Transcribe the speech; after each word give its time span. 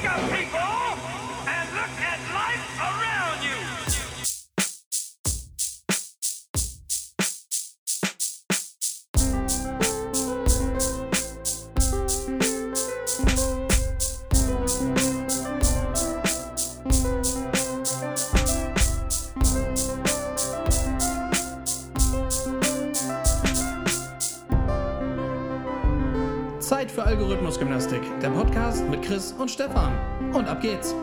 Jacob! 0.00 0.37
Chris 29.08 29.34
und 29.38 29.50
Stefan. 29.50 29.90
Und 30.34 30.46
ab 30.48 30.60
geht's. 30.60 30.94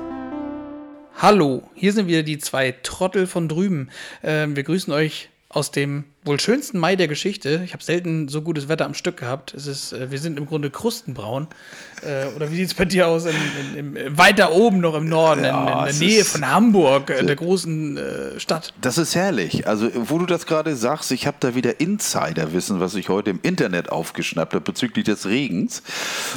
Hallo, 1.18 1.64
hier 1.74 1.92
sind 1.92 2.06
wieder 2.06 2.22
die 2.22 2.38
zwei 2.38 2.72
Trottel 2.84 3.26
von 3.26 3.50
drüben. 3.50 3.90
Ähm, 4.22 4.56
wir 4.56 4.62
grüßen 4.62 4.94
euch 4.94 5.30
aus 5.50 5.72
dem 5.72 6.04
wohl 6.26 6.40
schönsten 6.40 6.80
Mai 6.80 6.96
der 6.96 7.08
Geschichte. 7.08 7.62
Ich 7.66 7.74
habe 7.74 7.84
selten 7.84 8.28
so 8.28 8.42
gutes 8.42 8.68
Wetter 8.68 8.86
am 8.86 8.96
Stück 8.96 9.18
gehabt. 9.18 9.54
Es 9.54 9.68
ist, 9.68 9.94
äh, 9.94 10.10
wir 10.10 10.18
sind 10.20 10.38
im 10.40 10.48
Grunde 10.48 10.70
krustenbraun. 10.72 11.48
Äh, 12.02 12.36
oder 12.36 12.52
wie 12.52 12.56
sieht 12.58 12.68
es 12.70 12.74
bei 12.74 12.86
dir 12.86 13.08
aus? 13.08 13.26
In, 13.26 13.36
in, 13.78 13.96
in, 13.96 14.18
weiter 14.18 14.52
oben 14.52 14.80
noch 14.80 14.96
im 14.96 15.08
Norden, 15.08 15.44
Ja, 15.44 15.84
in, 15.86 15.94
in 15.94 16.00
der 16.00 16.08
Nähe 16.08 16.20
ist- 16.22 16.30
von 16.32 16.50
Hamburg, 16.50 17.10
äh, 17.12 17.24
der 17.24 17.36
großen 17.36 17.98
äh, 17.98 18.40
Stadt. 18.40 18.74
Das 18.82 18.98
ist 18.98 19.14
herrlich. 19.16 19.68
Also, 19.68 19.90
wo 19.94 20.18
du 20.18 20.26
das 20.26 20.46
gerade 20.48 20.76
sagst, 20.76 21.12
ich 21.12 21.28
habe 21.28 21.38
da 21.40 21.54
wieder 21.54 21.80
Insiderwissen, 21.80 22.80
was 22.80 22.96
ich 22.96 23.10
heute 23.10 23.30
im 23.30 23.40
Internet 23.44 23.90
aufgeschnappt 23.90 24.54
habe 24.56 24.64
bezüglich 24.64 25.06
des 25.06 25.28
Regens. 25.28 25.84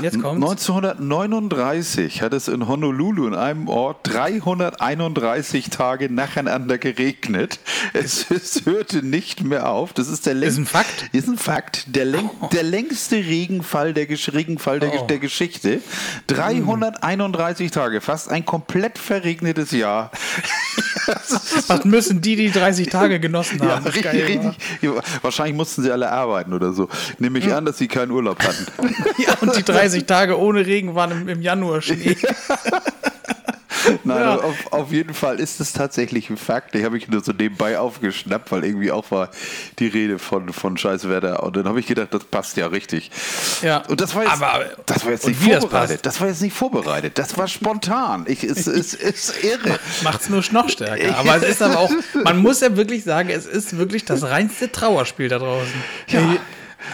Jetzt 0.02 0.20
kommt's. 0.20 0.68
1939 0.68 2.20
hat 2.22 2.32
es 2.34 2.48
in 2.48 2.68
Honolulu 2.68 3.26
in 3.26 3.34
einem 3.34 3.68
Ort 3.68 4.00
331 4.12 5.70
Tage 5.70 6.12
nacheinander 6.12 6.76
geregnet. 6.78 7.58
Es, 7.94 8.30
es 8.30 8.66
hörte 8.66 9.02
nicht 9.04 9.42
mehr 9.44 9.68
auf. 9.70 9.77
Das 9.94 10.08
ist 10.08 10.26
der 10.26 10.34
läng- 10.34 10.48
Ist 10.48 10.58
ein 10.58 10.66
Fakt? 10.66 11.08
Ist 11.12 11.28
ein 11.28 11.38
Fakt. 11.38 11.84
Der, 11.94 12.04
läng 12.04 12.30
der 12.52 12.62
längste 12.62 13.16
Regenfall 13.16 13.92
der, 13.94 14.06
Regenfall 14.08 14.80
der, 14.80 15.02
Oh. 15.02 15.06
der 15.06 15.18
Geschichte. 15.18 15.80
331 16.28 17.70
Tage, 17.70 18.00
fast 18.00 18.30
ein 18.30 18.44
komplett 18.44 18.98
verregnetes 18.98 19.70
Jahr. 19.70 20.10
Was 21.68 21.84
müssen 21.84 22.20
die, 22.20 22.36
die 22.36 22.50
30 22.50 22.88
Tage 22.88 23.18
genossen 23.20 23.60
haben? 23.60 23.68
Ja, 23.68 23.90
richtig, 23.90 24.02
geil, 24.02 24.24
richtig. 24.26 24.58
Wahrscheinlich 25.22 25.56
mussten 25.56 25.82
sie 25.82 25.90
alle 25.90 26.10
arbeiten 26.10 26.52
oder 26.52 26.72
so. 26.72 26.88
Nehme 27.18 27.38
ich 27.38 27.52
an, 27.52 27.64
dass 27.64 27.78
sie 27.78 27.88
keinen 27.88 28.10
Urlaub 28.10 28.42
hatten. 28.42 28.66
Ja, 29.18 29.34
und 29.40 29.56
die 29.56 29.62
30 29.64 30.04
Tage 30.06 30.38
ohne 30.38 30.64
Regen 30.66 30.94
waren 30.94 31.10
im, 31.12 31.28
im 31.28 31.42
Januar 31.42 31.80
Schnee. 31.82 32.16
Nein, 34.04 34.18
Ja. 34.20 34.36
auf, 34.36 34.72
auf 34.72 34.92
jeden 34.92 35.14
Fall 35.14 35.38
ist 35.40 35.60
es 35.60 35.72
tatsächlich 35.72 36.30
ein 36.30 36.36
Fakt. 36.36 36.74
Den 36.74 36.84
habe 36.84 36.96
ich 36.98 37.08
nur 37.08 37.22
so 37.22 37.32
nebenbei 37.32 37.78
aufgeschnappt, 37.78 38.50
weil 38.52 38.64
irgendwie 38.64 38.90
auch 38.92 39.10
war 39.10 39.30
die 39.78 39.86
Rede 39.88 40.18
von, 40.18 40.52
von 40.52 40.76
Scheißwetter. 40.76 41.42
Und 41.42 41.56
dann 41.56 41.66
habe 41.66 41.80
ich 41.80 41.86
gedacht, 41.86 42.08
das 42.12 42.24
passt 42.24 42.56
ja 42.56 42.66
richtig. 42.68 43.10
Ja. 43.62 43.78
Und 43.88 44.00
das 44.00 44.14
war 44.14 44.22
jetzt, 44.24 44.32
Aber- 44.32 44.64
das 44.86 45.04
war 45.04 45.12
jetzt 45.12 45.26
nicht 45.26 45.40
das 45.40 45.60
vorbereitet. 45.60 45.88
passt? 46.02 46.06
Das, 46.06 46.20
war 46.20 46.28
jetzt 46.28 46.42
nicht 46.42 46.56
vorbereitet. 46.56 47.18
Das 47.18 47.36
war 47.38 47.48
spontan. 47.48 48.24
Ich, 48.28 48.44
es, 48.44 48.66
es 48.66 48.94
ist 48.94 49.42
irre. 49.44 49.78
Macht's 50.02 50.28
nur 50.28 50.42
noch 50.52 50.68
stärker. 50.68 51.16
Aber 51.18 51.36
es 51.36 51.42
ist 51.44 51.62
aber 51.62 51.78
auch, 51.78 51.90
man 52.24 52.38
muss 52.38 52.60
ja 52.60 52.76
wirklich 52.76 53.04
sagen, 53.04 53.28
es 53.30 53.46
ist 53.46 53.76
wirklich 53.78 54.04
das 54.04 54.22
reinste 54.24 54.70
Trauerspiel 54.72 55.28
da 55.28 55.38
draußen. 55.38 55.72
Ja. 56.08 56.36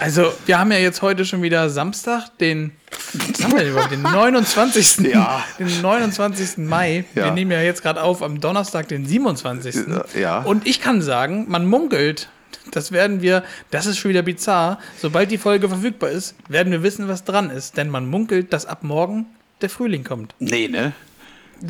Also, 0.00 0.32
wir 0.46 0.58
haben 0.58 0.72
ja 0.72 0.78
jetzt 0.78 1.02
heute 1.02 1.24
schon 1.24 1.42
wieder 1.42 1.68
Samstag, 1.70 2.36
den, 2.38 2.72
was 3.12 3.44
haben 3.44 3.52
wir 3.52 3.60
denn 3.60 3.70
überhaupt? 3.70 3.92
Den 3.92 4.02
29. 4.02 4.98
Ja. 5.12 5.44
Den 5.58 5.82
29. 5.82 6.58
Mai. 6.58 7.04
Ja. 7.14 7.26
Wir 7.26 7.30
nehmen 7.32 7.50
ja 7.50 7.60
jetzt 7.60 7.82
gerade 7.82 8.02
auf 8.02 8.22
am 8.22 8.40
Donnerstag, 8.40 8.88
den 8.88 9.06
27. 9.06 9.76
Ja. 10.18 10.40
Und 10.40 10.66
ich 10.66 10.80
kann 10.80 11.02
sagen, 11.02 11.46
man 11.48 11.66
munkelt, 11.66 12.28
das 12.70 12.92
werden 12.92 13.22
wir, 13.22 13.44
das 13.70 13.86
ist 13.86 13.98
schon 13.98 14.10
wieder 14.10 14.22
bizarr, 14.22 14.78
sobald 15.00 15.30
die 15.30 15.38
Folge 15.38 15.68
verfügbar 15.68 16.10
ist, 16.10 16.34
werden 16.48 16.72
wir 16.72 16.82
wissen, 16.82 17.08
was 17.08 17.24
dran 17.24 17.50
ist. 17.50 17.76
Denn 17.76 17.90
man 17.90 18.06
munkelt, 18.06 18.52
dass 18.52 18.66
ab 18.66 18.82
morgen 18.82 19.26
der 19.60 19.70
Frühling 19.70 20.04
kommt. 20.04 20.34
Nee, 20.38 20.68
ne? 20.68 20.92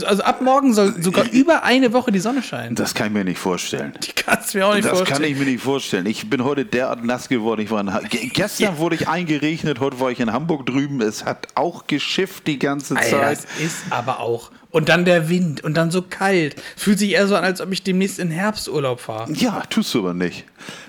Also 0.05 0.23
ab 0.23 0.41
morgen 0.41 0.75
soll 0.75 1.01
sogar 1.03 1.31
über 1.31 1.63
eine 1.63 1.93
Woche 1.93 2.11
die 2.11 2.19
Sonne 2.19 2.43
scheinen. 2.43 2.75
Das 2.75 2.95
kann 2.95 3.09
ich 3.09 3.13
mir 3.13 3.25
nicht 3.25 3.39
vorstellen. 3.39 3.93
Die 4.03 4.13
kannst 4.13 4.55
du 4.55 4.59
mir 4.59 4.67
auch 4.67 4.75
nicht 4.75 4.85
Das 4.87 4.97
vorstellen. 4.99 5.23
kann 5.23 5.31
ich 5.31 5.39
mir 5.39 5.45
nicht 5.45 5.63
vorstellen. 5.63 6.07
Ich 6.07 6.29
bin 6.29 6.43
heute 6.45 6.65
derart 6.65 7.05
nass 7.05 7.29
geworden. 7.29 7.61
Ich 7.61 7.71
war 7.71 7.81
in 7.81 7.91
gestern 8.33 8.79
wurde 8.79 8.97
ich 8.97 9.09
eingeregnet, 9.09 9.79
heute 9.81 10.01
war 10.01 10.11
ich 10.11 10.21
in 10.21 10.33
Hamburg 10.33 10.67
drüben. 10.67 11.01
Es 11.01 11.25
hat 11.25 11.47
auch 11.55 11.87
geschifft 11.87 12.47
die 12.47 12.59
ganze 12.59 12.95
Ey, 12.97 13.11
Zeit. 13.11 13.39
das 13.39 13.47
ist 13.61 13.77
aber 13.91 14.21
auch. 14.21 14.51
Und 14.71 14.89
dann 14.89 15.05
der 15.05 15.29
Wind 15.29 15.63
und 15.63 15.75
dann 15.77 15.93
so 15.93 16.03
kalt. 16.03 16.57
Fühlt 16.77 16.99
sich 16.99 17.11
eher 17.13 17.29
so 17.29 17.37
an, 17.37 17.45
als 17.45 17.61
ob 17.61 17.71
ich 17.71 17.85
demnächst 17.85 18.19
in 18.19 18.31
Herbsturlaub 18.33 18.99
fahre. 19.01 19.33
Ja, 19.33 19.63
tust 19.71 19.95
du 19.95 20.01
aber 20.01 20.15
nicht. 20.15 20.45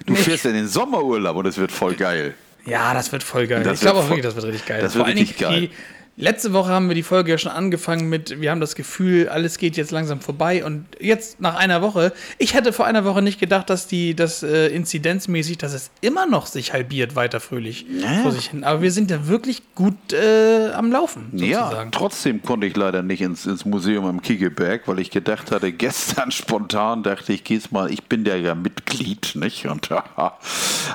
Du 0.08 0.14
Nicht. 0.14 0.24
fährst 0.24 0.46
in 0.46 0.54
den 0.54 0.68
Sommerurlaub 0.68 1.36
und 1.38 1.46
es 1.46 1.58
wird 1.58 1.72
voll 1.72 1.94
geil. 1.94 2.34
Ja, 2.66 2.96
das 2.96 3.12
wird 3.12 3.22
voll 3.22 3.46
geil. 3.46 3.62
Das 3.64 3.76
ich 3.76 3.82
glaube 3.82 4.00
auch 4.00 4.06
wirklich, 4.10 4.24
das 4.26 4.36
wird 4.36 4.46
richtig 4.46 4.66
geil. 4.66 4.82
das 4.82 4.94
Vor 4.94 5.02
wird 5.02 5.10
allen 5.10 5.18
richtig 5.20 5.38
geil. 5.38 5.62
Die, 5.62 5.70
letzte 6.18 6.54
Woche 6.54 6.70
haben 6.70 6.88
wir 6.88 6.96
die 6.96 7.04
Folge 7.04 7.32
ja 7.32 7.38
schon 7.38 7.52
angefangen 7.52 8.08
mit, 8.10 8.40
wir 8.40 8.52
haben 8.52 8.62
das 8.62 8.76
Gefühl, 8.76 9.28
alles 9.30 9.58
geht 9.58 9.76
jetzt 9.78 9.92
langsam 9.92 10.22
vorbei. 10.22 10.64
Und 10.64 10.86
jetzt 11.00 11.42
nach 11.42 11.56
einer 11.56 11.82
Woche, 11.82 12.14
ich 12.38 12.54
hätte 12.54 12.72
vor 12.74 12.86
einer 12.86 13.04
Woche 13.06 13.22
nicht 13.22 13.40
gedacht, 13.40 13.70
dass 13.70 13.88
die, 13.88 14.16
das 14.16 14.42
äh, 14.44 14.68
inzidenzmäßig, 14.68 15.58
dass 15.58 15.74
es 15.74 15.92
immer 16.02 16.26
noch 16.26 16.46
sich 16.46 16.74
halbiert 16.74 17.16
weiter 17.16 17.40
fröhlich 17.40 17.86
Ja. 18.02 18.22
vor 18.22 18.32
sich 18.32 18.48
hin. 18.48 18.64
Aber 18.64 18.82
wir 18.82 18.92
sind 18.92 19.12
ja 19.12 19.28
wirklich 19.28 19.62
gut 19.76 20.14
äh, 20.14 20.70
am 20.74 20.92
Laufen, 20.92 21.32
Ja, 21.34 21.64
sozusagen. 21.66 21.92
trotzdem 21.92 22.42
konnte 22.42 22.68
ich 22.68 22.76
leider 22.78 23.04
nicht 23.04 23.22
ins, 23.22 23.46
ins 23.46 23.66
Museum 23.66 24.06
am 24.06 24.22
Kiegeberg, 24.22 24.88
weil 24.88 25.00
ich 25.00 25.12
gedacht 25.12 25.52
hatte, 25.52 25.72
gestern 25.74 26.32
spontan 26.32 27.04
dachte 27.04 27.34
ich, 27.34 27.44
geh's 27.44 27.72
mal, 27.72 27.92
ich 27.92 28.04
bin 28.04 28.26
ja 28.26 28.36
ja 28.36 28.56
Mitglied, 28.56 29.34
nicht? 29.36 29.66
Und 29.68 29.92
da 29.92 30.04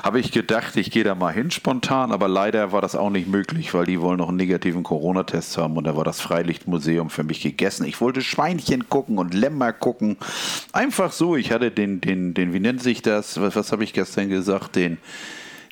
habe 0.03 0.19
ich 0.19 0.31
gedacht, 0.31 0.75
ich 0.77 0.89
gehe 0.91 1.03
da 1.03 1.13
mal 1.15 1.31
hin 1.33 1.51
spontan, 1.51 2.11
aber 2.11 2.27
leider 2.27 2.71
war 2.71 2.81
das 2.81 2.95
auch 2.95 3.09
nicht 3.09 3.27
möglich, 3.27 3.73
weil 3.73 3.85
die 3.85 4.01
wollen 4.01 4.17
noch 4.17 4.29
einen 4.29 4.37
negativen 4.37 4.83
Corona-Test 5.11 5.57
haben 5.57 5.77
und 5.77 5.83
da 5.85 5.95
war 5.95 6.03
das 6.03 6.21
Freilichtmuseum 6.21 7.09
für 7.09 7.23
mich 7.23 7.41
gegessen. 7.41 7.85
Ich 7.85 7.99
wollte 7.99 8.21
Schweinchen 8.21 8.87
gucken 8.87 9.17
und 9.17 9.33
Lämmer 9.33 9.73
gucken. 9.73 10.17
Einfach 10.71 11.11
so, 11.11 11.35
ich 11.35 11.51
hatte 11.51 11.69
den, 11.71 12.01
den, 12.01 12.33
den, 12.33 12.53
wie 12.53 12.59
nennt 12.59 12.81
sich 12.81 13.01
das? 13.01 13.39
Was, 13.39 13.55
was 13.55 13.71
habe 13.71 13.83
ich 13.83 13.93
gestern 13.93 14.29
gesagt? 14.29 14.75
Den, 14.75 14.97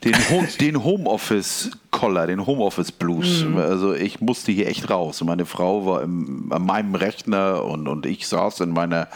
den, 0.04 0.14
Ho 0.30 0.44
den 0.60 0.84
Homeoffice-Collar, 0.84 2.28
den 2.28 2.46
Homeoffice-Blues. 2.46 3.46
Also 3.56 3.94
ich 3.94 4.20
musste 4.20 4.52
hier 4.52 4.68
echt 4.68 4.90
raus. 4.90 5.24
Meine 5.24 5.46
Frau 5.46 5.86
war 5.86 6.04
im, 6.04 6.52
an 6.52 6.66
meinem 6.66 6.96
Rechner 6.96 7.64
und, 7.64 7.88
und 7.88 8.06
ich 8.06 8.28
saß 8.28 8.62
in 8.62 8.72
meiner 8.72 9.08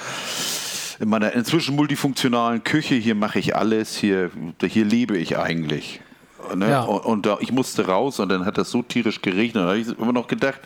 in 1.00 1.10
meiner 1.10 1.34
inzwischen 1.34 1.76
multifunktionalen 1.76 2.64
Küche. 2.64 2.96
Hier 2.96 3.16
mache 3.16 3.40
ich 3.40 3.56
alles. 3.56 3.98
Hier, 3.98 4.30
hier 4.62 4.86
lebe 4.86 5.18
ich 5.18 5.38
eigentlich. 5.38 6.00
Ne? 6.56 6.70
Ja. 6.70 6.82
Und, 6.84 7.00
und 7.06 7.26
da, 7.26 7.38
ich 7.42 7.52
musste 7.52 7.86
raus 7.86 8.20
und 8.20 8.30
dann 8.30 8.46
hat 8.46 8.58
das 8.58 8.70
so 8.72 8.82
tierisch 8.82 9.22
geregnet. 9.22 9.56
Da 9.64 9.68
habe 9.70 9.78
ich 9.80 9.88
immer 9.88 10.14
noch 10.14 10.28
gedacht, 10.28 10.60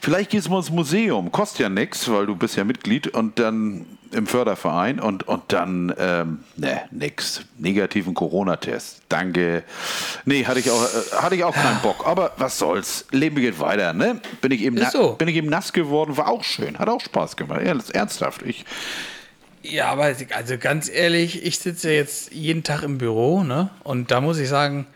vielleicht 0.00 0.30
gehst 0.30 0.46
du 0.46 0.50
mal 0.50 0.58
ins 0.58 0.70
Museum. 0.70 1.30
Kostet 1.32 1.60
ja 1.60 1.68
nichts, 1.68 2.10
weil 2.10 2.26
du 2.26 2.36
bist 2.36 2.56
ja 2.56 2.64
Mitglied 2.64 3.08
und 3.08 3.38
dann 3.38 3.86
im 4.12 4.26
Förderverein 4.28 5.00
und, 5.00 5.26
und 5.26 5.42
dann, 5.48 5.92
ähm, 5.98 6.38
ne, 6.56 6.82
nix. 6.92 7.42
Negativen 7.58 8.14
Corona-Test. 8.14 9.02
Danke. 9.08 9.64
Nee, 10.24 10.44
hatte 10.44 10.60
ich 10.60 10.70
auch, 10.70 10.82
äh, 10.84 11.16
hatte 11.22 11.34
ich 11.34 11.42
auch 11.44 11.54
keinen 11.54 11.80
Bock. 11.82 12.06
Aber 12.06 12.30
was 12.36 12.56
soll's. 12.56 13.04
Leben 13.10 13.36
geht 13.36 13.58
weiter, 13.58 13.92
ne? 13.92 14.20
Bin 14.40 14.52
ich 14.52 14.62
eben, 14.62 14.78
so. 14.92 15.12
bin 15.14 15.26
ich 15.28 15.34
eben 15.36 15.48
nass 15.48 15.72
geworden, 15.72 16.16
war 16.16 16.28
auch 16.28 16.44
schön. 16.44 16.78
Hat 16.78 16.88
auch 16.88 17.00
Spaß 17.00 17.36
gemacht. 17.36 17.60
Ernst- 17.62 17.94
Ernsthaft. 17.94 18.42
Ich, 18.42 18.64
Ja, 19.68 19.88
aber 19.88 20.04
also 20.04 20.58
ganz 20.58 20.88
ehrlich, 20.88 21.44
ich 21.44 21.58
sitze 21.58 21.90
jetzt 21.90 22.32
jeden 22.32 22.62
Tag 22.62 22.82
im 22.82 22.98
Büro, 22.98 23.42
ne? 23.42 23.70
Und 23.82 24.10
da 24.10 24.20
muss 24.20 24.38
ich 24.38 24.48
sagen, 24.48 24.86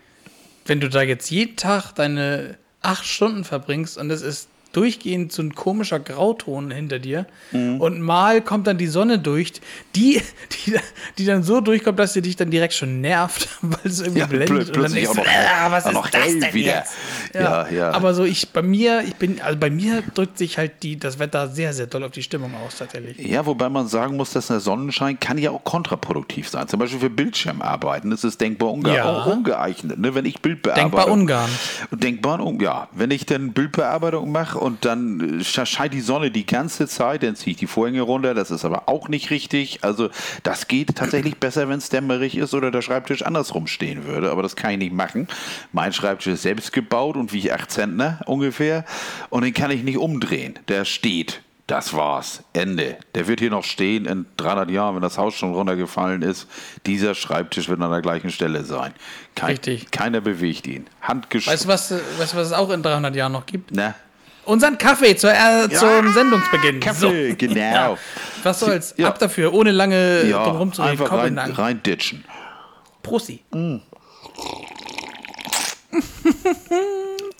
wenn 0.67 0.81
du 0.81 0.89
da 0.89 1.03
jetzt 1.03 1.31
jeden 1.31 1.57
Tag 1.57 1.93
deine 1.93 2.57
acht 2.81 3.05
Stunden 3.05 3.45
verbringst 3.45 3.99
und 3.99 4.11
es 4.11 4.23
ist 4.23 4.49
durchgehend 4.73 5.33
so 5.33 5.43
ein 5.43 5.55
komischer 5.55 5.99
Grauton 6.01 6.71
hinter 6.71 6.99
dir 6.99 7.27
Mhm. 7.53 7.81
und 7.81 8.01
mal 8.01 8.41
kommt 8.41 8.67
dann 8.67 8.78
die 8.78 8.87
Sonne 8.87 9.19
durch, 9.19 9.53
die, 9.97 10.21
die, 10.67 10.77
die 11.19 11.25
dann 11.25 11.43
so 11.43 11.61
durchkommt, 11.61 11.99
dass 11.99 12.13
sie 12.13 12.22
dich 12.22 12.37
dann 12.37 12.51
direkt 12.51 12.75
schon 12.75 13.01
nervt, 13.01 13.49
weil 13.63 13.78
es 13.84 14.01
irgendwie 14.01 14.21
Ja, 14.21 14.27
blendet 14.27 14.77
und 14.77 14.83
dann 14.83 14.93
denkst 14.93 15.11
du, 15.13 15.21
auch 15.21 15.25
noch- 15.25 15.33
ah, 15.33 15.71
was 15.71 15.84
auch 15.84 15.89
ist 15.91 15.95
noch 15.95 16.11
das 16.11 16.25
denn 16.27 16.55
wieder. 16.55 16.75
jetzt? 16.77 16.93
Ja, 17.34 17.69
ja. 17.69 17.91
Aber 17.93 18.15
so 18.15 18.25
ich 18.25 18.51
bei 18.51 18.63
mir, 18.63 19.03
ich 19.07 19.17
bin 19.17 19.41
also 19.41 19.59
bei 19.59 19.71
mir 19.71 20.03
drückt 20.15 20.39
sich 20.39 20.59
halt 20.59 20.83
die 20.83 20.99
das 20.99 21.19
Wetter 21.19 21.49
sehr 21.49 21.73
sehr 21.73 21.87
doll 21.87 22.05
auf 22.05 22.13
die 22.13 22.23
Stimmung 22.23 22.53
aus 22.65 22.77
tatsächlich. 22.78 23.19
Ja, 23.27 23.47
wobei 23.47 23.69
man 23.69 23.89
sagen 23.89 24.16
muss, 24.16 24.33
dass 24.33 24.47
der 24.49 24.61
Sonnenschein 24.61 25.19
kann 25.19 25.39
ja 25.39 25.51
auch 25.51 25.65
kontraproduktiv 25.65 26.49
sein. 26.49 26.69
Zum 26.69 26.78
Beispiel 26.81 27.01
für 27.01 27.11
Bildschirmarbeiten 27.11 28.13
ist 28.13 28.25
es 28.25 28.39
denkbar 28.39 28.71
unge 28.73 28.95
Ja. 28.95 29.05
auch 29.05 29.27
ungeeignet. 29.27 29.99
Ne? 29.99 30.15
Wenn 30.15 30.25
ich 30.25 30.41
Bildbearbeitung... 30.41 30.91
Denkbar 30.93 31.09
Ungarn. 31.11 31.51
Denkbar 31.91 32.41
Ungarn, 32.41 32.61
ja. 32.61 32.89
Wenn 32.93 33.11
ich 33.11 33.27
dann 33.27 33.53
Bildbearbeitung 33.53 34.31
mache 34.31 34.59
und 34.60 34.84
dann 34.84 35.41
äh, 35.41 35.45
scheint 35.45 35.95
die 35.95 36.01
Sonne 36.01 36.30
die 36.30 36.47
ganze 36.47 36.86
Zeit, 36.86 37.22
dann 37.22 37.36
ziehe 37.36 37.53
ich 37.53 37.57
die 37.57 37.66
Vorhänge 37.66 38.03
runter, 38.03 38.34
das 38.34 38.51
ist 38.51 38.65
aber 38.65 38.89
auch 38.89 39.09
nicht 39.09 39.30
richtig. 39.30 39.83
Also 39.83 40.10
das 40.42 40.68
geht 40.68 40.95
tatsächlich 40.97 41.36
besser, 41.36 41.68
wenn 41.68 41.78
es 41.78 41.89
dämmerig 41.89 42.36
ist 42.36 42.54
oder 42.54 42.71
der 42.71 42.83
Schreibtisch 42.83 43.22
andersrum 43.22 43.66
stehen 43.66 44.04
würde, 44.07 44.30
aber 44.30 44.42
das 44.42 44.57
kann 44.57 44.72
ich 44.72 44.78
nicht 44.78 44.92
machen. 44.92 45.28
Mein 45.72 45.92
Schreibtisch 45.92 46.34
ist 46.34 46.42
selbst 46.42 46.72
gebaut 46.72 47.16
und 47.16 47.33
wiegt 47.33 47.51
8 47.51 47.71
Zentner 47.71 48.21
ungefähr 48.27 48.84
und 49.30 49.42
den 49.42 49.54
kann 49.54 49.71
ich 49.71 49.83
nicht 49.83 49.98
umdrehen. 49.98 50.59
Der 50.68 50.84
steht. 50.84 51.42
Das 51.71 51.95
war's. 51.95 52.42
Ende. 52.53 52.97
Der 53.15 53.28
wird 53.28 53.39
hier 53.39 53.51
noch 53.51 53.63
stehen 53.63 54.04
in 54.04 54.27
300 54.39 54.71
Jahren, 54.71 54.97
wenn 54.97 55.03
das 55.03 55.18
Haus 55.18 55.34
schon 55.34 55.54
runtergefallen 55.54 56.22
ist. 56.22 56.48
Dieser 56.84 57.15
Schreibtisch 57.15 57.68
wird 57.68 57.80
an 57.80 57.92
der 57.92 58.03
gleichen 58.03 58.30
Stelle 58.30 58.65
sein. 58.65 58.92
Kein, 59.36 59.51
Richtig. 59.51 59.92
Keiner 59.92 60.21
bewegt 60.21 60.66
ihn. 60.66 60.89
Handgesch... 61.01 61.47
Weißt 61.47 61.66
du, 61.66 61.68
was, 61.68 61.92
weißt 61.92 62.34
was 62.34 62.48
es 62.48 62.53
auch 62.53 62.71
in 62.71 62.83
300 62.83 63.15
Jahren 63.15 63.30
noch 63.30 63.47
gibt? 63.47 63.71
Na? 63.72 63.95
Unseren 64.51 64.77
Kaffee 64.79 65.15
zur, 65.17 65.33
äh, 65.33 65.69
zum 65.71 66.13
Sendungsbeginn. 66.13 66.81
Kaffee, 66.81 67.35
genau. 67.35 67.55
Ja. 67.57 67.97
Was 68.43 68.59
soll's? 68.61 68.95
Ja. 68.97 69.09
Ab 69.09 69.19
dafür, 69.21 69.53
ohne 69.55 69.71
lange 69.71 70.25
Ja, 70.25 70.45
drum 70.45 70.57
rumzureden. 70.57 71.39
einfach 71.39 71.59
rein, 71.59 71.83
ditchen. 71.83 72.25
Prosti. 73.03 73.43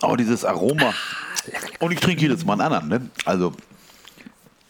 Oh, 0.03 0.15
dieses 0.15 0.43
Aroma. 0.43 0.93
Und 1.79 1.91
ich 1.91 1.99
trinke 1.99 2.21
jedes 2.21 2.43
Mal 2.43 2.53
einen 2.53 2.61
anderen, 2.73 2.87
ne? 2.87 3.09
Also, 3.25 3.53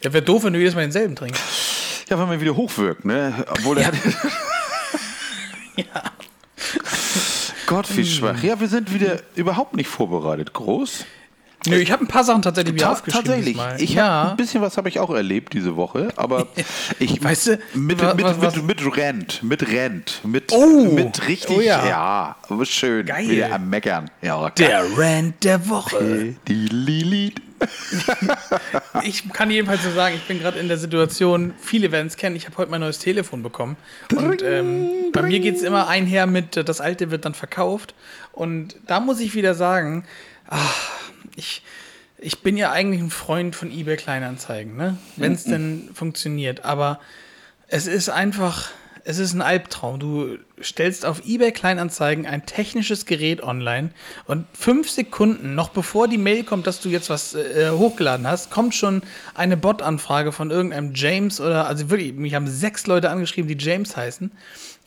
Ja, 0.03 0.11
wäre 0.11 0.23
doof, 0.23 0.43
wenn 0.43 0.51
du 0.53 0.59
jedes 0.59 0.75
Mal 0.75 0.81
denselben 0.81 1.15
trinkst. 1.15 1.41
ja, 2.09 2.19
wenn 2.19 2.27
man 2.27 2.41
wieder 2.41 2.55
hochwirkt, 2.55 3.05
ne? 3.05 3.33
Obwohl 3.49 3.77
er 3.77 3.87
hat. 3.87 3.93
Gott, 7.65 7.87
wie 7.95 8.05
schwach. 8.05 8.43
Ja, 8.43 8.59
wir 8.59 8.67
sind 8.67 8.93
wieder 8.93 9.19
überhaupt 9.35 9.75
nicht 9.75 9.87
vorbereitet. 9.87 10.51
Groß. 10.53 11.05
Nö, 11.67 11.75
ich 11.77 11.91
habe 11.91 12.03
ein 12.03 12.07
paar 12.07 12.23
Sachen 12.23 12.41
tatsächlich 12.41 12.73
wieder 12.75 12.85
Ta- 12.87 12.91
aufgeschrieben. 12.93 13.25
Tatsächlich. 13.27 13.57
Ich 13.89 13.93
ja. 13.93 14.23
hab, 14.23 14.31
ein 14.31 14.37
bisschen 14.37 14.61
was 14.61 14.77
habe 14.77 14.89
ich 14.89 14.99
auch 14.99 15.09
erlebt 15.11 15.53
diese 15.53 15.75
Woche, 15.75 16.11
aber 16.15 16.47
ich 16.99 17.23
Weißt 17.23 17.47
du, 17.47 17.51
mit, 17.75 18.01
mit, 18.01 18.23
was- 18.23 18.41
was- 18.41 18.55
mit, 18.55 18.81
mit 18.83 18.97
Rent, 18.97 19.43
mit 19.43 19.67
Rent, 19.69 20.21
mit, 20.23 20.51
Oh, 20.51 20.91
mit 20.91 21.27
richtig, 21.27 21.57
oh 21.57 21.61
ja. 21.61 21.85
ja, 21.87 22.35
schön, 22.63 23.05
Geil. 23.05 23.29
wieder 23.29 23.53
am 23.53 23.69
Meckern. 23.69 24.09
Ja, 24.21 24.49
Der 24.51 24.83
Rant 24.97 25.43
der 25.43 25.69
Woche. 25.69 26.35
die 26.47 26.53
Lilith. 26.67 27.35
Ich 29.03 29.29
kann 29.33 29.51
jedenfalls 29.51 29.83
nur 29.83 29.93
sagen, 29.93 30.15
ich 30.15 30.23
bin 30.27 30.39
gerade 30.39 30.59
in 30.59 30.67
der 30.67 30.77
Situation, 30.77 31.53
viele 31.59 31.91
werden 31.91 32.07
es 32.07 32.17
kennen, 32.17 32.35
ich 32.35 32.45
habe 32.45 32.57
heute 32.57 32.71
mein 32.71 32.81
neues 32.81 32.99
Telefon 32.99 33.43
bekommen. 33.43 33.77
Und 34.15 34.41
ähm, 34.41 34.89
bei 35.11 35.21
mir 35.21 35.39
geht 35.39 35.55
es 35.57 35.61
immer 35.63 35.87
einher 35.87 36.27
mit, 36.27 36.57
äh, 36.57 36.63
das 36.63 36.81
alte 36.81 37.11
wird 37.11 37.25
dann 37.25 37.33
verkauft. 37.33 37.93
Und 38.31 38.75
da 38.87 38.99
muss 38.99 39.19
ich 39.19 39.35
wieder 39.35 39.53
sagen, 39.55 40.05
ach, 40.47 40.89
ich, 41.35 41.63
ich 42.17 42.39
bin 42.41 42.57
ja 42.57 42.71
eigentlich 42.71 43.01
ein 43.01 43.09
Freund 43.09 43.55
von 43.55 43.71
eBay 43.71 43.97
Kleinanzeigen, 43.97 44.75
ne? 44.75 44.97
wenn 45.17 45.33
es 45.33 45.43
denn 45.43 45.89
funktioniert. 45.93 46.65
Aber 46.65 46.99
es 47.67 47.87
ist 47.87 48.09
einfach, 48.09 48.69
es 49.03 49.17
ist 49.17 49.33
ein 49.33 49.41
Albtraum. 49.41 49.99
Du 49.99 50.37
stellst 50.61 51.05
auf 51.05 51.25
eBay 51.25 51.51
Kleinanzeigen 51.51 52.25
ein 52.27 52.45
technisches 52.45 53.05
Gerät 53.05 53.41
online 53.41 53.89
und 54.27 54.45
fünf 54.53 54.89
Sekunden, 54.89 55.55
noch 55.55 55.69
bevor 55.69 56.07
die 56.07 56.17
Mail 56.17 56.43
kommt, 56.43 56.67
dass 56.67 56.81
du 56.81 56.89
jetzt 56.89 57.09
was 57.09 57.33
äh, 57.33 57.71
hochgeladen 57.71 58.27
hast, 58.27 58.51
kommt 58.51 58.75
schon 58.75 59.01
eine 59.33 59.57
Bot-Anfrage 59.57 60.31
von 60.31 60.51
irgendeinem 60.51 60.93
James 60.93 61.41
oder, 61.41 61.67
also 61.67 61.89
wirklich, 61.89 62.13
mich 62.13 62.35
haben 62.35 62.47
sechs 62.47 62.87
Leute 62.87 63.09
angeschrieben, 63.09 63.47
die 63.47 63.63
James 63.63 63.97
heißen. 63.97 64.31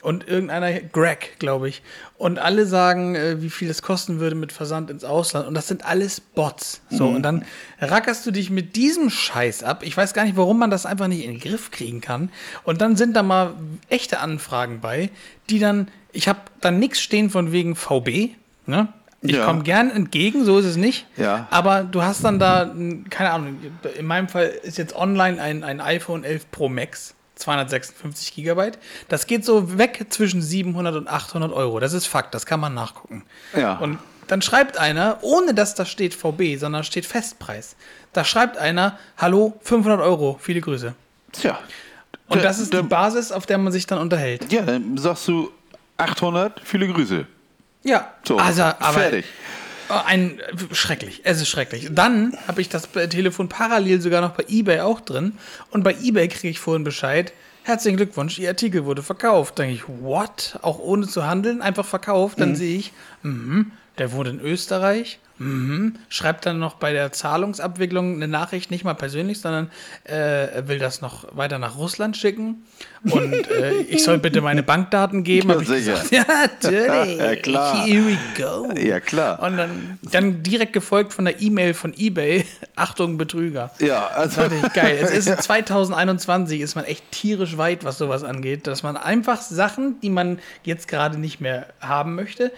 Und 0.04 0.28
irgendeiner, 0.28 0.80
Greg, 0.80 1.38
glaube 1.38 1.68
ich. 1.68 1.82
Und 2.18 2.38
alle 2.38 2.66
sagen, 2.66 3.14
äh, 3.14 3.40
wie 3.42 3.48
viel 3.50 3.70
es 3.70 3.80
kosten 3.82 4.20
würde 4.20 4.36
mit 4.36 4.52
Versand 4.52 4.90
ins 4.90 5.02
Ausland. 5.02 5.48
Und 5.48 5.54
das 5.54 5.66
sind 5.66 5.84
alles 5.84 6.20
Bots. 6.20 6.82
So, 6.90 7.06
und 7.08 7.22
dann 7.22 7.44
rackerst 7.80 8.24
du 8.26 8.30
dich 8.30 8.50
mit 8.50 8.76
diesem 8.76 9.08
Scheiß 9.10 9.62
ab. 9.62 9.82
Ich 9.82 9.96
weiß 9.96 10.12
gar 10.14 10.24
nicht, 10.24 10.36
warum 10.36 10.58
man 10.58 10.70
das 10.70 10.84
einfach 10.86 11.08
nicht 11.08 11.24
in 11.24 11.30
den 11.32 11.40
Griff 11.40 11.70
kriegen 11.70 12.00
kann. 12.02 12.30
Und 12.64 12.80
dann 12.82 12.96
sind 12.96 13.16
da 13.16 13.22
mal 13.22 13.54
echte 13.88 14.20
Anfragen 14.20 14.80
bei, 14.80 15.10
die 15.48 15.58
dann, 15.58 15.88
ich 16.12 16.28
habe 16.28 16.40
dann 16.60 16.78
nichts 16.78 17.00
stehen 17.00 17.30
von 17.30 17.50
wegen 17.50 17.74
VB, 17.74 18.30
ne? 18.66 18.88
Ich 19.26 19.36
Ja. 19.36 19.46
komme 19.46 19.62
gern 19.62 19.90
entgegen, 19.90 20.44
so 20.44 20.58
ist 20.58 20.66
es 20.66 20.76
nicht. 20.76 21.06
Ja. 21.16 21.46
Aber 21.50 21.82
du 21.82 22.02
hast 22.02 22.22
dann 22.24 22.38
da, 22.38 22.70
keine 23.08 23.30
Ahnung, 23.30 23.56
in 23.98 24.04
meinem 24.04 24.28
Fall 24.28 24.52
ist 24.64 24.76
jetzt 24.76 24.94
online 24.94 25.40
ein, 25.40 25.64
ein 25.64 25.80
iPhone 25.80 26.24
11 26.24 26.50
Pro 26.50 26.68
Max, 26.68 27.14
256 27.36 28.34
Gigabyte. 28.34 28.78
Das 29.08 29.26
geht 29.26 29.44
so 29.44 29.78
weg 29.78 30.06
zwischen 30.10 30.40
700 30.42 30.94
und 30.96 31.08
800 31.08 31.52
Euro. 31.52 31.80
Das 31.80 31.92
ist 31.92 32.06
Fakt, 32.06 32.34
das 32.34 32.46
kann 32.46 32.60
man 32.60 32.74
nachgucken. 32.74 33.24
Ja. 33.56 33.78
Und 33.78 33.98
dann 34.28 34.40
schreibt 34.42 34.78
einer, 34.78 35.18
ohne 35.22 35.52
dass 35.54 35.74
da 35.74 35.84
steht 35.84 36.14
VB, 36.14 36.56
sondern 36.56 36.84
steht 36.84 37.04
Festpreis. 37.06 37.76
Da 38.12 38.24
schreibt 38.24 38.56
einer, 38.58 38.98
hallo, 39.18 39.58
500 39.62 40.00
Euro, 40.00 40.38
viele 40.40 40.60
Grüße. 40.60 40.94
Tja. 41.32 41.58
Und 42.28 42.38
Da- 42.38 42.42
das 42.44 42.58
ist 42.58 42.72
die 42.72 42.82
Basis, 42.82 43.32
auf 43.32 43.44
der 43.46 43.58
man 43.58 43.72
sich 43.72 43.86
dann 43.86 43.98
unterhält. 43.98 44.50
Ja, 44.52 44.62
dann 44.62 44.96
sagst 44.96 45.28
du 45.28 45.50
800, 45.98 46.60
viele 46.64 46.88
Grüße. 46.88 47.26
Ja, 47.82 48.14
So, 48.26 48.38
also, 48.38 48.62
aber 48.62 48.92
fertig. 48.94 49.26
Oh, 49.90 50.00
Ein 50.06 50.40
schrecklich, 50.72 51.20
es 51.24 51.40
ist 51.40 51.48
schrecklich. 51.48 51.88
Dann 51.92 52.36
habe 52.46 52.60
ich 52.60 52.68
das 52.68 52.88
Telefon 52.90 53.48
parallel 53.48 54.00
sogar 54.00 54.20
noch 54.20 54.32
bei 54.32 54.44
eBay 54.48 54.80
auch 54.80 55.00
drin 55.00 55.38
und 55.70 55.82
bei 55.82 55.94
eBay 56.02 56.28
kriege 56.28 56.48
ich 56.48 56.58
vorhin 56.58 56.84
Bescheid. 56.84 57.32
Herzlichen 57.64 57.96
Glückwunsch, 57.96 58.38
Ihr 58.38 58.50
Artikel 58.50 58.84
wurde 58.84 59.02
verkauft. 59.02 59.58
Denke 59.58 59.74
ich, 59.74 59.88
what? 59.88 60.58
Auch 60.62 60.78
ohne 60.78 61.06
zu 61.06 61.26
handeln, 61.26 61.62
einfach 61.62 61.86
verkauft. 61.86 62.38
Dann 62.40 62.56
sehe 62.56 62.76
ich, 62.76 62.92
mhm, 63.22 63.72
der 63.98 64.12
wohnt 64.12 64.28
in 64.28 64.40
Österreich. 64.40 65.18
Mhm. 65.38 65.96
Schreibt 66.08 66.46
dann 66.46 66.60
noch 66.60 66.74
bei 66.74 66.92
der 66.92 67.10
Zahlungsabwicklung 67.10 68.14
eine 68.14 68.28
Nachricht, 68.28 68.70
nicht 68.70 68.84
mal 68.84 68.94
persönlich, 68.94 69.40
sondern 69.40 69.68
äh, 70.04 70.62
will 70.68 70.78
das 70.78 71.00
noch 71.00 71.36
weiter 71.36 71.58
nach 71.58 71.76
Russland 71.76 72.16
schicken. 72.16 72.64
Und 73.02 73.50
äh, 73.50 73.80
ich 73.88 74.04
soll 74.04 74.18
bitte 74.18 74.40
meine 74.42 74.62
Bankdaten 74.62 75.24
geben. 75.24 75.50
Ja, 75.50 75.58
sicher. 75.58 75.92
gesagt, 75.94 76.12
ja, 76.12 76.24
natürlich. 76.28 77.18
Ja, 77.18 77.36
klar. 77.36 77.84
Here 77.84 78.04
we 78.06 78.18
go. 78.40 78.72
Ja, 78.78 79.00
klar. 79.00 79.42
Und 79.42 79.56
dann, 79.56 79.98
dann 80.02 80.42
direkt 80.44 80.72
gefolgt 80.72 81.12
von 81.12 81.24
der 81.24 81.42
E-Mail 81.42 81.74
von 81.74 81.92
eBay. 81.96 82.44
Achtung, 82.76 83.18
Betrüger. 83.18 83.72
Ja, 83.80 84.06
also. 84.06 84.40
Das 84.40 84.50
fand 84.50 84.64
ich 84.64 84.72
geil. 84.72 84.98
Es 85.00 85.10
ist 85.10 85.42
2021, 85.42 86.60
ist 86.60 86.76
man 86.76 86.84
echt 86.84 87.10
tierisch 87.10 87.56
weit, 87.56 87.84
was 87.84 87.98
sowas 87.98 88.22
angeht, 88.22 88.68
dass 88.68 88.84
man 88.84 88.96
einfach 88.96 89.42
Sachen, 89.42 90.00
die 90.00 90.10
man 90.10 90.38
jetzt 90.62 90.86
gerade 90.86 91.18
nicht 91.18 91.40
mehr 91.40 91.66
haben 91.80 92.14
möchte, 92.14 92.52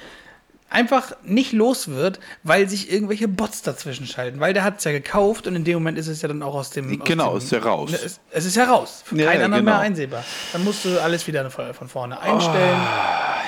einfach 0.68 1.12
nicht 1.24 1.52
los 1.52 1.88
wird, 1.88 2.18
weil 2.42 2.68
sich 2.68 2.90
irgendwelche 2.90 3.28
Bots 3.28 3.62
dazwischen 3.62 4.06
schalten. 4.06 4.40
Weil 4.40 4.52
der 4.52 4.64
hat 4.64 4.78
es 4.78 4.84
ja 4.84 4.92
gekauft 4.92 5.46
und 5.46 5.54
in 5.56 5.64
dem 5.64 5.74
Moment 5.74 5.96
ist 5.98 6.08
es 6.08 6.22
ja 6.22 6.28
dann 6.28 6.42
auch 6.42 6.54
aus 6.54 6.70
dem. 6.70 7.00
aus 7.00 7.06
Genau, 7.06 7.30
dem, 7.30 7.38
ist 7.38 7.52
ja 7.52 7.58
raus. 7.60 7.92
Es, 7.92 8.20
es 8.30 8.44
ist 8.46 8.56
ja 8.56 8.64
raus. 8.64 9.02
Für 9.04 9.16
Ja, 9.16 9.30
keinen 9.30 9.42
anderen 9.44 9.64
genau. 9.64 9.76
mehr 9.78 9.86
einsehbar. 9.86 10.24
Dann 10.52 10.64
musst 10.64 10.84
du 10.84 11.00
alles 11.02 11.26
wieder 11.26 11.48
von 11.50 11.88
vorne 11.88 12.20
einstellen. 12.20 12.78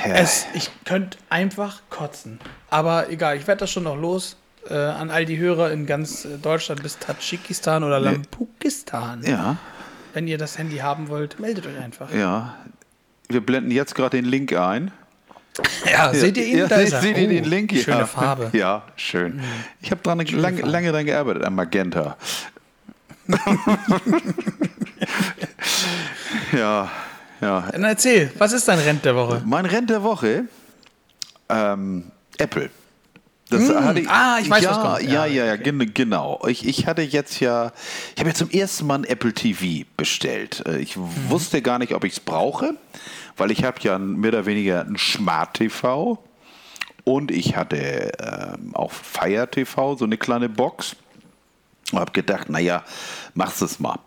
ja. 0.07 0.15
Es, 0.15 0.47
ich 0.55 0.71
könnte 0.85 1.19
einfach 1.29 1.81
kotzen. 1.91 2.39
Aber 2.71 3.11
egal, 3.11 3.37
ich 3.37 3.47
werde 3.47 3.61
das 3.61 3.71
schon 3.71 3.85
noch 3.85 3.97
los. 3.97 4.37
Äh, 4.69 4.75
an 4.75 5.11
all 5.11 5.25
die 5.25 5.39
Hörer 5.39 5.71
in 5.73 5.87
ganz 5.87 6.25
äh, 6.27 6.37
Deutschland 6.37 6.83
bis 6.83 6.99
Tadschikistan 6.99 7.85
oder 7.85 7.99
Lampukistan. 8.01 9.23
ja, 9.25 9.57
Wenn 10.13 10.29
ihr 10.29 10.37
das 10.37 10.59
Handy 10.59 10.79
haben 10.79 11.09
wollt, 11.09 11.41
meldet 11.41 11.67
euch 11.67 11.79
einfach. 11.79 12.13
ja. 12.13 12.55
Wir 13.31 13.41
blenden 13.45 13.71
jetzt 13.71 13.95
gerade 13.95 14.17
den 14.17 14.25
Link 14.25 14.55
ein. 14.55 14.91
Ja, 15.91 16.13
seht 16.15 16.37
ihr 16.37 16.45
ihn? 16.47 16.59
Ja, 16.59 16.67
da 16.69 16.79
seht, 16.87 17.17
ihr 17.17 17.27
Oh, 17.27 17.31
den 17.31 17.45
Link? 17.45 17.73
Ja. 17.73 17.83
Schöne 17.83 18.07
Farbe. 18.07 18.51
Mhm. 18.53 18.59
Ja, 18.59 18.83
schön. 18.97 19.41
Ich 19.81 19.91
habe 19.91 20.01
dran 20.03 20.19
lang, 20.21 20.59
lange 20.59 20.93
dran 20.93 21.05
gearbeitet, 21.07 21.45
am 21.45 21.55
Magenta. 21.55 22.17
ja, 26.53 26.91
ja. 27.41 27.69
Dann 27.73 27.85
erzähl, 27.85 28.31
was 28.39 28.53
ist 28.53 28.67
dein 28.69 28.79
Rent 28.79 29.05
der 29.05 29.15
Woche? 29.17 29.43
Mein 29.45 29.67
Rent 29.67 29.91
der 29.91 30.03
Woche, 30.03 30.45
ähm, 31.49 32.05
Apple. 32.39 32.71
Das 33.51 33.63
hatte 33.71 34.03
ah, 34.09 34.39
ich 34.43 34.51
weiß, 34.51 34.63
ja, 34.63 34.71
was 34.71 34.79
kommt. 35.01 35.03
Ja, 35.11 35.25
Ja, 35.25 35.45
ja, 35.47 35.57
gen- 35.57 35.95
genau. 35.95 36.39
Ich, 36.49 36.67
ich 36.69 36.87
hatte 36.87 37.01
jetzt 37.01 37.41
ja, 37.41 37.73
ich 38.15 38.21
habe 38.21 38.29
ja 38.31 38.35
zum 38.35 38.51
ersten 38.51 38.87
Mal 38.87 38.97
ein 38.99 39.05
Apple 39.05 39.33
TV 39.33 39.87
bestellt. 39.97 40.63
Äh, 40.67 40.79
Ich 40.81 40.97
Mhm. 40.99 41.09
wusste 41.29 41.63
gar 41.63 41.79
nicht, 41.79 41.95
ob 41.95 42.05
ich 42.05 42.13
es 42.13 42.21
brauche, 42.21 42.75
weil 43.39 43.51
ich 43.51 43.65
habe 43.65 43.79
ja 43.81 43.99
mehr 43.99 44.31
oder 44.31 44.47
weniger 44.47 44.85
ein 44.85 44.97
Smart 44.97 45.55
TV 45.55 46.19
und 47.05 47.31
ich 47.31 47.57
hatte 47.57 48.13
ähm, 48.21 48.75
auch 48.75 48.93
Fire 48.93 49.49
TV, 49.51 49.97
so 49.97 50.05
eine 50.05 50.19
kleine 50.19 50.49
Box. 50.49 50.97
Und 51.93 52.01
habe 52.01 52.13
gedacht, 52.13 52.51
naja, 52.51 52.85
machst 53.35 53.63
es 53.63 53.81
mal. 53.81 53.99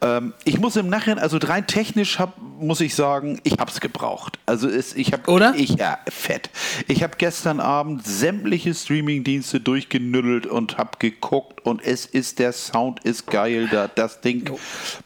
Ähm, 0.00 0.32
ich 0.44 0.58
muss 0.58 0.76
im 0.76 0.88
Nachhinein, 0.88 1.18
also 1.18 1.36
rein 1.38 1.66
technisch 1.66 2.18
hab, 2.18 2.40
muss 2.58 2.80
ich 2.80 2.94
sagen, 2.94 3.38
ich 3.42 3.58
habe 3.58 3.70
es 3.70 3.80
gebraucht. 3.80 4.38
Also 4.46 4.68
es, 4.68 4.94
ich 4.94 5.12
habe, 5.12 5.30
Oder? 5.30 5.54
Ich, 5.56 5.70
ja, 5.70 5.98
fett. 6.08 6.48
Ich 6.86 7.02
habe 7.02 7.16
gestern 7.18 7.60
Abend 7.60 8.06
sämtliche 8.06 8.72
Streamingdienste 8.74 9.60
durchgenüttelt 9.60 10.46
und 10.46 10.78
habe 10.78 10.92
geguckt 10.98 11.66
und 11.66 11.82
es 11.84 12.06
ist, 12.06 12.38
der 12.38 12.52
Sound 12.52 13.04
ist 13.04 13.26
geil, 13.26 13.68
da 13.70 13.88
das 13.88 14.20
Ding 14.22 14.50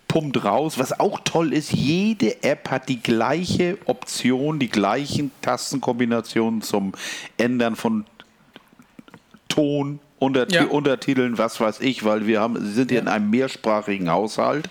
pumpt 0.07 0.45
raus. 0.45 0.79
Was 0.79 0.99
auch 1.00 1.21
toll 1.25 1.52
ist, 1.52 1.73
jede 1.73 2.45
App 2.45 2.71
hat 2.71 2.88
die 2.88 3.02
gleiche 3.02 3.79
Option, 3.87 4.59
die 4.59 4.69
gleichen 4.69 5.33
Tastenkombinationen 5.41 6.62
zum 6.62 6.93
Ändern 7.37 7.75
von 7.75 8.05
Ton 9.49 9.99
Unterti 10.23 10.55
Ja. 10.55 10.64
Untertiteln, 10.67 11.37
was 11.37 11.61
weiß 11.61 11.81
ich, 11.81 12.05
weil 12.05 12.29
wir 12.29 12.41
haben, 12.41 12.57
sind 12.73 12.93
hier 12.93 13.00
in 13.00 13.09
einem 13.09 13.29
mehrsprachigen 13.29 14.09
Haushalt. 14.09 14.69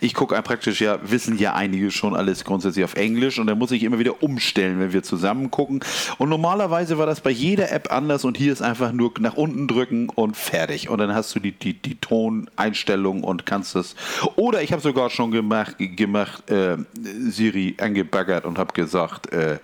Ich 0.00 0.12
gucke 0.12 0.40
praktisch 0.42 0.80
ja, 0.80 0.98
wissen 1.04 1.38
ja 1.38 1.54
einige 1.54 1.92
schon 1.92 2.16
alles 2.16 2.44
grundsätzlich 2.44 2.84
auf 2.84 2.94
Englisch 2.94 3.38
und 3.38 3.46
dann 3.46 3.58
muss 3.58 3.70
ich 3.70 3.84
immer 3.84 4.00
wieder 4.00 4.24
umstellen, 4.24 4.80
wenn 4.80 4.92
wir 4.92 5.04
zusammen 5.04 5.52
gucken. 5.52 5.84
Und 6.18 6.28
normalerweise 6.30 6.98
war 6.98 7.06
das 7.06 7.20
bei 7.20 7.30
jeder 7.30 7.70
App 7.70 7.92
anders 7.92 8.24
und 8.24 8.36
hier 8.36 8.52
ist 8.52 8.60
einfach 8.60 8.90
nur 8.90 9.12
nach 9.20 9.34
unten 9.34 9.68
drücken 9.68 10.08
und 10.08 10.36
fertig. 10.36 10.88
Und 10.88 10.98
dann 10.98 11.14
hast 11.14 11.32
du 11.36 11.38
die, 11.38 11.52
die, 11.52 11.74
die 11.74 11.94
Toneinstellung 11.94 13.22
und 13.22 13.46
kannst 13.46 13.76
das. 13.76 13.94
Oder 14.34 14.62
ich 14.62 14.72
habe 14.72 14.82
sogar 14.82 15.10
schon 15.10 15.30
gemacht, 15.30 15.76
gemacht 15.78 16.50
äh, 16.50 16.76
Siri 17.28 17.76
angebaggert 17.78 18.44
und 18.44 18.58
habe 18.58 18.72
gesagt, 18.72 19.32
äh, 19.32 19.58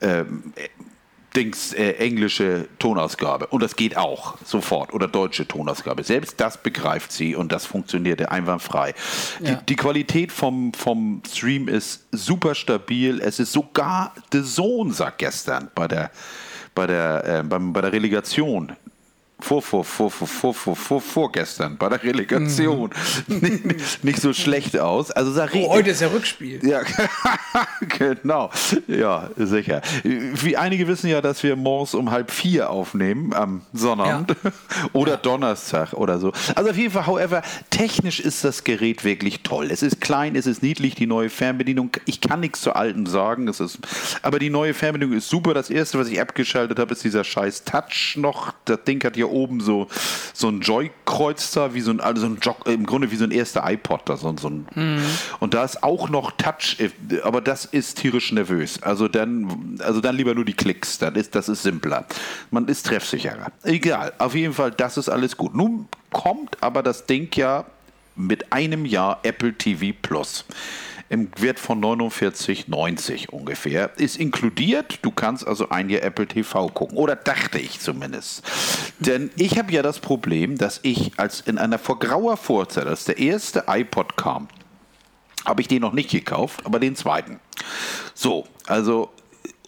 ähm, 0.00 0.52
Dings, 1.36 1.72
äh, 1.72 1.92
englische 1.92 2.68
Tonausgabe. 2.78 3.46
Und 3.46 3.62
das 3.62 3.76
geht 3.76 3.96
auch 3.96 4.36
sofort. 4.44 4.92
Oder 4.92 5.08
deutsche 5.08 5.46
Tonausgabe. 5.46 6.04
Selbst 6.04 6.40
das 6.40 6.62
begreift 6.62 7.12
sie 7.12 7.34
und 7.34 7.52
das 7.52 7.66
funktionierte 7.66 8.30
einwandfrei. 8.30 8.94
Ja. 9.40 9.54
Die, 9.54 9.66
die 9.66 9.76
Qualität 9.76 10.32
vom, 10.32 10.72
vom 10.74 11.22
Stream 11.26 11.68
ist 11.68 12.06
super 12.12 12.54
stabil. 12.54 13.20
Es 13.20 13.38
ist 13.38 13.52
sogar 13.52 14.14
The 14.32 14.42
Zone, 14.42 14.92
sagt 14.92 15.18
gestern 15.18 15.70
bei 15.74 15.88
der, 15.88 16.10
bei 16.74 16.86
der, 16.86 17.40
äh, 17.40 17.42
beim, 17.42 17.72
bei 17.72 17.80
der 17.80 17.92
Relegation. 17.92 18.72
Vor, 19.42 19.60
vor, 19.60 19.84
vor, 19.84 20.10
vor, 20.10 20.28
vor, 20.28 20.54
vor, 20.54 20.76
vor, 20.76 21.00
vorgestern 21.00 21.76
bei 21.76 21.88
der 21.88 22.02
Relegation 22.02 22.90
nicht, 23.26 24.04
nicht 24.04 24.20
so 24.20 24.32
schlecht 24.32 24.78
aus. 24.78 25.10
Also 25.10 25.32
sag 25.32 25.50
Oh, 25.54 25.68
heute 25.70 25.90
ist 25.90 26.00
ja 26.00 26.08
Rückspiel. 26.08 26.64
ja, 26.64 26.80
genau. 27.98 28.50
Ja, 28.86 29.30
sicher. 29.36 29.82
Wie 30.04 30.56
einige 30.56 30.86
wissen 30.86 31.08
ja, 31.08 31.20
dass 31.20 31.42
wir 31.42 31.56
morgens 31.56 31.94
um 31.94 32.10
halb 32.10 32.30
vier 32.30 32.70
aufnehmen 32.70 33.34
am 33.34 33.62
Sonnabend 33.72 34.36
oder 34.92 35.16
Donnerstag 35.16 35.92
oder 35.92 36.18
so. 36.18 36.32
Also 36.54 36.70
auf 36.70 36.76
jeden 36.76 36.92
Fall, 36.92 37.06
however, 37.06 37.42
technisch 37.70 38.20
ist 38.20 38.44
das 38.44 38.62
Gerät 38.64 39.04
wirklich 39.04 39.42
toll. 39.42 39.70
Es 39.70 39.82
ist 39.82 40.00
klein, 40.00 40.36
es 40.36 40.46
ist 40.46 40.62
niedlich, 40.62 40.94
die 40.94 41.06
neue 41.06 41.30
Fernbedienung. 41.30 41.90
Ich 42.06 42.20
kann 42.20 42.40
nichts 42.40 42.60
zu 42.60 42.74
alten 42.74 43.06
sagen, 43.06 43.48
es 43.48 43.58
ist, 43.58 43.78
aber 44.22 44.38
die 44.38 44.50
neue 44.50 44.72
Fernbedienung 44.72 45.16
ist 45.16 45.28
super. 45.28 45.52
Das 45.52 45.68
erste, 45.68 45.98
was 45.98 46.08
ich 46.08 46.20
abgeschaltet 46.20 46.78
habe, 46.78 46.92
ist 46.92 47.02
dieser 47.04 47.24
scheiß 47.24 47.64
Touch 47.64 48.14
noch. 48.16 48.54
Das 48.64 48.84
Ding 48.84 49.02
hat 49.04 49.16
hier 49.16 49.31
oben 49.32 49.60
so, 49.60 49.88
so 50.32 50.48
ein 50.48 50.60
Joy-Kreuz 50.60 51.50
da, 51.52 51.74
wie 51.74 51.80
so 51.80 51.90
ein, 51.90 52.00
also 52.00 52.26
ein 52.26 52.38
Jog, 52.40 52.66
im 52.66 52.86
Grunde 52.86 53.10
wie 53.10 53.16
so 53.16 53.24
ein 53.24 53.30
erster 53.30 53.64
iPod 53.70 54.02
da, 54.04 54.16
so, 54.16 54.34
so 54.38 54.48
ein, 54.48 54.66
und 55.40 55.54
da 55.54 55.64
ist 55.64 55.82
auch 55.82 56.08
noch 56.08 56.32
Touch, 56.32 56.76
aber 57.22 57.40
das 57.40 57.64
ist 57.64 57.98
tierisch 57.98 58.32
nervös. 58.32 58.82
Also 58.82 59.08
dann, 59.08 59.80
also 59.82 60.00
dann 60.00 60.16
lieber 60.16 60.34
nur 60.34 60.44
die 60.44 60.54
Klicks, 60.54 60.98
dann 60.98 61.14
ist, 61.14 61.34
das 61.34 61.48
ist 61.48 61.62
simpler. 61.62 62.06
Man 62.50 62.68
ist 62.68 62.86
treffsicherer. 62.86 63.52
Egal, 63.62 64.12
auf 64.18 64.34
jeden 64.34 64.54
Fall, 64.54 64.70
das 64.70 64.96
ist 64.96 65.08
alles 65.08 65.36
gut. 65.36 65.54
Nun 65.54 65.88
kommt 66.12 66.62
aber 66.62 66.82
das 66.82 67.06
Ding 67.06 67.28
ja 67.34 67.64
mit 68.14 68.52
einem 68.52 68.84
Jahr 68.84 69.20
Apple 69.22 69.54
TV 69.54 69.96
Plus. 70.00 70.44
Im 71.12 71.28
Wert 71.36 71.60
von 71.60 71.78
49,90 71.78 73.28
ungefähr. 73.28 73.90
Ist 73.98 74.16
inkludiert. 74.16 75.00
Du 75.02 75.10
kannst 75.10 75.46
also 75.46 75.68
ein 75.68 75.90
Jahr 75.90 76.00
Apple 76.04 76.26
TV 76.26 76.68
gucken. 76.68 76.96
Oder 76.96 77.16
dachte 77.16 77.58
ich 77.58 77.80
zumindest. 77.80 78.42
Denn 78.98 79.30
ich 79.36 79.58
habe 79.58 79.70
ja 79.72 79.82
das 79.82 80.00
Problem, 80.00 80.56
dass 80.56 80.80
ich 80.82 81.12
als 81.18 81.42
in 81.42 81.58
einer 81.58 81.78
vor 81.78 81.98
grauer 81.98 82.38
Vorzeit, 82.38 82.86
als 82.86 83.04
der 83.04 83.18
erste 83.18 83.64
iPod 83.68 84.16
kam, 84.16 84.48
habe 85.44 85.60
ich 85.60 85.68
den 85.68 85.82
noch 85.82 85.92
nicht 85.92 86.10
gekauft, 86.10 86.64
aber 86.64 86.80
den 86.80 86.96
zweiten. 86.96 87.40
So, 88.14 88.46
also 88.66 89.10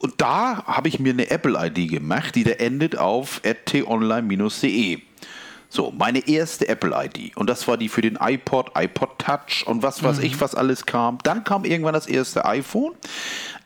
und 0.01 0.15
da 0.23 0.65
habe 0.65 0.89
ich 0.89 0.99
mir 0.99 1.13
eine 1.13 1.31
Apple-ID 1.31 1.91
gemacht, 1.91 2.37
die 2.37 2.45
da 2.45 2.53
endet 2.53 2.97
auf 2.97 3.43
tonline-de. 3.67 5.03
So, 5.75 5.91
meine 5.91 6.29
erste 6.29 6.69
Apple-ID. 6.69 7.37
Und 7.37 7.51
das 7.51 7.67
war 7.67 7.77
die 7.77 7.89
für 7.89 8.01
den 8.01 8.17
iPod, 8.21 8.71
iPod 8.77 9.19
Touch 9.19 9.67
und 9.67 9.83
was 9.83 10.05
weiß 10.05 10.21
ich, 10.21 10.41
was 10.41 10.55
alles 10.55 10.87
kam. 10.87 11.19
Dann 11.25 11.43
kam 11.43 11.65
irgendwann 11.65 11.95
das 11.95 12.07
erste 12.07 12.45
iPhone. 12.45 12.93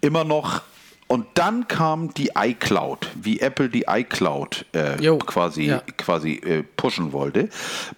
Immer 0.01 0.25
noch. 0.25 0.63
Und 1.07 1.27
dann 1.35 1.69
kam 1.69 2.15
die 2.15 2.31
iCloud, 2.35 3.11
wie 3.15 3.41
Apple 3.41 3.69
die 3.69 3.85
iCloud 3.87 4.65
äh, 4.75 4.99
Jo, 5.03 5.19
quasi, 5.19 5.65
ja. 5.65 5.83
quasi 5.99 6.37
äh, 6.37 6.63
pushen 6.63 7.13
wollte. 7.13 7.51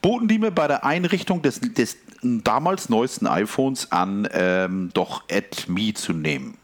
Boten 0.02 0.26
die 0.26 0.40
mir 0.40 0.50
bei 0.50 0.66
der 0.66 0.84
Einrichtung 0.84 1.40
des, 1.42 1.60
des 1.60 1.96
damals 2.20 2.88
neuesten 2.88 3.28
iPhones 3.28 3.92
an, 3.92 4.28
ähm, 4.32 4.90
doch 4.92 5.22
AdMe 5.30 5.94
zu 5.94 6.14
nehmen. 6.14 6.56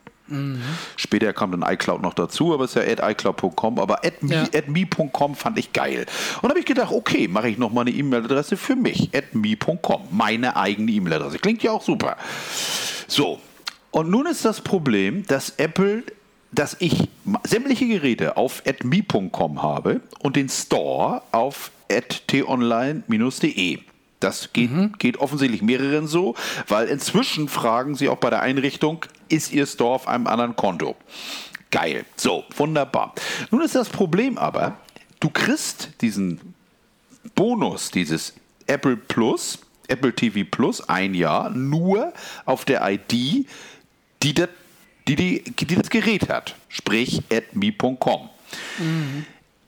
Später 0.96 1.32
kam 1.32 1.52
dann 1.52 1.62
iCloud 1.62 2.02
noch 2.02 2.14
dazu, 2.14 2.52
aber 2.52 2.64
es 2.64 2.74
ist 2.74 2.86
ja 2.88 3.08
@icloud.com, 3.10 3.78
aber 3.78 4.00
@me- 4.20 4.48
Ja. 4.52 4.62
@me.com 4.66 5.34
fand 5.34 5.58
ich 5.58 5.72
geil. 5.72 6.06
Und 6.42 6.48
habe 6.48 6.58
ich 6.58 6.66
gedacht, 6.66 6.92
okay, 6.92 7.28
mache 7.28 7.48
ich 7.48 7.58
noch 7.58 7.72
mal 7.72 7.82
eine 7.82 7.90
E-Mail-Adresse 7.90 8.56
für 8.56 8.76
mich, 8.76 9.10
@me.com, 9.32 10.08
meine 10.10 10.56
eigene 10.56 10.90
E-Mail-Adresse. 10.92 11.38
Klingt 11.38 11.62
ja 11.62 11.70
auch 11.72 11.82
super. 11.82 12.16
So, 13.06 13.38
und 13.92 14.10
nun 14.10 14.26
ist 14.26 14.44
das 14.44 14.60
Problem, 14.60 15.24
dass 15.26 15.50
Apple, 15.58 16.02
dass 16.52 16.76
ich 16.80 17.08
sämtliche 17.44 17.86
Geräte 17.86 18.36
auf 18.36 18.62
@me.com 18.82 19.62
habe 19.62 20.00
und 20.18 20.36
den 20.36 20.48
Store 20.48 21.22
auf 21.32 21.70
tonline-de. 22.26 23.78
Das 24.20 24.52
geht, 24.52 24.70
geht 24.98 25.18
offensichtlich 25.18 25.60
mehreren 25.62 26.06
so, 26.06 26.34
weil 26.68 26.88
inzwischen 26.88 27.48
fragen 27.48 27.94
sie 27.94 28.08
auch 28.08 28.16
bei 28.16 28.30
der 28.30 28.40
Einrichtung, 28.40 29.04
ist 29.28 29.52
ihr 29.52 29.66
Store 29.66 29.94
auf 29.94 30.08
einem 30.08 30.26
anderen 30.26 30.56
Konto? 30.56 30.96
Geil. 31.70 32.04
So, 32.16 32.44
wunderbar. 32.56 33.14
Nun 33.50 33.62
ist 33.62 33.74
das 33.74 33.88
Problem 33.88 34.38
aber, 34.38 34.78
du 35.20 35.30
kriegst 35.30 35.90
diesen 36.00 36.54
Bonus, 37.34 37.90
dieses 37.90 38.34
Apple 38.66 38.96
Plus, 38.96 39.58
Apple 39.88 40.14
TV 40.14 40.48
Plus, 40.50 40.88
ein 40.88 41.14
Jahr, 41.14 41.50
nur 41.50 42.12
auf 42.44 42.64
der 42.64 42.88
ID, 42.88 43.46
die 44.22 44.34
das, 44.34 44.48
die, 45.08 45.16
die, 45.16 45.42
die 45.42 45.74
das 45.74 45.90
Gerät 45.90 46.28
hat. 46.28 46.56
Sprich, 46.68 47.22
adme.com. 47.32 48.28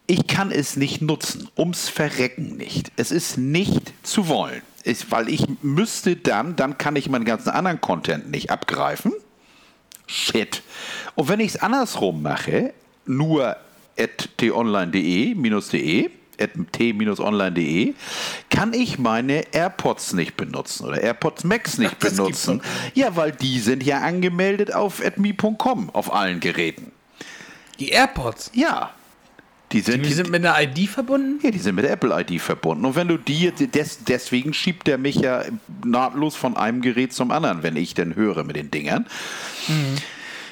Ich 0.06 0.26
kann 0.26 0.50
es 0.50 0.76
nicht 0.76 1.02
nutzen, 1.02 1.48
ums 1.56 1.88
Verrecken 1.88 2.56
nicht. 2.56 2.90
Es 2.96 3.10
ist 3.10 3.36
nicht 3.36 3.92
zu 4.02 4.28
wollen. 4.28 4.62
Ich, 4.84 5.10
weil 5.10 5.28
ich 5.28 5.44
müsste 5.62 6.16
dann, 6.16 6.56
dann 6.56 6.78
kann 6.78 6.96
ich 6.96 7.10
meinen 7.10 7.26
ganzen 7.26 7.50
anderen 7.50 7.80
Content 7.80 8.30
nicht 8.30 8.50
abgreifen. 8.50 9.12
Shit. 10.08 10.62
Und 11.14 11.28
wenn 11.28 11.38
ich 11.38 11.54
es 11.54 11.56
andersrum 11.56 12.22
mache, 12.22 12.72
nur 13.06 13.56
at 13.96 14.28
tonline.de, 14.36 15.34
minus 15.34 15.68
de, 15.68 16.10
at 16.40 16.50
t-online.de, 16.72 17.94
kann 18.48 18.72
ich 18.72 18.98
meine 18.98 19.44
AirPods 19.52 20.14
nicht 20.14 20.36
benutzen 20.36 20.86
oder 20.86 21.00
AirPods 21.00 21.44
Max 21.44 21.78
nicht 21.78 22.00
gibt's 22.00 22.16
benutzen. 22.16 22.62
Ja, 22.94 23.16
weil 23.16 23.32
die 23.32 23.58
sind 23.60 23.82
ja 23.82 24.00
angemeldet 24.00 24.74
auf 24.74 25.04
adme.com 25.04 25.90
auf 25.90 26.12
allen 26.12 26.40
Geräten. 26.40 26.92
Die 27.78 27.90
AirPods. 27.90 28.50
Ja. 28.54 28.90
Die 29.72 29.80
sind, 29.80 30.04
Die 30.04 30.12
sind 30.12 30.30
mit 30.30 30.44
einer 30.44 30.60
ID 30.62 30.88
verbunden? 30.88 31.40
ja, 31.42 31.50
die 31.50 31.58
sind 31.58 31.75
mit 31.75 31.84
der 31.84 31.92
Apple-ID 31.92 32.40
verbunden. 32.40 32.87
Und 32.87 32.96
wenn 32.96 33.08
du 33.08 33.18
die, 33.18 33.50
des, 33.52 34.04
deswegen 34.04 34.54
schiebt 34.54 34.87
der 34.87 34.96
mich 34.96 35.16
ja 35.16 35.42
nahtlos 35.84 36.37
von 36.37 36.56
einem 36.56 36.80
Gerät 36.80 37.12
zum 37.12 37.30
anderen, 37.30 37.62
wenn 37.62 37.76
ich 37.76 37.92
denn 37.94 38.16
höre 38.16 38.44
mit 38.44 38.56
den 38.56 38.70
Dingern. 38.70 39.06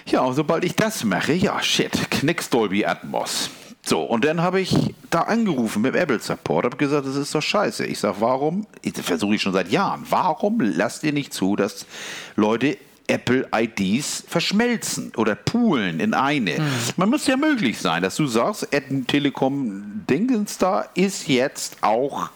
Ja, 0.07 0.21
und 0.21 0.35
sobald 0.35 0.65
ich 0.65 0.75
das 0.75 1.03
mache, 1.05 1.33
ja, 1.33 1.63
shit, 1.63 2.11
Knicks 2.11 2.51
Dolby 2.51 2.85
Atmos. 2.85 3.51
So, 3.83 4.03
und 4.03 4.25
dann 4.25 4.43
habe 4.43 4.61
ich 4.61 4.75
da 5.11 5.21
angerufen 5.23 5.81
mit 5.83 5.95
dem 5.95 6.03
Apple 6.03 6.19
Support, 6.19 6.65
habe 6.67 6.77
gesagt, 6.77 7.07
das 7.07 7.15
ist 7.15 7.35
doch 7.35 7.41
scheiße. 7.41 7.87
Ich 7.87 8.01
sage, 8.01 8.17
warum, 8.19 8.67
versuche 8.93 9.37
ich 9.37 9.43
schon 9.43 9.53
seit 9.53 9.71
Jahren, 9.71 10.05
warum 10.11 10.61
lasst 10.61 11.05
ihr 11.05 11.13
nicht 11.13 11.33
zu, 11.33 11.55
dass 11.57 11.87
Leute 12.35 12.77
Apple 13.09 13.49
IDs 13.55 14.25
verschmelzen 14.27 15.13
oder 15.17 15.35
poolen 15.35 16.01
in 16.01 16.15
eine. 16.15 16.57
Man 16.97 17.11
muss 17.11 17.27
ja 17.27 17.37
möglich 17.37 17.79
sein, 17.79 18.03
dass 18.03 18.17
du 18.17 18.27
sagst, 18.27 18.69
Telekom 19.07 20.05
Dingens 20.09 20.59
da 20.59 20.87
ist 20.95 21.29
jetzt 21.29 21.83
auch 21.83 22.31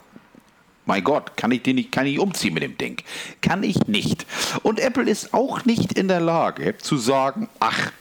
mein 0.86 1.04
Gott, 1.04 1.36
kann 1.36 1.52
ich 1.52 1.62
den 1.62 1.76
nicht, 1.76 1.92
kann 1.92 2.06
ich 2.06 2.18
umziehen 2.18 2.52
mit 2.52 2.64
dem 2.64 2.76
Ding? 2.76 2.96
Kann 3.42 3.62
ich 3.62 3.86
nicht. 3.86 4.26
Und 4.64 4.80
Apple 4.80 5.08
ist 5.08 5.32
auch 5.32 5.64
nicht 5.64 5.92
in 5.92 6.08
der 6.08 6.18
Lage 6.18 6.76
zu 6.78 6.96
sagen, 6.96 7.48
ach, 7.60 7.92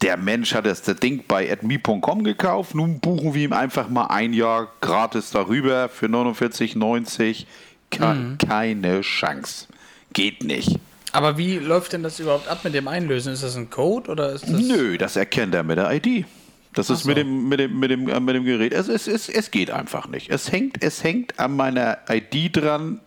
der 0.00 0.16
Mensch 0.16 0.54
hat 0.54 0.64
das, 0.64 0.80
das 0.80 0.96
Ding 0.96 1.24
bei 1.28 1.50
adme.com 1.50 2.24
gekauft, 2.24 2.74
nun 2.74 3.00
buchen 3.00 3.34
wir 3.34 3.44
ihm 3.44 3.52
einfach 3.52 3.88
mal 3.88 4.06
ein 4.06 4.32
Jahr 4.32 4.68
gratis 4.80 5.30
darüber 5.30 5.88
für 5.88 6.06
49,90. 6.06 7.44
Ke 7.90 8.36
Keine 8.38 9.02
Chance. 9.02 9.66
Geht 10.12 10.42
nicht. 10.42 10.78
Aber 11.16 11.38
wie 11.38 11.56
läuft 11.56 11.94
denn 11.94 12.02
das 12.02 12.20
überhaupt 12.20 12.46
ab 12.46 12.62
mit 12.62 12.74
dem 12.74 12.88
Einlösen? 12.88 13.32
Ist 13.32 13.42
das 13.42 13.56
ein 13.56 13.70
Code 13.70 14.10
oder 14.10 14.32
ist 14.32 14.42
das. 14.42 14.50
Nö, 14.50 14.98
das 14.98 15.16
erkennt 15.16 15.54
er 15.54 15.62
mit 15.62 15.78
der 15.78 15.90
ID. 15.90 16.26
Das 16.74 16.90
ist 16.90 17.04
so. 17.04 17.08
mit, 17.08 17.16
dem, 17.16 17.48
mit, 17.48 17.58
dem, 17.58 17.78
mit, 17.78 17.90
dem, 17.90 18.06
äh, 18.10 18.20
mit 18.20 18.36
dem 18.36 18.44
Gerät. 18.44 18.74
Es, 18.74 18.88
es, 18.88 19.08
es, 19.08 19.30
es 19.30 19.50
geht 19.50 19.70
einfach 19.70 20.08
nicht. 20.08 20.28
Es 20.28 20.52
hängt, 20.52 20.82
es 20.82 21.02
hängt 21.02 21.40
an 21.40 21.56
meiner 21.56 22.00
ID 22.10 22.54
dran, 22.54 23.00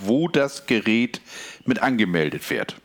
wo 0.00 0.28
das 0.28 0.66
Gerät 0.66 1.20
mit 1.64 1.82
angemeldet 1.82 2.48
wird. 2.50 2.76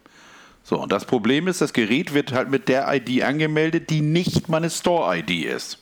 So, 0.64 0.82
und 0.82 0.92
das 0.92 1.06
Problem 1.06 1.48
ist, 1.48 1.62
das 1.62 1.74
Gerät 1.74 2.16
wird 2.16 2.34
halt 2.34 2.50
mit 2.50 2.68
der 2.68 2.92
ID 2.92 3.22
angemeldet, 3.22 3.92
die 3.92 4.02
nicht 4.02 4.50
meine 4.50 4.72
Store-ID 4.72 5.46
ist. 5.46 5.78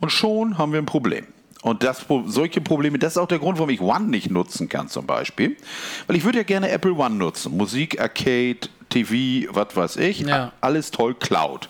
Und 0.00 0.12
schon 0.12 0.58
haben 0.58 0.72
wir 0.72 0.82
ein 0.82 0.86
Problem. 0.86 1.24
Und 1.62 1.84
das, 1.84 2.04
solche 2.26 2.60
Probleme, 2.60 2.98
das 2.98 3.12
ist 3.12 3.18
auch 3.18 3.28
der 3.28 3.38
Grund, 3.38 3.58
warum 3.58 3.70
ich 3.70 3.80
One 3.80 4.08
nicht 4.08 4.30
nutzen 4.30 4.68
kann 4.68 4.88
zum 4.88 5.06
Beispiel. 5.06 5.56
Weil 6.08 6.16
ich 6.16 6.24
würde 6.24 6.38
ja 6.38 6.44
gerne 6.44 6.70
Apple 6.70 6.92
One 6.92 7.14
nutzen. 7.14 7.56
Musik, 7.56 8.00
Arcade, 8.00 8.58
TV, 8.88 9.48
was 9.54 9.74
weiß 9.74 9.96
ich. 9.96 10.20
Ja. 10.20 10.52
Alles 10.60 10.90
toll, 10.90 11.14
Cloud. 11.14 11.68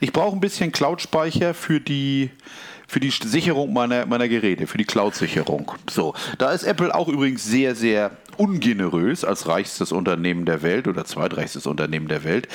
Ich 0.00 0.12
brauche 0.12 0.36
ein 0.36 0.40
bisschen 0.40 0.70
Cloud-Speicher 0.70 1.54
für 1.54 1.80
die 1.80 2.30
für 2.92 3.00
die 3.00 3.08
Sicherung 3.10 3.72
meiner, 3.72 4.04
meiner 4.04 4.28
Geräte, 4.28 4.66
für 4.66 4.76
die 4.76 4.84
Cloud-Sicherung. 4.84 5.72
So, 5.88 6.12
da 6.36 6.50
ist 6.52 6.62
Apple 6.62 6.94
auch 6.94 7.08
übrigens 7.08 7.42
sehr, 7.42 7.74
sehr 7.74 8.10
ungenerös 8.36 9.24
als 9.24 9.46
reichstes 9.48 9.92
Unternehmen 9.92 10.44
der 10.44 10.60
Welt 10.60 10.86
oder 10.86 11.06
zweitreichstes 11.06 11.66
Unternehmen 11.66 12.08
der 12.08 12.22
Welt. 12.22 12.48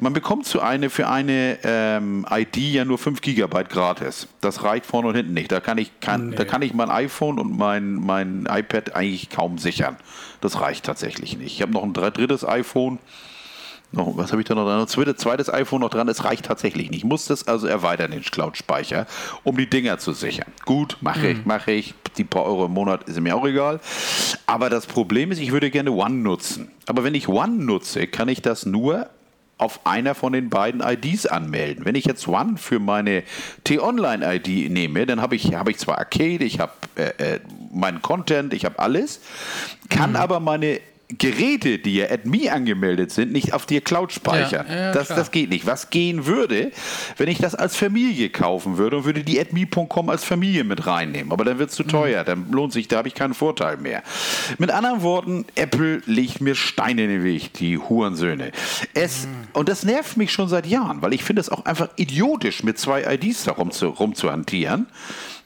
Man 0.00 0.12
bekommt 0.12 0.46
zu 0.46 0.60
eine, 0.60 0.90
für 0.90 1.08
eine 1.08 1.58
ähm, 1.62 2.26
ID 2.28 2.56
ja 2.56 2.84
nur 2.84 2.98
5 2.98 3.20
GB 3.20 3.64
gratis. 3.68 4.26
Das 4.40 4.64
reicht 4.64 4.84
vorne 4.84 5.06
und 5.06 5.14
hinten 5.14 5.32
nicht. 5.34 5.52
Da 5.52 5.60
kann 5.60 5.78
ich, 5.78 5.92
kann, 6.00 6.30
Nee. 6.30 6.36
da 6.36 6.44
kann 6.44 6.62
ich 6.62 6.74
mein 6.74 6.90
iPhone 6.90 7.38
und 7.38 7.56
mein, 7.56 7.94
mein 7.94 8.48
iPad 8.50 8.96
eigentlich 8.96 9.30
kaum 9.30 9.58
sichern. 9.58 9.96
Das 10.40 10.60
reicht 10.60 10.84
tatsächlich 10.84 11.38
nicht. 11.38 11.54
Ich 11.54 11.62
habe 11.62 11.70
noch 11.72 11.84
ein 11.84 11.92
dr- 11.92 12.10
drittes 12.10 12.44
iPhone. 12.44 12.98
Noch, 13.94 14.16
was 14.16 14.32
habe 14.32 14.42
ich 14.42 14.48
da 14.48 14.54
noch 14.54 14.64
dran? 14.64 14.86
Zweites, 14.88 15.16
zweites 15.16 15.52
iPhone 15.52 15.80
noch 15.80 15.90
dran. 15.90 16.08
Es 16.08 16.24
reicht 16.24 16.44
tatsächlich 16.44 16.90
nicht. 16.90 16.98
Ich 16.98 17.04
muss 17.04 17.26
das 17.26 17.46
also 17.46 17.66
erweitern, 17.66 18.10
den 18.10 18.22
Cloud-Speicher, 18.22 19.06
um 19.44 19.56
die 19.56 19.68
Dinger 19.68 19.98
zu 19.98 20.12
sichern. 20.12 20.52
Gut, 20.64 20.98
mache 21.00 21.28
ich, 21.28 21.44
mache 21.44 21.72
ich. 21.72 21.94
Die 22.16 22.24
paar 22.24 22.44
Euro 22.44 22.66
im 22.66 22.72
Monat 22.72 23.04
ist 23.04 23.20
mir 23.20 23.36
auch 23.36 23.46
egal. 23.46 23.80
Aber 24.46 24.70
das 24.70 24.86
Problem 24.86 25.32
ist, 25.32 25.40
ich 25.40 25.52
würde 25.52 25.70
gerne 25.70 25.92
One 25.92 26.16
nutzen. 26.16 26.70
Aber 26.86 27.04
wenn 27.04 27.14
ich 27.14 27.28
One 27.28 27.64
nutze, 27.64 28.06
kann 28.06 28.28
ich 28.28 28.42
das 28.42 28.66
nur 28.66 29.08
auf 29.56 29.86
einer 29.86 30.14
von 30.14 30.32
den 30.32 30.50
beiden 30.50 30.80
IDs 30.80 31.26
anmelden. 31.26 31.84
Wenn 31.84 31.94
ich 31.94 32.04
jetzt 32.04 32.26
One 32.26 32.56
für 32.56 32.80
meine 32.80 33.22
T-Online-ID 33.62 34.70
nehme, 34.70 35.06
dann 35.06 35.20
habe 35.20 35.36
ich, 35.36 35.54
habe 35.54 35.70
ich 35.70 35.78
zwar 35.78 35.98
Arcade, 35.98 36.44
ich 36.44 36.58
habe 36.58 36.72
äh, 36.96 37.34
äh, 37.34 37.40
meinen 37.72 38.02
Content, 38.02 38.52
ich 38.52 38.64
habe 38.64 38.78
alles, 38.78 39.20
kann 39.88 40.16
aber 40.16 40.40
meine 40.40 40.80
Geräte, 41.18 41.78
die 41.78 41.96
ja 41.96 42.10
at 42.10 42.26
me 42.26 42.52
angemeldet 42.52 43.10
sind, 43.10 43.32
nicht 43.32 43.52
auf 43.52 43.66
dir 43.66 43.80
Cloud 43.80 44.12
speichern. 44.12 44.66
Ja, 44.68 44.74
ja, 44.76 44.92
das, 44.92 45.06
klar. 45.06 45.18
das 45.18 45.30
geht 45.30 45.50
nicht. 45.50 45.66
Was 45.66 45.90
gehen 45.90 46.26
würde, 46.26 46.72
wenn 47.16 47.28
ich 47.28 47.38
das 47.38 47.54
als 47.54 47.76
Familie 47.76 48.30
kaufen 48.30 48.78
würde 48.78 48.98
und 48.98 49.04
würde 49.04 49.24
die 49.24 49.40
atme.com 49.40 50.08
als 50.08 50.24
Familie 50.24 50.64
mit 50.64 50.86
reinnehmen. 50.86 51.32
Aber 51.32 51.44
dann 51.44 51.58
wird 51.58 51.70
es 51.70 51.76
zu 51.76 51.84
teuer, 51.84 52.24
dann 52.24 52.50
lohnt 52.50 52.72
sich, 52.72 52.88
da 52.88 52.98
habe 52.98 53.08
ich 53.08 53.14
keinen 53.14 53.34
Vorteil 53.34 53.76
mehr. 53.76 54.02
Mit 54.58 54.70
anderen 54.70 55.02
Worten, 55.02 55.44
Apple 55.54 56.02
legt 56.06 56.40
mir 56.40 56.54
Steine 56.54 57.04
in 57.04 57.10
den 57.10 57.24
Weg, 57.24 57.52
die 57.54 57.78
Hurensöhne. 57.78 58.52
Es, 58.94 59.26
Und 59.52 59.68
das 59.68 59.84
nervt 59.84 60.16
mich 60.16 60.32
schon 60.32 60.48
seit 60.48 60.66
Jahren, 60.66 61.02
weil 61.02 61.12
ich 61.12 61.24
finde 61.24 61.40
es 61.40 61.48
auch 61.48 61.64
einfach 61.64 61.88
idiotisch, 61.96 62.62
mit 62.62 62.78
zwei 62.78 63.04
IDs 63.14 63.44
da 63.44 63.52
rum 63.52 63.70
zu, 63.70 63.88
rumzuhantieren. 63.88 64.86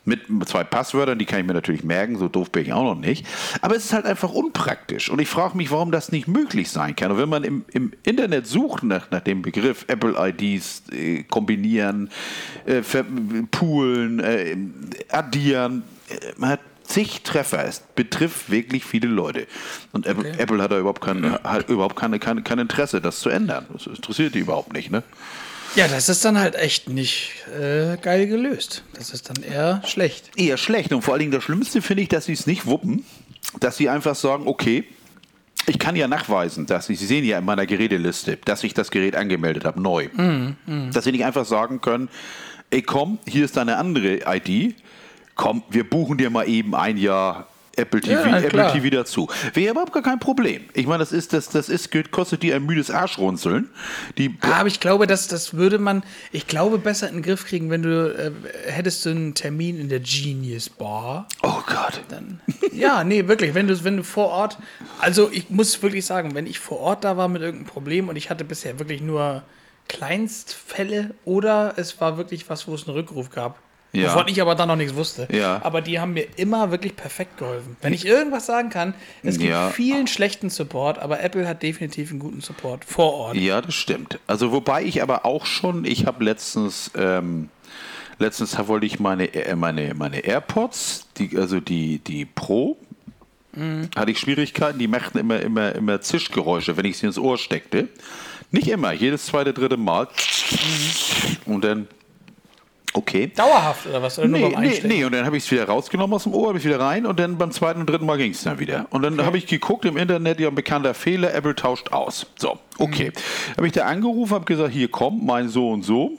Mit 0.08 0.48
zwei 0.48 0.64
Passwörtern, 0.64 1.18
die 1.18 1.26
kann 1.26 1.40
ich 1.40 1.46
mir 1.46 1.52
natürlich 1.52 1.84
merken, 1.84 2.16
so 2.16 2.28
doof 2.28 2.50
bin 2.50 2.62
ich 2.62 2.72
auch 2.72 2.82
noch 2.82 2.98
nicht. 2.98 3.26
Aber 3.60 3.76
es 3.76 3.84
ist 3.84 3.92
halt 3.92 4.06
einfach 4.06 4.32
unpraktisch. 4.32 5.10
Und 5.10 5.20
ich 5.20 5.28
frage 5.28 5.56
mich, 5.56 5.70
warum 5.70 5.92
das 5.92 6.10
nicht 6.10 6.28
möglich 6.28 6.70
sein 6.70 6.96
kann. 6.96 7.12
Und 7.12 7.18
wenn 7.18 7.28
man 7.28 7.44
im, 7.44 7.64
im 7.72 7.92
Internet 8.04 8.46
sucht 8.46 8.82
nach, 8.82 9.10
nach 9.10 9.20
dem 9.20 9.42
Begriff 9.42 9.84
Apple 9.86 10.14
IDs 10.18 10.82
äh, 10.90 11.24
kombinieren, 11.24 12.10
äh, 12.64 12.82
poolen, 13.50 14.20
äh, 14.20 14.56
addieren, 15.10 15.82
äh, 16.08 16.32
man 16.38 16.50
hat 16.50 16.60
zig 16.84 17.22
Treffer. 17.22 17.64
Es 17.64 17.80
betrifft 17.94 18.50
wirklich 18.50 18.84
viele 18.84 19.08
Leute. 19.08 19.46
Und 19.92 20.06
Apple, 20.06 20.38
Apple 20.38 20.62
hat 20.62 20.72
da 20.72 20.78
überhaupt, 20.78 21.02
kein, 21.02 21.32
hat 21.44 21.68
überhaupt 21.68 21.96
keine, 21.96 22.18
keine, 22.18 22.42
kein 22.42 22.58
Interesse, 22.58 23.00
das 23.00 23.20
zu 23.20 23.28
ändern. 23.28 23.66
Das 23.72 23.86
interessiert 23.86 24.34
die 24.34 24.40
überhaupt 24.40 24.72
nicht. 24.72 24.90
Ne? 24.90 25.02
Ja, 25.76 25.86
das 25.86 26.08
ist 26.08 26.24
dann 26.24 26.38
halt 26.38 26.54
echt 26.56 26.88
nicht 26.88 27.32
äh, 27.48 27.96
geil 27.98 28.26
gelöst. 28.26 28.82
Das 28.94 29.10
ist 29.10 29.28
dann 29.28 29.42
eher 29.42 29.82
schlecht. 29.86 30.30
eher 30.36 30.56
schlecht. 30.56 30.92
Und 30.92 31.02
vor 31.02 31.14
allen 31.14 31.20
Dingen 31.20 31.32
das 31.32 31.44
Schlimmste 31.44 31.82
finde 31.82 32.02
ich, 32.02 32.08
dass 32.08 32.24
sie 32.24 32.32
es 32.32 32.46
nicht 32.46 32.66
wuppen, 32.66 33.04
dass 33.60 33.76
sie 33.76 33.88
einfach 33.88 34.14
sagen, 34.14 34.46
okay, 34.46 34.84
ich 35.66 35.78
kann 35.78 35.96
ja 35.96 36.08
nachweisen, 36.08 36.66
dass 36.66 36.88
ich, 36.88 36.98
Sie 36.98 37.06
sehen 37.06 37.24
ja 37.24 37.38
in 37.38 37.44
meiner 37.44 37.66
Geräteliste, 37.66 38.38
dass 38.44 38.64
ich 38.64 38.72
das 38.72 38.90
Gerät 38.90 39.14
angemeldet 39.14 39.66
habe, 39.66 39.80
neu. 39.82 40.08
Dass 40.92 41.04
Sie 41.04 41.12
nicht 41.12 41.26
einfach 41.26 41.44
sagen 41.44 41.82
können, 41.82 42.08
ey 42.70 42.80
komm, 42.80 43.18
hier 43.26 43.44
ist 43.44 43.56
deine 43.58 43.76
andere 43.76 44.20
ID, 44.26 44.74
komm, 45.34 45.62
wir 45.68 45.88
buchen 45.88 46.16
dir 46.16 46.30
mal 46.30 46.48
eben 46.48 46.74
ein 46.74 46.96
Jahr 46.96 47.48
Apple 47.78 48.00
TV, 48.00 48.12
Ja, 48.28 48.38
Apple. 48.38 48.72
TV 48.72 48.90
dazu. 48.90 49.28
Wäre 49.54 49.72
überhaupt 49.72 49.92
gar 49.92 50.02
kein 50.02 50.18
Problem. 50.18 50.62
Ich 50.74 50.86
meine, 50.86 50.98
das 50.98 51.12
ist, 51.12 51.32
das, 51.32 51.48
das 51.48 51.68
ist, 51.68 51.90
kostet 52.10 52.42
dir 52.42 52.56
ein 52.56 52.64
müdes 52.64 52.90
Arschrunzeln. 52.90 53.70
Die, 54.16 54.36
Aber 54.40 54.66
ich 54.68 54.80
glaube, 54.80 55.06
das, 55.06 55.28
das 55.28 55.54
würde 55.54 55.78
man, 55.78 56.02
ich 56.32 56.46
glaube, 56.46 56.78
besser 56.78 57.08
in 57.08 57.16
den 57.16 57.22
Griff 57.22 57.46
kriegen, 57.46 57.70
wenn 57.70 57.82
du, 57.82 58.14
äh, 58.14 58.32
hättest 58.70 59.04
du 59.06 59.10
einen 59.10 59.34
Termin 59.34 59.78
in 59.78 59.88
der 59.88 60.00
Genius 60.00 60.68
Bar. 60.68 61.28
oh 61.42 61.62
Gott. 61.66 62.00
Dann, 62.08 62.40
ja, 62.72 63.04
nee, 63.04 63.28
wirklich, 63.28 63.54
wenn 63.54 63.68
du, 63.68 63.84
wenn 63.84 63.96
du 63.96 64.02
vor 64.04 64.28
Ort, 64.28 64.58
also 65.00 65.30
ich 65.32 65.50
muss 65.50 65.82
wirklich 65.82 66.04
sagen, 66.06 66.34
wenn 66.34 66.46
ich 66.46 66.58
vor 66.58 66.80
Ort 66.80 67.04
da 67.04 67.16
war 67.16 67.28
mit 67.28 67.42
irgendeinem 67.42 67.66
Problem 67.70 68.08
und 68.08 68.16
ich 68.16 68.30
hatte 68.30 68.44
bisher 68.44 68.78
wirklich 68.78 69.00
nur 69.00 69.42
Kleinstfälle 69.88 71.14
oder 71.24 71.74
es 71.76 72.00
war 72.00 72.16
wirklich 72.18 72.48
was, 72.48 72.66
wo 72.68 72.74
es 72.74 72.86
einen 72.86 72.96
Rückruf 72.96 73.30
gab. 73.30 73.58
Ja. 73.92 74.14
Wovon 74.14 74.28
ich 74.28 74.40
aber 74.42 74.54
dann 74.54 74.68
noch 74.68 74.76
nichts 74.76 74.94
wusste. 74.94 75.26
Ja. 75.32 75.60
Aber 75.64 75.80
die 75.80 75.98
haben 75.98 76.12
mir 76.12 76.26
immer 76.36 76.70
wirklich 76.70 76.94
perfekt 76.94 77.38
geholfen. 77.38 77.76
Wenn 77.80 77.94
ich 77.94 78.04
irgendwas 78.06 78.44
sagen 78.44 78.68
kann, 78.68 78.92
es 79.22 79.38
gibt 79.38 79.50
Ja. 79.50 79.70
vielen 79.70 80.06
schlechten 80.06 80.50
Support, 80.50 80.98
aber 80.98 81.20
Apple 81.22 81.48
hat 81.48 81.62
definitiv 81.62 82.10
einen 82.10 82.18
guten 82.20 82.42
Support 82.42 82.84
vor 82.84 83.14
Ort. 83.14 83.36
Ja, 83.36 83.62
das 83.62 83.74
stimmt. 83.74 84.18
Also 84.26 84.52
wobei 84.52 84.82
ich 84.84 85.02
aber 85.02 85.24
auch 85.24 85.46
schon, 85.46 85.86
ich 85.86 86.04
habe 86.04 86.22
letztens, 86.22 86.90
ähm, 86.96 87.48
letztens 88.18 88.58
wollte 88.68 88.84
ich 88.84 89.00
meine, 89.00 89.32
äh, 89.34 89.56
meine, 89.56 89.94
meine 89.94 90.20
AirPods, 90.20 91.06
die, 91.16 91.38
also 91.38 91.60
die, 91.60 91.98
die 92.00 92.26
Pro, 92.26 92.76
hatte 93.96 94.10
ich 94.12 94.20
Schwierigkeiten, 94.20 94.78
die 94.78 94.86
machten 94.86 95.18
immer, 95.18 95.40
immer, 95.40 95.74
immer 95.74 96.00
Zischgeräusche, 96.00 96.76
wenn 96.76 96.84
ich 96.84 96.98
sie 96.98 97.06
ins 97.06 97.18
Ohr 97.18 97.38
steckte. 97.38 97.88
Nicht 98.52 98.68
immer, 98.68 98.92
jedes 98.92 99.26
zweite, 99.26 99.52
dritte 99.52 99.76
Mal. 99.76 100.06
Und 101.44 101.64
dann, 101.64 101.88
okay. 102.98 103.30
Dauerhaft 103.34 103.86
oder 103.86 104.02
was? 104.02 104.18
Oder 104.18 104.28
nur 104.28 104.38
Nee, 104.38 104.44
beim 104.50 104.60
nee, 104.60 104.68
Einstecken? 104.68 104.88
nee, 104.88 105.04
und 105.04 105.12
dann 105.12 105.24
habe 105.24 105.36
ich 105.36 105.44
es 105.44 105.50
wieder 105.50 105.64
rausgenommen 105.66 106.14
aus 106.14 106.24
dem 106.24 106.34
Ohr, 106.34 106.48
habe 106.48 106.58
ich 106.58 106.64
wieder 106.64 106.80
rein 106.80 107.06
und 107.06 107.18
dann 107.18 107.38
beim 107.38 107.50
zweiten 107.52 107.80
und 107.80 107.88
dritten 107.88 108.06
Mal 108.06 108.18
ging 108.18 108.32
es 108.32 108.42
dann 108.42 108.58
wieder. 108.58 108.86
Und 108.90 109.02
dann 109.02 109.24
habe 109.24 109.38
ich 109.38 109.46
geguckt 109.46 109.84
im 109.84 109.96
Internet, 109.96 110.40
ja, 110.40 110.48
ein 110.48 110.54
bekannter 110.54 110.94
Fehler, 110.94 111.32
Apple 111.34 111.54
tauscht 111.54 111.92
aus. 111.92 112.26
So, 112.36 112.58
okay. 112.78 113.12
Habe 113.56 113.66
ich 113.66 113.72
da 113.72 113.84
angerufen, 113.86 114.34
habe 114.34 114.44
gesagt, 114.44 114.72
hier 114.72 114.88
komm, 114.90 115.24
mein 115.24 115.48
so 115.48 115.70
und 115.70 115.82
so. 115.82 116.12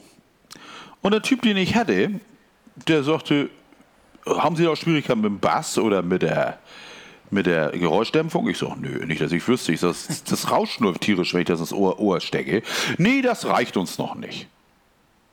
Und 1.02 1.12
der 1.12 1.22
Typ, 1.22 1.42
den 1.42 1.56
ich 1.56 1.74
hatte, 1.76 2.10
der 2.88 3.02
sagte, 3.02 3.48
haben 4.26 4.56
Sie 4.56 4.64
da 4.64 4.70
auch 4.70 4.76
Schwierigkeiten 4.76 5.20
mit 5.22 5.30
dem 5.30 5.38
Bass 5.40 5.78
oder 5.78 6.02
mit 6.02 6.22
der, 6.22 6.58
mit 7.30 7.46
der 7.46 7.70
Geräuschdämpfung? 7.70 8.48
Ich 8.48 8.58
sage, 8.58 8.74
nö, 8.80 9.04
nicht, 9.06 9.20
dass 9.20 9.32
ich 9.32 9.46
wüsste. 9.48 9.72
Ich 9.72 9.80
sag, 9.80 9.90
das, 9.90 10.24
das 10.24 10.50
rauscht 10.50 10.80
nur 10.80 10.94
tierisch, 10.94 11.32
wenn 11.32 11.40
ich 11.40 11.46
das 11.46 11.60
ins 11.60 11.72
Ohr, 11.72 11.98
Ohr 11.98 12.20
stecke. 12.20 12.62
Nee, 12.98 13.22
das 13.22 13.46
reicht 13.46 13.76
uns 13.78 13.96
noch 13.98 14.14
nicht. 14.14 14.46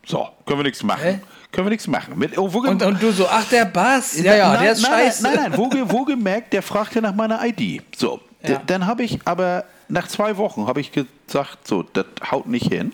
So, 0.06 0.26
können 0.46 0.60
wir 0.60 0.64
nichts 0.64 0.82
machen. 0.82 1.02
Hä? 1.02 1.20
Können 1.52 1.66
wir 1.66 1.70
nichts 1.70 1.86
machen. 1.86 2.18
Mit, 2.18 2.36
oh, 2.36 2.44
Und, 2.46 2.82
und 2.82 3.02
du 3.02 3.10
so, 3.10 3.26
ach, 3.28 3.44
der 3.48 3.64
Bass. 3.64 4.18
Ja, 4.20 4.36
ja, 4.36 4.52
nein, 4.52 4.62
der 4.64 4.72
ist 4.72 4.82
nein, 4.82 4.90
scheiße. 4.92 5.22
Nein, 5.22 5.32
nein, 5.34 5.50
nein. 5.50 5.58
Wo, 5.58 5.68
ge- 5.68 5.84
wo 5.86 6.04
gemerkt, 6.04 6.52
der 6.52 6.62
fragte 6.62 7.00
nach 7.00 7.14
meiner 7.14 7.40
ID. 7.44 7.82
So, 7.96 8.20
Ja. 8.46 8.60
dann 8.66 8.86
habe 8.86 9.02
ich 9.02 9.18
aber 9.24 9.64
nach 9.88 10.06
zwei 10.08 10.36
Wochen 10.36 10.66
habe 10.66 10.80
ich 10.80 10.92
gesagt, 10.92 11.66
so, 11.66 11.82
das 11.82 12.04
haut 12.30 12.46
nicht 12.46 12.66
hin. 12.70 12.92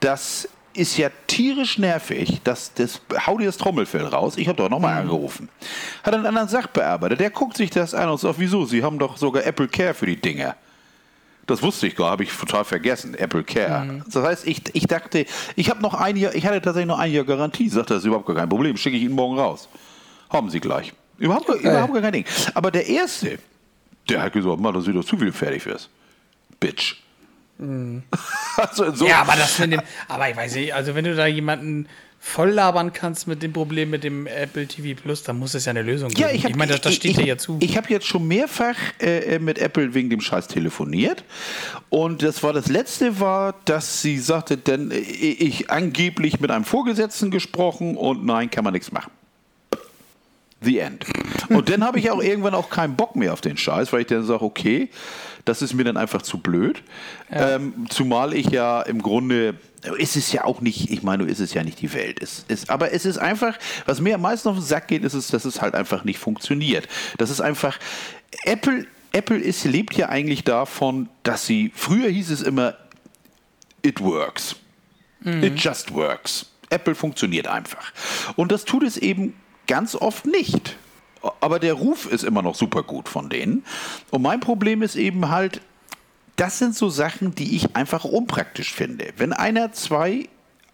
Das 0.00 0.48
ist 0.74 0.96
ja 0.96 1.08
tierisch 1.28 1.78
nervig. 1.78 2.40
Das, 2.42 2.74
das 2.74 3.00
hau 3.26 3.38
dir 3.38 3.46
das 3.46 3.56
Trommelfell 3.56 4.04
raus. 4.06 4.34
Ich 4.36 4.48
habe 4.48 4.56
doch 4.56 4.64
Mhm. 4.64 4.70
nochmal 4.72 5.00
angerufen. 5.00 5.48
Hat 6.02 6.12
einen 6.14 6.26
anderen 6.26 6.48
Sachbearbeiter, 6.48 7.14
der 7.16 7.30
guckt 7.30 7.56
sich 7.56 7.70
das 7.70 7.94
an 7.94 8.08
und 8.08 8.18
sagt, 8.18 8.38
wieso? 8.38 8.64
Sie 8.64 8.82
haben 8.82 8.98
doch 8.98 9.16
sogar 9.16 9.44
Apple 9.46 9.68
Care 9.68 9.94
für 9.94 10.06
die 10.06 10.20
Dinger. 10.20 10.56
Das 11.46 11.62
wusste 11.62 11.86
ich 11.86 11.94
gar, 11.96 12.10
habe 12.10 12.22
ich 12.24 12.32
total 12.32 12.64
vergessen. 12.64 13.14
Apple 13.14 13.44
Care. 13.44 13.84
Mhm. 13.84 14.04
Das 14.10 14.22
heißt, 14.24 14.46
ich, 14.46 14.62
ich 14.74 14.86
dachte, 14.86 15.26
ich 15.56 15.68
habe 15.70 15.82
noch 15.82 15.94
ein 15.94 16.16
Jahr, 16.16 16.34
ich 16.34 16.46
hatte 16.46 16.60
tatsächlich 16.62 16.88
noch 16.88 16.98
ein 16.98 17.12
Jahr 17.12 17.24
Garantie. 17.24 17.68
Sagt, 17.68 17.90
das 17.90 17.98
ist 17.98 18.04
überhaupt 18.06 18.26
gar 18.26 18.36
kein 18.36 18.48
Problem. 18.48 18.76
Schicke 18.76 18.96
ich 18.96 19.02
Ihnen 19.02 19.14
morgen 19.14 19.38
raus. 19.38 19.68
Haben 20.30 20.48
Sie 20.50 20.60
gleich. 20.60 20.92
Überhaupt, 21.18 21.46
gar- 21.46 21.56
überhaupt 21.56 21.92
gar 21.92 22.02
kein 22.02 22.12
Ding. 22.12 22.24
Aber 22.54 22.70
der 22.70 22.86
erste, 22.86 23.38
der 24.08 24.22
hat 24.22 24.32
gesagt, 24.32 24.58
Mann, 24.58 24.74
das 24.74 24.86
ist 24.86 24.94
doch 24.94 25.04
zu 25.04 25.16
viel 25.18 25.32
fertig 25.32 25.62
fürs. 25.62 25.88
Bitch. 26.60 26.96
also 28.56 28.92
so, 28.94 29.04
Mhm. 29.04 29.10
Ja, 29.10 29.20
aber 29.20 29.34
das 29.36 29.58
mit 29.60 29.72
dem, 29.72 29.80
aber 30.08 30.28
ich 30.30 30.36
weiß 30.36 30.54
nicht, 30.56 30.74
also 30.74 30.94
wenn 30.94 31.04
du 31.04 31.14
da 31.14 31.26
jemanden 31.26 31.86
voll 32.24 32.50
labern 32.50 32.92
kannst 32.92 33.28
mit 33.28 33.42
dem 33.42 33.52
Problem 33.52 33.90
mit 33.90 34.02
dem 34.02 34.26
Apple 34.26 34.66
TV 34.66 34.98
Plus, 35.00 35.22
dann 35.22 35.38
muss 35.38 35.52
es 35.54 35.66
ja 35.66 35.70
eine 35.70 35.82
Lösung 35.82 36.08
geben. 36.08 36.22
Ja, 36.22 36.30
ich, 36.34 36.42
hab, 36.44 36.50
ich 36.50 36.56
meine, 36.56 36.72
das, 36.72 36.80
das 36.80 36.94
steht 36.94 37.12
ich, 37.12 37.16
dir 37.18 37.26
ja 37.26 37.36
zu. 37.36 37.58
Ich 37.60 37.76
habe 37.76 37.90
jetzt 37.90 38.06
schon 38.06 38.26
mehrfach 38.26 38.76
äh, 38.98 39.38
mit 39.38 39.58
Apple 39.58 39.92
wegen 39.92 40.08
dem 40.08 40.22
Scheiß 40.22 40.48
telefoniert. 40.48 41.22
Und 41.90 42.22
das 42.22 42.42
war 42.42 42.54
das 42.54 42.68
letzte 42.68 43.20
war, 43.20 43.54
dass 43.66 44.00
sie 44.00 44.18
sagte, 44.18 44.56
denn 44.56 44.90
äh, 44.90 44.96
ich 44.96 45.70
angeblich 45.70 46.40
mit 46.40 46.50
einem 46.50 46.64
Vorgesetzten 46.64 47.30
gesprochen 47.30 47.96
und 47.96 48.24
nein, 48.24 48.50
kann 48.50 48.64
man 48.64 48.72
nichts 48.72 48.90
machen. 48.90 49.12
The 50.62 50.78
end. 50.78 51.04
Und 51.50 51.68
dann 51.68 51.84
habe 51.84 51.98
ich 51.98 52.10
auch 52.10 52.22
irgendwann 52.22 52.54
auch 52.54 52.70
keinen 52.70 52.96
Bock 52.96 53.16
mehr 53.16 53.34
auf 53.34 53.42
den 53.42 53.58
Scheiß, 53.58 53.92
weil 53.92 54.00
ich 54.00 54.06
dann 54.06 54.24
sage, 54.24 54.42
okay, 54.42 54.88
das 55.44 55.62
ist 55.62 55.74
mir 55.74 55.84
dann 55.84 55.96
einfach 55.96 56.22
zu 56.22 56.38
blöd. 56.38 56.82
Ähm, 57.30 57.86
zumal 57.90 58.34
ich 58.34 58.46
ja 58.46 58.82
im 58.82 59.02
Grunde, 59.02 59.54
ist 59.98 60.16
es 60.16 60.32
ja 60.32 60.44
auch 60.44 60.60
nicht, 60.60 60.90
ich 60.90 61.02
meine, 61.02 61.24
ist 61.24 61.40
es 61.40 61.52
ja 61.54 61.62
nicht 61.62 61.80
die 61.80 61.92
Welt. 61.92 62.22
Es 62.22 62.44
ist, 62.48 62.70
aber 62.70 62.92
es 62.92 63.04
ist 63.04 63.18
einfach, 63.18 63.58
was 63.86 64.00
mir 64.00 64.14
am 64.14 64.22
meisten 64.22 64.48
auf 64.48 64.56
den 64.56 64.64
Sack 64.64 64.88
geht, 64.88 65.04
ist 65.04 65.14
es, 65.14 65.28
dass 65.28 65.44
es 65.44 65.60
halt 65.60 65.74
einfach 65.74 66.04
nicht 66.04 66.18
funktioniert. 66.18 66.88
Das 67.18 67.30
ist 67.30 67.40
einfach, 67.40 67.78
Apple, 68.44 68.86
Apple 69.12 69.38
ist, 69.38 69.64
lebt 69.64 69.94
ja 69.94 70.08
eigentlich 70.08 70.44
davon, 70.44 71.08
dass 71.22 71.46
sie, 71.46 71.70
früher 71.74 72.08
hieß 72.08 72.30
es 72.30 72.42
immer, 72.42 72.76
it 73.82 74.00
works. 74.00 74.56
It 75.42 75.58
just 75.58 75.94
works. 75.94 76.46
Apple 76.70 76.94
funktioniert 76.94 77.46
einfach. 77.46 77.92
Und 78.36 78.52
das 78.52 78.64
tut 78.64 78.82
es 78.82 78.96
eben 78.96 79.34
ganz 79.66 79.94
oft 79.94 80.26
nicht. 80.26 80.76
Aber 81.40 81.58
der 81.58 81.74
Ruf 81.74 82.06
ist 82.06 82.24
immer 82.24 82.42
noch 82.42 82.54
super 82.54 82.82
gut 82.82 83.08
von 83.08 83.28
denen. 83.30 83.64
Und 84.10 84.22
mein 84.22 84.40
Problem 84.40 84.82
ist 84.82 84.96
eben 84.96 85.30
halt, 85.30 85.60
das 86.36 86.58
sind 86.58 86.74
so 86.74 86.88
Sachen, 86.88 87.34
die 87.34 87.56
ich 87.56 87.76
einfach 87.76 88.04
unpraktisch 88.04 88.72
finde. 88.72 89.12
Wenn 89.16 89.32
einer 89.32 89.72
zwei 89.72 90.28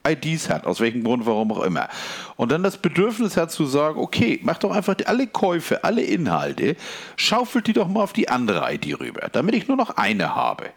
IDs 0.08 0.48
hat, 0.48 0.66
aus 0.66 0.80
welchem 0.80 1.04
Grund, 1.04 1.26
warum 1.26 1.52
auch 1.52 1.62
immer, 1.62 1.88
und 2.36 2.50
dann 2.50 2.62
das 2.62 2.78
Bedürfnis 2.78 3.36
hat 3.36 3.50
zu 3.50 3.66
sagen, 3.66 4.00
okay, 4.00 4.40
mach 4.42 4.58
doch 4.58 4.70
einfach 4.70 4.96
alle 5.04 5.26
Käufe, 5.26 5.84
alle 5.84 6.02
Inhalte, 6.02 6.76
schaufelt 7.16 7.66
die 7.66 7.74
doch 7.74 7.88
mal 7.88 8.02
auf 8.02 8.14
die 8.14 8.28
andere 8.28 8.72
ID 8.72 8.98
rüber, 8.98 9.28
damit 9.30 9.54
ich 9.54 9.68
nur 9.68 9.76
noch 9.76 9.90
eine 9.90 10.34
habe. 10.34 10.70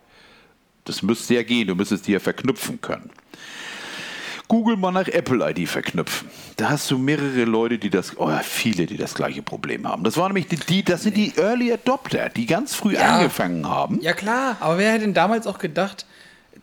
Das 0.86 1.02
müsste 1.02 1.36
ja 1.36 1.44
gehen, 1.44 1.68
du 1.68 1.76
müsstest 1.76 2.08
die 2.08 2.12
ja 2.12 2.20
verknüpfen 2.20 2.82
können. 2.82 3.10
Google 4.54 4.78
mal 4.78 4.92
nach 4.92 5.08
Apple 5.08 5.44
ID 5.50 5.68
verknüpfen. 5.68 6.30
Da 6.58 6.70
hast 6.70 6.92
du 6.92 7.00
mehrere 7.00 7.44
Leute, 7.46 7.80
die 7.80 7.90
das, 7.90 8.16
oh, 8.18 8.30
viele, 8.44 8.86
die 8.86 8.98
das 8.98 9.16
gleiche 9.16 9.42
Problem 9.42 9.88
haben. 9.88 10.04
Das 10.04 10.16
waren 10.16 10.28
nämlich 10.28 10.46
die, 10.48 10.58
die 10.58 10.84
das 10.84 11.02
sind 11.02 11.18
die 11.18 11.34
Early 11.38 11.74
Adopter, 11.74 12.30
die 12.30 12.46
ganz 12.46 12.76
früh 12.76 12.94
Ja. 12.94 13.16
angefangen 13.18 13.68
haben. 13.68 14.00
Ja 14.02 14.14
klar, 14.14 14.58
aber 14.60 14.78
wer 14.78 14.92
hätte 14.92 15.06
denn 15.06 15.16
damals 15.16 15.48
auch 15.48 15.58
gedacht, 15.58 16.06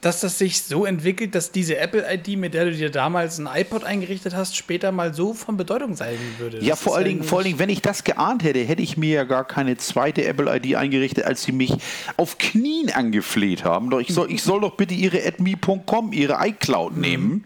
dass 0.01 0.21
das 0.21 0.39
sich 0.39 0.63
so 0.63 0.87
entwickelt, 0.87 1.35
dass 1.35 1.53
diese 1.53 1.77
Apple-ID, 1.77 2.39
mit 2.39 2.55
der 2.55 2.65
du 2.67 2.73
dir 2.73 2.91
damals 2.91 3.39
ein 3.39 3.49
iPod 3.53 3.85
eingerichtet 3.85 4.35
hast, 4.35 4.57
später 4.57 4.93
mal 4.93 5.13
so 5.13 5.35
von 5.35 5.57
Bedeutung 5.57 5.95
sein 5.95 6.17
würde? 6.39 6.59
Ja, 6.61 6.71
Das 6.71 6.81
vor 6.81 6.97
allen, 6.97 7.05
Dingen, 7.07 7.23
vor 7.23 7.39
allen 7.39 7.47
Dingen, 7.47 7.59
wenn 7.59 7.69
ich 7.69 7.83
das 7.83 8.05
geahnt 8.05 8.43
hätte, 8.43 8.61
hätte 8.61 8.83
ich 8.83 8.97
mir 8.97 9.11
ja 9.11 9.25
gar 9.25 9.45
keine 9.45 9.77
zweite 9.77 10.25
Apple-ID 10.25 10.77
eingerichtet, 10.77 11.25
als 11.25 11.43
sie 11.43 11.53
mich 11.53 11.77
auf 12.17 12.39
Knien 12.39 12.91
angefleht 12.91 13.65
haben. 13.65 13.91
Doch 13.91 14.01
ich 14.01 14.09
soll, 14.09 14.31
ich 14.33 14.43
soll 14.43 14.63
doch 14.63 14.77
bitte 14.77 14.95
ihre 14.95 15.23
adme.com, 15.27 16.13
ihre 16.13 16.39
iCloud 16.47 16.97
nehmen. 16.97 17.45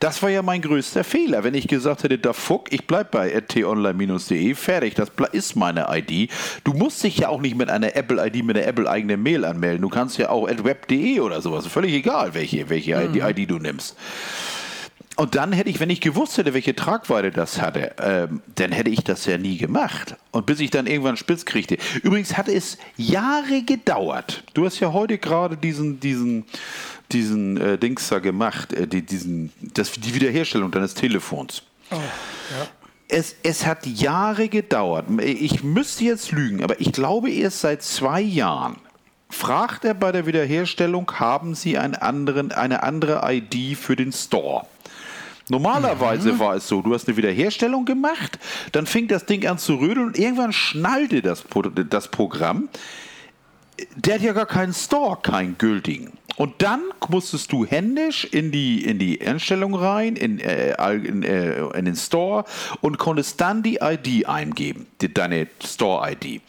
Das 0.00 0.22
war 0.22 0.30
ja 0.30 0.42
mein 0.42 0.62
größter 0.62 1.04
Fehler. 1.04 1.44
Wenn 1.44 1.54
ich 1.54 1.68
gesagt 1.68 2.02
hätte, 2.02 2.18
da 2.18 2.32
fuck, 2.32 2.72
ich 2.72 2.86
bleib 2.86 3.10
bei 3.10 3.40
tonline-de, 3.40 4.54
fertig, 4.54 4.94
das 4.94 5.10
ist 5.32 5.56
meine 5.56 5.86
ID. 5.90 6.30
Du 6.64 6.72
musst 6.72 7.02
dich 7.02 7.18
ja 7.18 7.28
auch 7.28 7.40
nicht 7.40 7.56
mit 7.56 7.70
einer 7.70 7.94
Apple-ID, 7.94 8.44
mit 8.44 8.56
einer 8.56 8.66
Apple-eigenen 8.66 9.22
Mail 9.22 9.44
anmelden. 9.44 9.82
Du 9.82 9.88
kannst 9.88 10.18
ja 10.18 10.30
auch 10.30 10.48
at 10.48 10.64
web.de 10.64 11.20
oder 11.20 11.40
sowas. 11.40 11.66
Völlig 11.66 11.92
egal, 11.94 12.34
welche, 12.34 12.68
welche 12.68 12.92
ID, 12.92 13.38
ID 13.38 13.50
du 13.50 13.58
nimmst. 13.58 13.96
Und 15.16 15.36
dann 15.36 15.52
hätte 15.52 15.70
ich, 15.70 15.78
wenn 15.78 15.90
ich 15.90 16.00
gewusst 16.00 16.38
hätte, 16.38 16.54
welche 16.54 16.74
Tragweite 16.74 17.30
das 17.30 17.60
hatte, 17.60 17.94
ähm, 18.00 18.42
dann 18.56 18.72
hätte 18.72 18.90
ich 18.90 19.04
das 19.04 19.26
ja 19.26 19.38
nie 19.38 19.58
gemacht. 19.58 20.16
Und 20.32 20.46
bis 20.46 20.58
ich 20.58 20.70
dann 20.70 20.86
irgendwann 20.86 21.16
spitz 21.16 21.44
kriegte. 21.44 21.78
Übrigens 22.02 22.36
hat 22.36 22.48
es 22.48 22.78
Jahre 22.96 23.62
gedauert. 23.62 24.42
Du 24.54 24.64
hast 24.64 24.80
ja 24.80 24.92
heute 24.92 25.18
gerade 25.18 25.56
diesen, 25.56 26.00
diesen, 26.00 26.44
diesen 27.12 27.56
äh, 27.58 27.78
Dings 27.78 28.08
da 28.08 28.18
gemacht, 28.18 28.72
äh, 28.72 28.88
die, 28.88 29.02
diesen, 29.02 29.52
das, 29.60 29.92
die 29.92 30.14
Wiederherstellung 30.14 30.72
deines 30.72 30.94
Telefons. 30.94 31.62
Es, 33.06 33.36
es 33.44 33.66
hat 33.66 33.86
Jahre 33.86 34.48
gedauert. 34.48 35.06
Ich 35.20 35.62
müsste 35.62 36.04
jetzt 36.04 36.32
lügen, 36.32 36.64
aber 36.64 36.80
ich 36.80 36.90
glaube 36.90 37.30
erst 37.30 37.60
seit 37.60 37.82
zwei 37.82 38.20
Jahren. 38.20 38.76
Fragt 39.30 39.84
er 39.84 39.94
bei 39.94 40.10
der 40.10 40.26
Wiederherstellung, 40.26 41.10
haben 41.18 41.54
Sie 41.54 41.78
einen 41.78 41.94
anderen, 41.94 42.52
eine 42.52 42.82
andere 42.82 43.20
ID 43.24 43.76
für 43.76 43.94
den 43.96 44.12
Store? 44.12 44.66
Normalerweise 45.48 46.38
war 46.38 46.56
es 46.56 46.66
so, 46.68 46.80
du 46.80 46.94
hast 46.94 47.06
eine 47.06 47.16
Wiederherstellung 47.16 47.84
gemacht, 47.84 48.38
dann 48.72 48.86
fing 48.86 49.08
das 49.08 49.26
Ding 49.26 49.46
an 49.46 49.58
zu 49.58 49.74
rödeln 49.76 50.06
und 50.08 50.18
irgendwann 50.18 50.52
schnallte 50.52 51.20
das, 51.20 51.42
Pro- 51.42 51.62
das 51.62 52.08
Programm, 52.08 52.68
der 53.96 54.14
hat 54.14 54.22
ja 54.22 54.32
gar 54.32 54.46
keinen 54.46 54.72
Store, 54.72 55.18
keinen 55.22 55.58
gültigen. 55.58 56.12
Und 56.36 56.62
dann 56.62 56.80
musstest 57.08 57.52
du 57.52 57.64
händisch 57.64 58.24
in 58.24 58.50
die, 58.50 58.84
in 58.84 58.98
die 58.98 59.20
Einstellung 59.24 59.74
rein, 59.74 60.16
in, 60.16 60.40
äh, 60.40 60.74
in, 60.94 61.22
äh, 61.22 61.60
in 61.76 61.84
den 61.84 61.94
Store 61.94 62.44
und 62.80 62.98
konntest 62.98 63.40
dann 63.40 63.62
die 63.62 63.78
ID 63.80 64.26
eingeben, 64.26 64.86
die, 65.00 65.12
deine 65.12 65.46
Store-ID. 65.64 66.40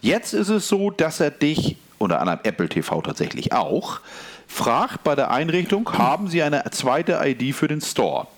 Jetzt 0.00 0.32
ist 0.32 0.48
es 0.48 0.68
so, 0.68 0.90
dass 0.90 1.18
er 1.18 1.30
dich, 1.32 1.76
unter 1.98 2.20
anderem 2.20 2.40
Apple 2.44 2.68
TV 2.68 3.00
tatsächlich 3.02 3.52
auch, 3.52 4.00
fragt 4.46 5.02
bei 5.02 5.16
der 5.16 5.30
Einrichtung, 5.32 5.90
haben 5.98 6.28
Sie 6.28 6.42
eine 6.42 6.62
zweite 6.70 7.18
ID 7.24 7.54
für 7.54 7.66
den 7.66 7.80
Store? 7.80 8.28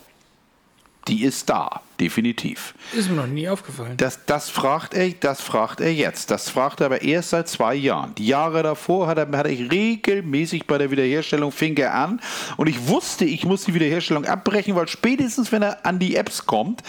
Die 1.08 1.22
ist 1.22 1.50
da, 1.50 1.82
definitiv. 2.00 2.74
Ist 2.96 3.10
mir 3.10 3.16
noch 3.16 3.26
nie 3.26 3.46
aufgefallen. 3.48 3.96
Das, 3.98 4.24
das, 4.24 4.48
fragt 4.48 4.94
er, 4.94 5.10
das 5.10 5.42
fragt 5.42 5.80
er 5.80 5.92
jetzt. 5.92 6.30
Das 6.30 6.48
fragt 6.48 6.80
er 6.80 6.86
aber 6.86 7.02
erst 7.02 7.30
seit 7.30 7.48
zwei 7.48 7.74
Jahren. 7.74 8.14
Die 8.14 8.26
Jahre 8.26 8.62
davor 8.62 9.06
hat 9.06 9.18
er, 9.18 9.26
hat 9.36 9.46
er 9.46 9.70
regelmäßig 9.70 10.66
bei 10.66 10.78
der 10.78 10.90
Wiederherstellung 10.90 11.52
fing 11.52 11.76
er 11.76 11.94
an. 11.94 12.20
Und 12.56 12.68
ich 12.68 12.88
wusste, 12.88 13.26
ich 13.26 13.44
muss 13.44 13.64
die 13.64 13.74
Wiederherstellung 13.74 14.24
abbrechen, 14.24 14.74
weil 14.76 14.88
spätestens, 14.88 15.52
wenn 15.52 15.62
er 15.62 15.84
an 15.84 15.98
die 15.98 16.16
Apps 16.16 16.46
kommt, 16.46 16.82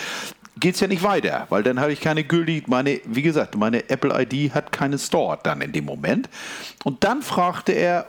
geht 0.57 0.75
es 0.75 0.81
ja 0.81 0.87
nicht 0.87 1.03
weiter. 1.03 1.47
Weil 1.49 1.63
dann 1.63 1.79
habe 1.79 1.91
ich 1.91 1.99
keine 1.99 2.23
gültige, 2.23 2.69
meine, 2.69 3.01
wie 3.05 3.21
gesagt, 3.21 3.55
meine 3.55 3.89
Apple-ID 3.89 4.53
hat 4.53 4.71
keine 4.71 4.97
Store 4.97 5.37
dann 5.43 5.59
in 5.59 5.73
dem 5.73 5.85
Moment. 5.85 6.29
Und 6.83 7.03
dann 7.03 7.21
fragte 7.21 7.73
er, 7.73 8.07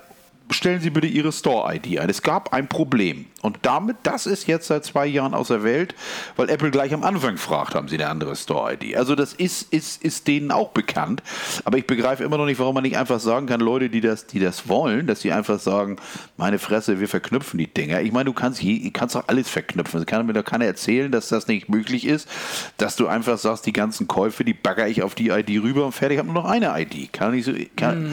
stellen 0.51 0.81
Sie 0.81 0.91
bitte 0.91 1.07
Ihre 1.07 1.33
Store-ID 1.33 1.99
ein. 1.99 2.11
Es 2.11 2.23
gab 2.23 2.53
ein 2.53 2.69
Problem. 2.69 3.27
Und 3.43 3.59
damit, 3.63 3.99
das 4.03 4.27
ist 4.27 4.47
jetzt 4.47 4.67
seit 4.67 4.85
zwei 4.85 5.07
Jahren 5.07 5.35
außer 5.35 5.63
Welt, 5.63 5.95
weil 6.37 6.49
Apple 6.51 6.71
gleich 6.71 6.93
am 6.93 7.05
Anfang 7.05 7.37
fragt, 7.37 7.75
haben 7.75 7.89
Sie 7.89 7.97
eine 7.97 8.09
andere 8.09 8.35
Store-ID. 8.35 8.97
Also 8.97 9.15
das 9.15 9.33
ist, 9.33 9.73
ist, 9.73 10.03
ist 10.03 10.27
denen 10.27 10.51
auch 10.51 10.71
bekannt. 10.71 11.23
Aber 11.65 11.79
ich 11.79 11.87
begreife 11.87 12.25
immer 12.25 12.39
noch 12.39 12.47
nicht, 12.47 12.59
warum 12.59 12.75
man 12.75 12.83
nicht 12.83 12.97
einfach 12.97 13.21
sagen 13.21 13.47
kann, 13.47 13.61
Leute, 13.61 13.89
die 13.89 14.01
das, 14.01 14.27
die 14.27 14.41
das 14.41 14.69
wollen, 14.69 15.07
dass 15.07 15.21
sie 15.21 15.33
einfach 15.33 15.59
sagen, 15.59 15.97
meine 16.37 16.59
Fresse, 16.59 17.01
wir 17.01 17.09
verknüpfen 17.09 17.59
die 17.59 17.73
Dinger. 17.73 18.01
Ich 18.01 18.13
meine, 18.13 18.27
du 18.27 18.33
kannst, 18.33 18.63
je, 18.63 18.91
kannst 18.91 19.15
doch 19.15 19.29
alles 19.29 19.49
verknüpfen. 19.49 20.01
Es 20.01 20.07
kann 20.07 20.27
mir 20.27 20.33
doch 20.33 20.45
keiner 20.45 20.65
erzählen, 20.65 21.11
dass 21.13 21.29
das 21.29 21.47
nicht 21.47 21.69
möglich 21.69 22.07
ist, 22.07 22.29
dass 22.77 22.97
du 22.97 23.07
einfach 23.07 23.39
sagst, 23.39 23.67
die 23.67 23.73
ganzen 23.73 24.09
Käufe, 24.09 24.45
die 24.45 24.55
bagger 24.55 24.89
ich 24.89 25.03
auf 25.03 25.15
die 25.15 25.29
ID 25.29 25.63
rüber 25.63 25.87
und 25.87 25.93
fertig, 25.93 26.19
habe 26.19 26.33
nur 26.33 26.43
noch 26.43 26.51
eine 26.51 26.75
ID. 26.81 27.13
Kann 27.13 27.33
nicht 27.33 27.45
so... 27.45 27.53
Kann, 27.77 28.13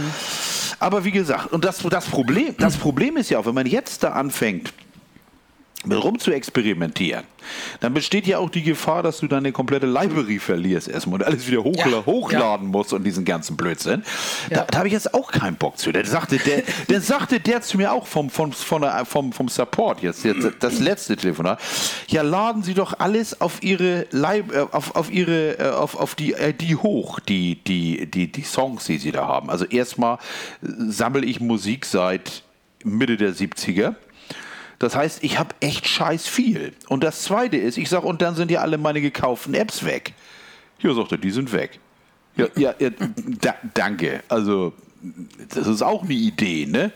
aber 0.79 1.05
wie 1.05 1.11
gesagt, 1.11 1.51
und 1.53 1.63
das, 1.63 1.81
das, 1.89 2.05
Problem, 2.05 2.22
das 2.57 2.77
Problem 2.77 3.17
ist 3.17 3.29
ja 3.29 3.39
auch, 3.39 3.45
wenn 3.45 3.55
man 3.55 3.67
jetzt 3.67 4.03
da 4.03 4.09
anfängt, 4.09 4.73
rum 5.91 6.19
zu 6.19 6.31
experimentieren, 6.31 7.23
dann 7.81 7.93
besteht 7.93 8.25
ja 8.25 8.37
auch 8.37 8.49
die 8.49 8.63
Gefahr, 8.63 9.03
dass 9.03 9.19
du 9.19 9.27
deine 9.27 9.51
komplette 9.51 9.85
Library 9.85 10.39
verlierst 10.39 10.87
erstmal 10.87 11.19
und 11.21 11.25
alles 11.27 11.45
wieder 11.47 11.63
hochla 11.63 11.91
Ja, 11.91 12.05
hochladen 12.05 12.67
musst 12.69 12.93
und 12.93 13.03
diesen 13.03 13.25
ganzen 13.25 13.57
Blödsinn. 13.57 14.03
Da, 14.49 14.55
Ja. 14.55 14.65
da 14.69 14.77
habe 14.77 14.87
ich 14.87 14.93
jetzt 14.93 15.13
auch 15.13 15.31
keinen 15.31 15.57
Bock 15.57 15.77
zu. 15.77 15.91
Der 15.91 16.05
sagte, 16.05 16.37
der, 16.37 16.63
der 16.89 17.01
sagte 17.01 17.39
der 17.39 17.61
zu 17.61 17.77
mir 17.77 17.91
auch 17.91 18.07
vom, 18.07 18.29
vom, 18.29 18.53
von 18.53 18.85
vom, 19.05 19.33
vom 19.33 19.49
Support 19.49 20.01
jetzt, 20.01 20.23
jetzt 20.23 20.47
das 20.59 20.79
letzte 20.79 21.17
Telefonat. 21.17 21.59
Ja, 22.07 22.21
laden 22.21 22.63
Sie 22.63 22.73
doch 22.73 22.99
alles 22.99 23.41
auf 23.41 23.61
Ihre 23.61 24.05
Lib 24.11 24.53
äh, 24.53 24.59
auf, 24.71 24.95
auf 24.95 25.11
Ihre 25.11 25.59
äh, 25.59 25.69
auf, 25.71 25.95
auf 25.95 26.15
die 26.15 26.33
ID 26.33 26.81
hoch, 26.81 27.19
die, 27.19 27.55
die, 27.55 28.09
die, 28.09 28.31
die 28.31 28.43
Songs, 28.43 28.85
die 28.85 28.97
Sie 28.97 29.11
da 29.11 29.27
haben. 29.27 29.49
Also 29.49 29.65
erstmal 29.65 30.15
äh, 30.61 30.67
sammle 30.87 31.25
ich 31.25 31.41
Musik 31.41 31.85
seit 31.85 32.43
Mitte 32.85 33.17
der 33.17 33.33
70er. 33.33 33.95
Das 34.83 34.95
heißt, 34.97 35.23
ich 35.23 35.39
habe 35.39 35.55
echt 35.61 35.87
scheiß 35.87 36.27
viel. 36.27 36.73
Und 36.89 37.05
das 37.05 37.21
Zweite 37.21 37.55
ist, 37.55 37.77
ich 37.77 37.87
sage, 37.87 38.05
und 38.05 38.21
dann 38.21 38.35
sind 38.35 38.51
ja 38.51 38.59
alle 38.59 38.77
meine 38.77 38.99
gekauften 38.99 39.53
Apps 39.53 39.85
weg. 39.85 40.13
Ja, 40.79 40.93
sagt 40.93 41.13
er, 41.13 41.17
die 41.17 41.31
sind 41.31 41.53
weg. 41.53 41.79
Ja, 42.35 42.47
ja, 42.57 42.75
ja 42.79 42.89
da, 43.39 43.55
danke. 43.73 44.23
Also, 44.27 44.73
das 45.55 45.67
ist 45.67 45.81
auch 45.81 46.03
eine 46.03 46.13
Idee, 46.13 46.65
ne? 46.65 46.91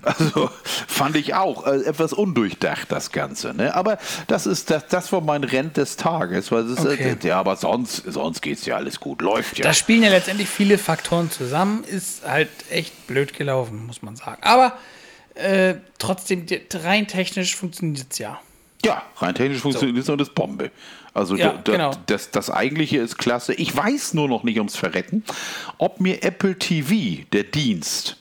Also, 0.00 0.48
fand 0.64 1.16
ich 1.16 1.34
auch 1.34 1.66
äh, 1.66 1.84
etwas 1.84 2.14
undurchdacht, 2.14 2.90
das 2.90 3.12
Ganze, 3.12 3.52
ne? 3.52 3.74
Aber 3.74 3.98
das 4.28 4.46
ist, 4.46 4.70
das, 4.70 4.86
das 4.88 5.12
war 5.12 5.20
mein 5.20 5.44
Rent 5.44 5.76
des 5.76 5.96
Tages, 5.96 6.50
weil 6.50 6.64
es 6.64 6.78
ist, 6.78 6.86
Okay. 6.86 7.16
äh, 7.22 7.26
ja, 7.26 7.38
aber 7.38 7.56
sonst, 7.56 8.02
sonst 8.06 8.40
geht's 8.40 8.64
ja 8.64 8.76
alles 8.76 8.98
gut, 8.98 9.20
läuft 9.20 9.58
ja. 9.58 9.64
Da 9.64 9.74
spielen 9.74 10.02
ja 10.02 10.08
letztendlich 10.08 10.48
viele 10.48 10.78
Faktoren 10.78 11.30
zusammen. 11.30 11.84
Ist 11.84 12.26
halt 12.26 12.48
echt 12.70 13.06
blöd 13.06 13.34
gelaufen, 13.34 13.84
muss 13.86 14.00
man 14.00 14.16
sagen. 14.16 14.42
Aber 14.42 14.72
äh, 15.36 15.74
trotzdem, 15.98 16.46
rein 16.74 17.06
technisch 17.06 17.56
funktioniert 17.56 18.06
es 18.10 18.18
ja. 18.18 18.40
Ja, 18.84 19.02
rein 19.18 19.34
technisch 19.34 19.60
funktioniert 19.60 19.98
es 19.98 20.08
und 20.08 20.20
ist 20.20 20.34
Bombe. 20.34 20.70
Also 21.14 21.34
Ja, 21.36 21.52
da, 21.52 21.58
da, 21.64 21.72
genau. 21.72 21.90
das, 22.06 22.30
das 22.30 22.50
eigentliche 22.50 22.98
ist 22.98 23.16
klasse. 23.18 23.54
Ich 23.54 23.74
weiß 23.74 24.14
nur 24.14 24.28
noch 24.28 24.42
nicht 24.44 24.58
ums 24.58 24.76
Verrecken, 24.76 25.24
ob 25.78 26.00
mir 26.00 26.22
Apple 26.22 26.58
TV, 26.58 27.24
der 27.32 27.44
Dienst, 27.44 28.16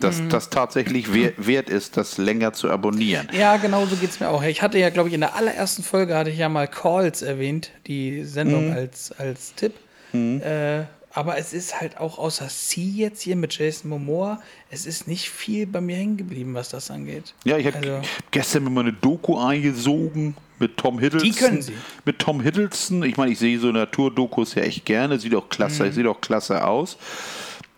das, 0.00 0.18
Mhm. 0.18 0.30
das 0.30 0.50
tatsächlich 0.50 1.12
wer, 1.14 1.32
wert 1.36 1.70
ist, 1.70 1.96
das 1.96 2.18
länger 2.18 2.52
zu 2.52 2.70
abonnieren. 2.70 3.28
Ja, 3.32 3.56
genau 3.58 3.86
so 3.86 3.94
geht 3.96 4.10
es 4.10 4.18
mir 4.20 4.28
auch. 4.30 4.42
Ich 4.42 4.62
hatte 4.62 4.78
ja, 4.78 4.90
glaube 4.90 5.08
ich, 5.10 5.14
in 5.14 5.20
der 5.20 5.36
allerersten 5.36 5.82
Folge 5.84 6.16
hatte 6.16 6.30
ich 6.30 6.38
ja 6.38 6.48
mal 6.48 6.66
Calls 6.66 7.22
erwähnt, 7.22 7.70
die 7.86 8.24
Sendung 8.24 8.72
als, 8.72 9.12
als 9.12 9.54
Tipp. 9.54 9.74
Mhm. 10.12 10.40
Äh, 10.42 10.84
aber 11.12 11.38
es 11.38 11.52
ist 11.52 11.80
halt 11.80 11.98
auch 11.98 12.18
außer 12.18 12.48
Sie 12.48 12.90
jetzt 12.96 13.22
hier 13.22 13.36
mit 13.36 13.56
Jason 13.58 13.90
Momoa, 13.90 14.40
es 14.70 14.86
ist 14.86 15.08
nicht 15.08 15.28
viel 15.30 15.66
bei 15.66 15.80
mir 15.80 15.96
hängen 15.96 16.16
geblieben, 16.16 16.54
was 16.54 16.68
das 16.68 16.90
angeht. 16.90 17.34
Ja, 17.44 17.56
ich 17.58 17.66
habe 17.66 17.78
Also- 17.78 18.00
gestern 18.30 18.64
mir 18.64 18.70
mal 18.70 18.80
eine 18.82 18.92
Doku 18.92 19.38
eingesogen 19.38 20.36
mit 20.58 20.76
Tom 20.76 20.98
Hiddleston. 20.98 21.30
Die 21.32 21.36
können 21.38 21.62
Sie. 21.62 21.72
Mit 22.04 22.18
Tom 22.18 22.40
Hiddleston. 22.40 23.02
Ich 23.04 23.16
meine, 23.16 23.32
ich 23.32 23.38
sehe 23.38 23.58
so 23.58 23.72
Naturdokus 23.72 24.54
ja 24.54 24.62
echt 24.62 24.84
gerne. 24.84 25.18
Sieht 25.18 25.34
auch 25.34 25.48
klasse, 25.48 25.84
Mhm. 25.84 25.92
sieht 25.92 26.06
auch 26.06 26.20
klasse 26.20 26.64
aus. 26.66 26.96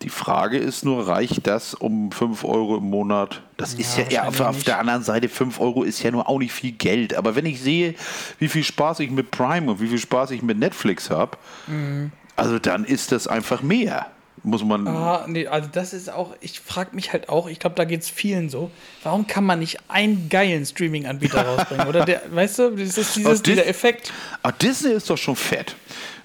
Die 0.02 0.08
Frage 0.08 0.58
ist 0.58 0.84
nur, 0.84 1.06
reicht 1.06 1.46
das 1.46 1.74
um 1.74 2.10
5 2.10 2.42
Euro 2.44 2.76
im 2.78 2.90
Monat? 2.90 3.40
Das 3.56 3.74
ist 3.74 3.96
ja, 3.96 4.04
ja 4.10 4.24
auf, 4.24 4.40
auf 4.40 4.64
der 4.64 4.80
anderen 4.80 5.04
Seite 5.04 5.28
5 5.28 5.60
Euro 5.60 5.84
ist 5.84 6.02
ja 6.02 6.10
nur 6.10 6.28
auch 6.28 6.40
nicht 6.40 6.50
viel 6.52 6.72
Geld. 6.72 7.14
Aber 7.14 7.36
wenn 7.36 7.46
ich 7.46 7.60
sehe, 7.60 7.94
wie 8.40 8.48
viel 8.48 8.64
Spaß 8.64 8.98
ich 8.98 9.12
mit 9.12 9.30
Prime 9.30 9.70
und 9.70 9.80
wie 9.80 9.86
viel 9.86 9.98
Spaß 10.00 10.32
ich 10.32 10.42
mit 10.42 10.58
Netflix 10.58 11.08
habe, 11.08 11.38
Mhm. 11.68 12.10
Also 12.36 12.58
dann 12.58 12.84
ist 12.84 13.12
das 13.12 13.26
einfach 13.26 13.62
mehr. 13.62 14.06
Muss 14.44 14.64
man. 14.64 14.88
Ah, 14.88 15.24
nee, 15.28 15.46
also 15.46 15.68
das 15.70 15.92
ist 15.92 16.10
auch, 16.10 16.34
ich 16.40 16.58
frage 16.58 16.96
mich 16.96 17.12
halt 17.12 17.28
auch, 17.28 17.46
ich 17.46 17.60
glaube, 17.60 17.76
da 17.76 17.84
geht 17.84 18.00
es 18.02 18.10
vielen 18.10 18.50
so, 18.50 18.72
warum 19.04 19.28
kann 19.28 19.44
man 19.44 19.60
nicht 19.60 19.78
einen 19.86 20.28
geilen 20.30 20.66
Streaming-Anbieter 20.66 21.42
rausbringen? 21.46 21.86
Oder 21.86 22.04
der, 22.04 22.22
weißt 22.28 22.58
du, 22.58 22.70
das 22.70 22.98
ist 22.98 23.14
dieses, 23.14 23.42
Dis- 23.42 23.42
dieser 23.42 23.66
Effekt. 23.68 24.10
Ah, 24.42 24.50
Disney 24.50 24.90
ist 24.92 25.08
doch 25.08 25.18
schon 25.18 25.36
fett. 25.36 25.76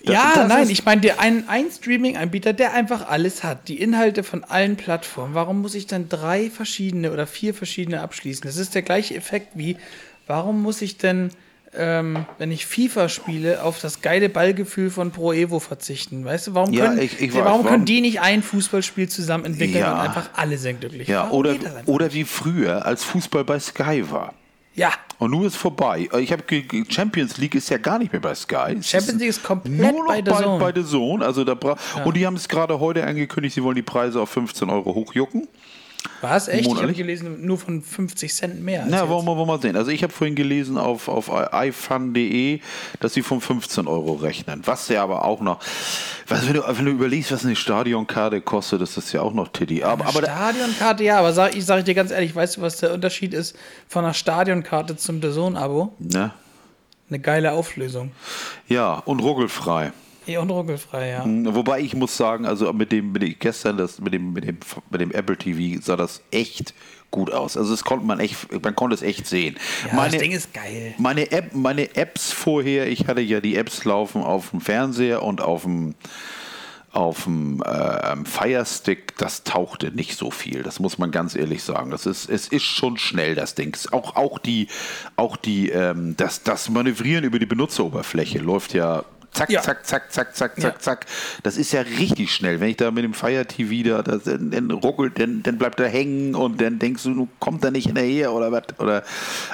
Das- 0.04 0.16
ja, 0.16 0.32
das 0.34 0.48
nein, 0.48 0.68
ich 0.72 0.84
meine, 0.84 1.02
der 1.02 1.20
ein, 1.20 1.48
ein 1.48 1.66
Streaming-Anbieter, 1.70 2.54
der 2.54 2.74
einfach 2.74 3.08
alles 3.08 3.44
hat, 3.44 3.68
die 3.68 3.80
Inhalte 3.80 4.24
von 4.24 4.44
allen 4.44 4.78
Plattformen. 4.78 5.36
Warum 5.36 5.62
muss 5.62 5.76
ich 5.76 5.86
dann 5.86 6.10
drei 6.10 6.50
verschiedene 6.50 7.12
oder 7.12 7.28
vier 7.28 7.54
verschiedene 7.54 8.02
abschließen? 8.02 8.44
Das 8.46 8.56
ist 8.58 8.74
der 8.74 8.82
gleiche 8.82 9.14
Effekt 9.14 9.50
wie, 9.54 9.78
warum 10.26 10.64
muss 10.64 10.82
ich 10.82 10.98
denn, 10.98 11.30
ähm, 11.76 12.26
wenn 12.38 12.52
ich 12.52 12.66
FIFA 12.66 13.10
spiele, 13.10 13.64
auf 13.64 13.80
das 13.80 14.02
geile 14.02 14.30
Ballgefühl 14.30 14.90
von 14.90 15.12
Pro 15.12 15.34
Evo 15.34 15.60
verzichten? 15.60 16.24
Weißt 16.26 16.48
du, 16.48 16.54
warum 16.54 16.74
Ja, 16.74 16.86
können, 16.88 17.00
ich- 17.02 17.20
ich 17.22 17.34
warum, 17.34 17.46
weiß, 17.46 17.54
können 17.58 17.66
warum- 17.66 17.86
die 17.86 18.02
nicht 18.02 18.22
ein 18.22 18.42
Fußballspiel 18.44 19.10
zusammen 19.10 19.46
entwickeln 19.46 19.82
Ja. 19.82 19.94
und 19.94 20.00
einfach 20.08 20.30
alle 20.36 20.58
sind 20.58 20.80
glücklich? 20.82 21.08
Ja, 21.08 21.24
Warum 21.26 21.40
oder, 21.40 21.56
oder 21.86 22.14
wie 22.14 22.24
früher, 22.24 22.86
als 22.86 23.04
Fußball 23.04 23.44
bei 23.44 23.60
Sky 23.60 24.04
war. 24.10 24.34
Ja, 24.76 24.92
Und 25.20 25.32
nun 25.32 25.46
ist 25.46 25.56
vorbei. 25.56 26.08
Ich 26.20 26.32
habe 26.32 26.44
Champions 26.90 27.38
League 27.40 27.56
ist 27.56 27.70
ja 27.72 27.80
gar 27.80 27.98
nicht 27.98 28.12
mehr 28.14 28.22
bei 28.22 28.36
Sky. 28.36 28.76
Es 28.80 28.88
Champions 28.88 29.20
League 29.20 29.30
ist 29.30 29.42
komplett 29.44 29.76
nur 29.92 30.04
noch 30.06 30.08
bei 30.14 30.22
Zone. 30.22 30.60
Bei 30.60 30.72
The 30.72 30.86
Zone. 30.88 31.26
Also 31.26 31.44
da 31.44 31.56
bra 31.56 31.76
Und 32.06 32.16
die 32.16 32.24
haben 32.28 32.36
es 32.36 32.48
gerade 32.48 32.80
heute 32.80 33.04
angekündigt, 33.04 33.56
sie 33.56 33.64
wollen 33.64 33.76
die 33.76 33.82
Preise 33.82 34.22
auf 34.22 34.30
15 34.30 34.70
Euro 34.70 34.94
hochjucken. 34.94 35.48
War 36.22 36.36
es 36.36 36.48
echt? 36.48 36.62
Ich 36.62 36.68
habe 36.68 36.76
Monatlich? 36.76 36.98
gelesen, 36.98 37.46
nur 37.46 37.58
von 37.58 37.82
50 37.82 38.34
Cent 38.34 38.64
mehr. 38.64 38.86
Na, 38.88 39.02
jetzt. 39.02 39.10
wollen 39.10 39.26
wir, 39.26 39.28
wollen 39.28 39.40
wir 39.40 39.46
mal 39.46 39.62
sehen. 39.62 39.76
Also 39.76 39.92
ich 39.92 40.04
habe 40.04 40.14
vorhin 40.14 40.36
gelesen 40.36 40.78
auf, 40.78 41.08
auf 41.08 41.30
ifun.de, 41.52 42.60
dass 43.00 43.14
sie 43.14 43.22
von 43.22 43.42
15 43.42 43.88
Euro 43.88 44.14
rechnen. 44.14 44.62
Was 44.66 44.88
ja 44.90 45.04
aber 45.04 45.26
auch 45.26 45.42
noch, 45.42 45.60
was, 46.28 46.48
wenn, 46.48 46.54
du, 46.56 46.64
wenn 46.68 46.86
du 46.86 46.92
überlegst, 46.92 47.32
was 47.32 47.46
eine 47.46 47.56
Stadionkarte 47.56 48.42
kostet, 48.42 48.82
das 48.82 48.98
ist 48.98 49.12
ja 49.14 49.22
auch 49.22 49.34
noch 49.34 49.50
Titty. 49.50 49.84
Aber, 49.84 50.06
aber 50.06 50.24
Stadionkarte, 50.24 51.04
ja, 51.04 51.20
aber 51.20 51.34
sag, 51.34 51.56
ich 51.56 51.66
sage 51.66 51.84
dir 51.84 51.94
ganz 51.94 52.12
ehrlich, 52.12 52.36
weißt 52.36 52.58
du, 52.58 52.62
was 52.62 52.78
der 52.78 52.94
Unterschied 52.94 53.34
ist 53.34 53.56
von 53.88 54.04
einer 54.04 54.14
Stadionkarte 54.14 54.98
zum 54.98 55.22
DAZN-Abo? 55.22 55.94
ne? 56.00 56.32
Eine 57.10 57.20
geile 57.20 57.54
Auflösung. 57.54 58.12
Ja, 58.68 58.96
und 59.06 59.22
ruckelfrei. 59.22 59.94
Eh 60.28 60.38
und 60.38 60.50
ruckelfrei, 60.50 61.10
ja. 61.10 61.24
Wobei 61.26 61.80
ich 61.80 61.96
muss 61.96 62.16
sagen, 62.18 62.46
also 62.46 62.72
mit 62.74 62.92
dem, 62.92 63.12
mit 63.12 63.22
dem 63.22 63.36
gestern 63.40 63.78
das 63.78 64.00
mit 64.00 64.14
dem 64.14 64.34
mit 64.34 64.46
dem 64.46 64.58
mit 64.90 65.02
dem 65.02 65.12
Apple 65.12 65.38
TV 65.38 65.82
sah 65.82 65.96
das 65.96 66.22
echt 66.32 66.74
gut 67.12 67.32
aus. 67.32 67.58
Also 67.58 67.72
das 67.72 67.84
konnte 67.84 68.06
man 68.06 68.20
echt, 68.20 68.52
man 68.64 68.76
konnte 68.76 68.94
es 68.94 69.02
echt 69.02 69.28
sehen. 69.28 69.56
Ja, 69.92 70.06
das 70.10 70.18
Ding 70.18 70.32
ist 70.32 70.54
geil. 70.54 70.94
meine 70.98 71.32
App, 71.32 71.54
meine 71.54 71.96
Apps 71.96 72.32
vorher, 72.32 72.88
ich 72.88 73.08
hatte 73.08 73.22
ja 73.22 73.40
die 73.40 73.56
Apps 73.56 73.86
laufen 73.86 74.22
auf 74.22 74.52
dem 74.52 74.62
Fernseher 74.62 75.24
und 75.24 75.42
auf 75.42 75.64
dem 75.64 75.96
auf 76.92 77.26
dem 77.26 77.62
ähm, 77.66 78.26
Fire 78.26 78.66
Stick, 78.66 79.16
das 79.18 79.44
tauchte 79.44 79.92
nicht 79.92 80.18
so 80.18 80.32
viel. 80.32 80.64
Das 80.64 80.80
muss 80.80 80.98
man 80.98 81.12
ganz 81.12 81.36
ehrlich 81.36 81.62
sagen. 81.62 81.92
Das 81.92 82.08
ist, 82.08 82.28
es 82.28 82.48
ist 82.48 82.64
schon 82.64 82.98
schnell, 82.98 83.36
das 83.36 83.54
Ding. 83.54 83.78
Auch, 83.92 84.16
auch 84.16 84.40
die, 84.40 84.68
auch 85.16 85.38
die, 85.38 85.70
ähm, 85.70 86.16
das, 86.18 86.42
das 86.42 86.70
Manövrieren 86.70 87.24
über 87.24 87.38
die 87.38 87.46
Benutzeroberfläche 87.46 88.40
läuft 88.40 88.74
ja 88.74 89.04
zack, 89.32 89.50
Ja. 89.50 89.62
zack, 89.62 89.86
zack, 89.86 90.12
zack, 90.12 90.36
zack, 90.36 90.54
Ja. 90.58 90.62
zack, 90.64 90.82
zack. 90.82 91.06
Das 91.44 91.58
ist 91.58 91.72
ja 91.72 91.82
richtig 91.82 92.34
schnell. 92.34 92.60
Wenn 92.60 92.70
ich 92.70 92.78
da 92.78 92.92
mit 92.92 93.04
dem 93.04 93.14
Fire 93.14 93.46
TV 93.46 93.88
da, 93.88 94.02
das, 94.02 94.24
dann, 94.24 94.52
dann 94.52 94.72
ruckelt, 94.72 95.20
dann, 95.20 95.44
dann 95.44 95.58
bleibt 95.58 95.80
er 95.80 95.88
hängen 95.90 96.36
und 96.36 96.60
dann 96.62 96.80
denkst 96.80 97.04
du, 97.04 97.28
kommt 97.40 97.64
da 97.64 97.72
nicht 97.72 97.86
hinterher 97.88 98.34
oder 98.34 98.52
was. 98.52 98.64
Oder, 98.80 99.04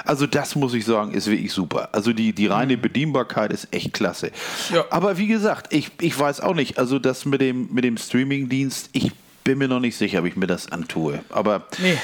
also 0.04 0.26
das 0.26 0.54
muss 0.56 0.74
ich 0.74 0.84
sagen, 0.84 1.12
ist 1.12 1.26
wirklich 1.28 1.52
super. 1.52 1.88
Also 1.92 2.12
die, 2.12 2.32
die 2.32 2.46
reine 2.46 2.76
Bedienbarkeit 2.76 3.52
ist 3.52 3.68
echt 3.72 3.92
klasse. 3.92 4.30
Mhm. 4.70 4.76
Ja. 4.76 4.84
Aber 4.90 5.18
wie 5.18 5.26
gesagt, 5.26 5.72
ich, 5.72 5.90
ich 6.00 6.18
weiß 6.18 6.40
auch 6.40 6.54
nicht, 6.54 6.78
also 6.78 6.98
das 6.98 7.24
mit 7.24 7.40
dem, 7.40 7.68
mit 7.72 7.84
dem 7.84 7.96
Streamingdienst, 7.96 8.90
ich 8.92 9.12
bin 9.44 9.58
mir 9.58 9.68
noch 9.68 9.80
nicht 9.80 9.96
sicher, 9.98 10.20
ob 10.20 10.24
ich 10.24 10.36
mir 10.36 10.46
das 10.46 10.72
antue. 10.72 11.20
Aber 11.30 11.66
Nee. 11.78 11.98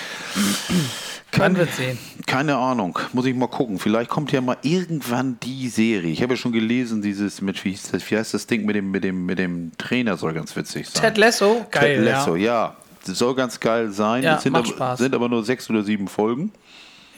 Man 1.39 1.57
wird 1.57 1.73
sehen. 1.73 1.99
keine 2.27 2.57
Ahnung, 2.57 2.99
muss 3.13 3.25
ich 3.25 3.35
mal 3.35 3.47
gucken. 3.49 3.79
Vielleicht 3.79 4.11
kommt 4.11 4.33
ja 4.33 4.41
mal 4.41 4.57
irgendwann 4.63 5.39
die 5.43 5.69
Serie. 5.69 6.11
Ich 6.11 6.23
habe 6.23 6.35
ja 6.35 6.37
schon 6.37 6.53
gelesen, 6.53 7.03
dieses 7.03 7.41
mit, 7.41 7.65
wie, 7.65 7.71
hieß 7.71 7.93
das, 7.93 8.11
wie 8.11 8.17
heißt 8.17 8.35
das 8.35 8.47
Ding 8.47 8.65
mit 8.67 8.77
dem, 8.77 8.91
mit 8.91 9.05
dem, 9.05 9.27
mit 9.27 9.39
dem 9.39 9.73
Trainer 9.79 10.17
soll 10.17 10.33
ganz 10.33 10.55
witzig 10.57 10.89
sein. 10.89 11.03
Ted 11.03 11.19
Lasso, 11.19 11.67
geil. 11.71 11.97
Ted 11.97 12.05
Lasso, 12.05 12.37
ja. 12.37 12.77
ja. 13.07 13.15
Soll 13.15 13.35
ganz 13.35 13.59
geil 13.61 13.91
sein. 13.93 14.23
Ja, 14.23 14.37
es 14.37 14.43
sind, 14.43 14.53
macht 14.53 14.67
aber, 14.67 14.75
Spaß. 14.75 14.99
sind 14.99 15.15
aber 15.15 15.29
nur 15.29 15.45
sechs 15.45 15.71
oder 15.71 15.83
sieben 15.83 16.07
Folgen. 16.07 16.53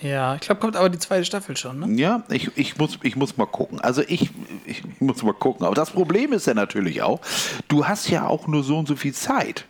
ja, 0.01 0.35
ich 0.37 0.43
glaube, 0.43 0.61
kommt 0.61 0.77
aber 0.77 0.89
die 0.89 0.99
zweite 0.99 1.25
Staffel 1.25 1.57
schon, 1.57 1.81
ne? 1.81 2.01
Ja, 2.01 2.23
ich, 2.29 2.51
ich, 2.57 2.77
muss, 2.79 2.99
ich 3.03 3.17
muss 3.17 3.37
mal 3.37 3.47
gucken. 3.47 3.81
Also 3.81 4.03
ich, 4.07 4.31
ich 4.65 4.83
muss 5.01 5.23
mal 5.23 5.35
gucken. 5.35 5.67
Aber 5.67 5.75
das 5.75 5.91
Problem 5.91 6.33
ist 6.33 6.47
ja 6.47 6.55
natürlich 6.55 7.03
auch, 7.03 7.21
du 7.69 7.87
hast 7.87 8.09
ja 8.11 8.27
auch 8.27 8.47
nur 8.47 8.63
so 8.63 8.79
und 8.79 8.87
so 8.87 8.95
viel 8.95 9.13
Zeit. 9.13 9.65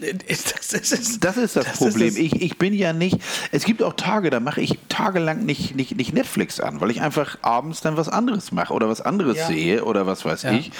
Das 0.00 0.72
ist 0.72 0.92
es. 0.92 1.20
Das 1.20 1.36
ist 1.36 1.56
das, 1.56 1.64
Das 1.66 1.78
Problem. 1.78 2.08
ist 2.08 2.14
es. 2.14 2.18
ich, 2.18 2.42
ich 2.42 2.58
bin 2.58 2.74
ja 2.74 2.92
nicht. 2.92 3.18
Es 3.52 3.64
gibt 3.64 3.82
auch 3.82 3.92
Tage, 3.94 4.30
da 4.30 4.40
mache 4.40 4.60
ich 4.60 4.78
tagelang 4.88 5.44
nicht, 5.44 5.76
nicht, 5.76 5.96
nicht 5.96 6.12
Netflix 6.12 6.60
an, 6.60 6.80
weil 6.80 6.90
ich 6.90 7.00
einfach 7.02 7.38
abends 7.42 7.80
dann 7.82 7.96
was 7.96 8.08
anderes 8.08 8.52
mache 8.52 8.72
oder 8.72 8.88
was 8.88 9.00
anderes 9.00 9.36
Ja. 9.36 9.46
sehe 9.46 9.84
oder 9.84 10.06
was 10.06 10.24
weiß 10.24 10.42
Ja. 10.42 10.52
ich. 10.52 10.70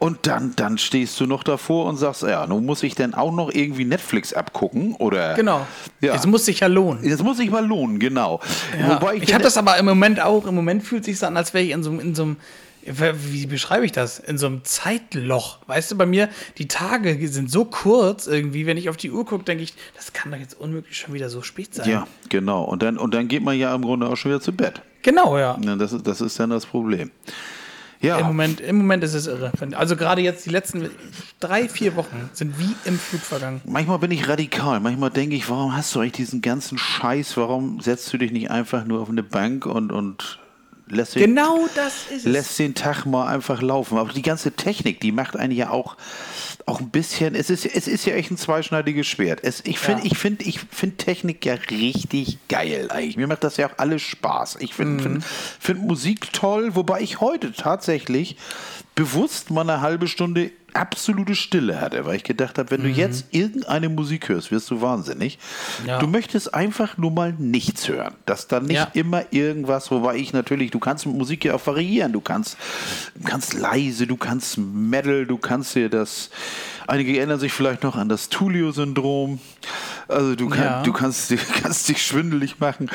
Und 0.00 0.26
dann, 0.28 0.52
dann 0.54 0.78
stehst 0.78 1.18
du 1.18 1.26
noch 1.26 1.42
davor 1.42 1.86
und 1.86 1.96
sagst, 1.96 2.22
ja, 2.22 2.46
nun 2.46 2.64
muss 2.64 2.84
ich 2.84 2.94
dann 2.94 3.14
auch 3.14 3.32
noch 3.32 3.50
irgendwie 3.52 3.84
Netflix 3.84 4.32
abgucken 4.32 4.94
oder. 4.94 5.34
Genau. 5.34 5.66
Ja. 6.00 6.14
Es 6.14 6.24
muss 6.26 6.44
sich 6.44 6.60
ja 6.60 6.68
lohnen. 6.68 7.08
Das 7.08 7.22
muss 7.22 7.36
sich 7.38 7.50
mal 7.50 7.66
lohnen, 7.66 7.98
genau. 7.98 8.40
Ja. 8.78 8.94
Wobei 8.94 9.16
ich 9.16 9.24
ich, 9.24 9.34
habe 9.34 9.42
das 9.42 9.56
aber 9.56 9.76
im 9.76 9.84
Moment 9.86 10.20
auch. 10.20 10.46
Im 10.46 10.54
Moment 10.54 10.84
fühlt 10.84 11.04
sich 11.04 11.22
an, 11.24 11.36
als 11.36 11.52
wäre 11.52 11.64
ich 11.64 11.70
in 11.70 11.82
so, 11.82 11.90
in 11.98 12.14
so 12.14 12.22
einem. 12.22 12.36
Wie 12.92 13.46
beschreibe 13.46 13.84
ich 13.84 13.92
das? 13.92 14.18
In 14.18 14.38
so 14.38 14.46
einem 14.46 14.64
Zeitloch. 14.64 15.58
Weißt 15.66 15.90
du, 15.90 15.96
bei 15.96 16.06
mir, 16.06 16.28
die 16.58 16.68
Tage 16.68 17.28
sind 17.28 17.50
so 17.50 17.64
kurz 17.64 18.26
irgendwie. 18.26 18.66
Wenn 18.66 18.76
ich 18.76 18.88
auf 18.88 18.96
die 18.96 19.10
Uhr 19.10 19.24
gucke, 19.26 19.44
denke 19.44 19.62
ich, 19.64 19.74
das 19.96 20.12
kann 20.12 20.30
doch 20.32 20.38
jetzt 20.38 20.58
unmöglich 20.58 20.96
schon 20.98 21.14
wieder 21.14 21.28
so 21.28 21.42
spät 21.42 21.74
sein. 21.74 21.88
Ja, 21.88 22.06
genau. 22.28 22.64
Und 22.64 22.82
dann, 22.82 22.96
und 22.98 23.14
dann 23.14 23.28
geht 23.28 23.42
man 23.42 23.58
ja 23.58 23.74
im 23.74 23.82
Grunde 23.82 24.08
auch 24.08 24.16
schon 24.16 24.30
wieder 24.30 24.40
zu 24.40 24.52
Bett. 24.52 24.82
Genau, 25.02 25.38
ja. 25.38 25.56
Das, 25.78 25.92
ist- 25.92 26.06
das 26.06 26.20
ist 26.20 26.38
dann 26.40 26.50
das 26.50 26.66
Problem. 26.66 27.10
Ja. 28.00 28.18
Im 28.18 28.26
Moment, 28.28 28.60
Im 28.60 28.76
Moment 28.78 29.02
ist 29.02 29.14
es 29.14 29.26
irre. 29.26 29.50
Also 29.72 29.96
gerade 29.96 30.20
jetzt 30.22 30.46
die 30.46 30.50
letzten 30.50 30.88
drei, 31.40 31.68
vier 31.68 31.96
Wochen 31.96 32.30
sind 32.32 32.56
wie 32.60 32.74
im 32.84 32.96
Flug 32.96 33.20
vergangen. 33.22 33.60
Manchmal 33.64 33.98
bin 33.98 34.12
ich 34.12 34.28
radikal. 34.28 34.78
Manchmal 34.78 35.10
denke 35.10 35.34
ich, 35.34 35.50
warum 35.50 35.76
hast 35.76 35.92
du 35.96 35.98
eigentlich 36.00 36.12
diesen 36.12 36.40
ganzen 36.40 36.78
Scheiß? 36.78 37.36
Warum 37.36 37.80
setzt 37.80 38.12
du 38.12 38.18
dich 38.18 38.30
nicht 38.30 38.52
einfach 38.52 38.84
nur 38.84 39.00
auf 39.00 39.08
eine 39.08 39.24
Bank 39.24 39.66
und, 39.66 39.90
und 39.90 40.38
lässt, 40.90 41.14
den, 41.14 41.22
Genau 41.34 41.68
das 41.74 41.94
ist 42.10 42.24
es. 42.26 42.32
lässt 42.32 42.58
den 42.58 42.74
Tag 42.74 43.04
mal 43.06 43.26
einfach 43.28 43.62
laufen? 43.62 43.98
Aber 43.98 44.12
die 44.12 44.22
ganze 44.22 44.52
Technik, 44.52 45.00
die 45.00 45.12
macht 45.12 45.36
einen 45.36 45.52
ja 45.52 45.70
auch, 45.70 45.96
auch 46.66 46.80
ein 46.80 46.90
bisschen. 46.90 47.34
Es 47.34 47.50
ist, 47.50 47.64
es 47.66 47.86
ist 47.88 48.04
ja 48.06 48.14
echt 48.14 48.30
ein 48.30 48.36
zweischneidiges 48.36 49.06
Schwert. 49.06 49.40
Es, 49.42 49.60
ich 49.64 49.78
finde 49.78 50.02
Ja. 50.02 50.10
ich 50.12 50.18
find, 50.18 50.46
ich 50.46 50.60
find 50.70 50.98
Technik 50.98 51.44
ja 51.44 51.54
richtig 51.70 52.38
geil 52.48 52.88
eigentlich. 52.90 53.16
Mir 53.16 53.26
macht 53.26 53.44
das 53.44 53.56
ja 53.56 53.68
auch 53.68 53.78
alles 53.78 54.02
Spaß. 54.02 54.56
Ich 54.60 54.74
finde 54.74 55.02
find, 55.02 55.24
find 55.24 55.82
Musik 55.86 56.32
toll, 56.32 56.74
wobei 56.74 57.00
ich 57.00 57.20
heute 57.20 57.52
tatsächlich 57.52 58.36
bewusst 58.98 59.50
mal 59.50 59.62
eine 59.62 59.80
halbe 59.80 60.08
Stunde 60.08 60.50
absolute 60.74 61.34
Stille 61.34 61.80
hatte, 61.80 62.04
weil 62.04 62.16
ich 62.16 62.24
gedacht 62.24 62.58
habe, 62.58 62.70
wenn 62.72 62.82
du 62.82 62.88
jetzt 62.88 63.26
irgendeine 63.30 63.88
Musik 63.88 64.28
hörst, 64.28 64.50
wirst 64.50 64.70
du 64.70 64.80
wahnsinnig. 64.82 65.38
Ja. 65.86 65.98
Du 65.98 66.06
möchtest 66.06 66.52
einfach 66.52 66.98
nur 66.98 67.10
mal 67.10 67.32
nichts 67.38 67.88
hören. 67.88 68.14
Dass 68.26 68.48
da 68.48 68.60
nicht 68.60 68.74
Ja. 68.74 68.90
immer 68.92 69.32
irgendwas, 69.32 69.90
wobei 69.90 70.16
ich 70.16 70.32
natürlich, 70.32 70.70
du 70.70 70.78
kannst 70.78 71.06
mit 71.06 71.16
Musik 71.16 71.44
ja 71.44 71.54
auch 71.54 71.66
variieren. 71.66 72.12
Du 72.12 72.20
kannst, 72.20 72.56
kannst 73.24 73.54
leise, 73.54 74.06
du 74.06 74.16
kannst 74.16 74.58
Metal, 74.58 75.26
du 75.26 75.38
kannst 75.38 75.74
dir 75.74 75.88
das. 75.88 76.30
Einige 76.88 77.16
erinnern 77.18 77.38
sich 77.38 77.52
vielleicht 77.52 77.82
noch 77.82 77.96
an 77.96 78.08
das 78.08 78.28
Tulio-Syndrom. 78.30 79.38
Also 80.08 80.34
du, 80.34 80.48
kann, 80.48 80.64
Ja. 80.64 80.82
du 80.82 80.92
kannst, 80.94 81.32
kannst 81.62 81.86
dich 81.88 82.04
schwindelig 82.04 82.58
machen. 82.60 82.90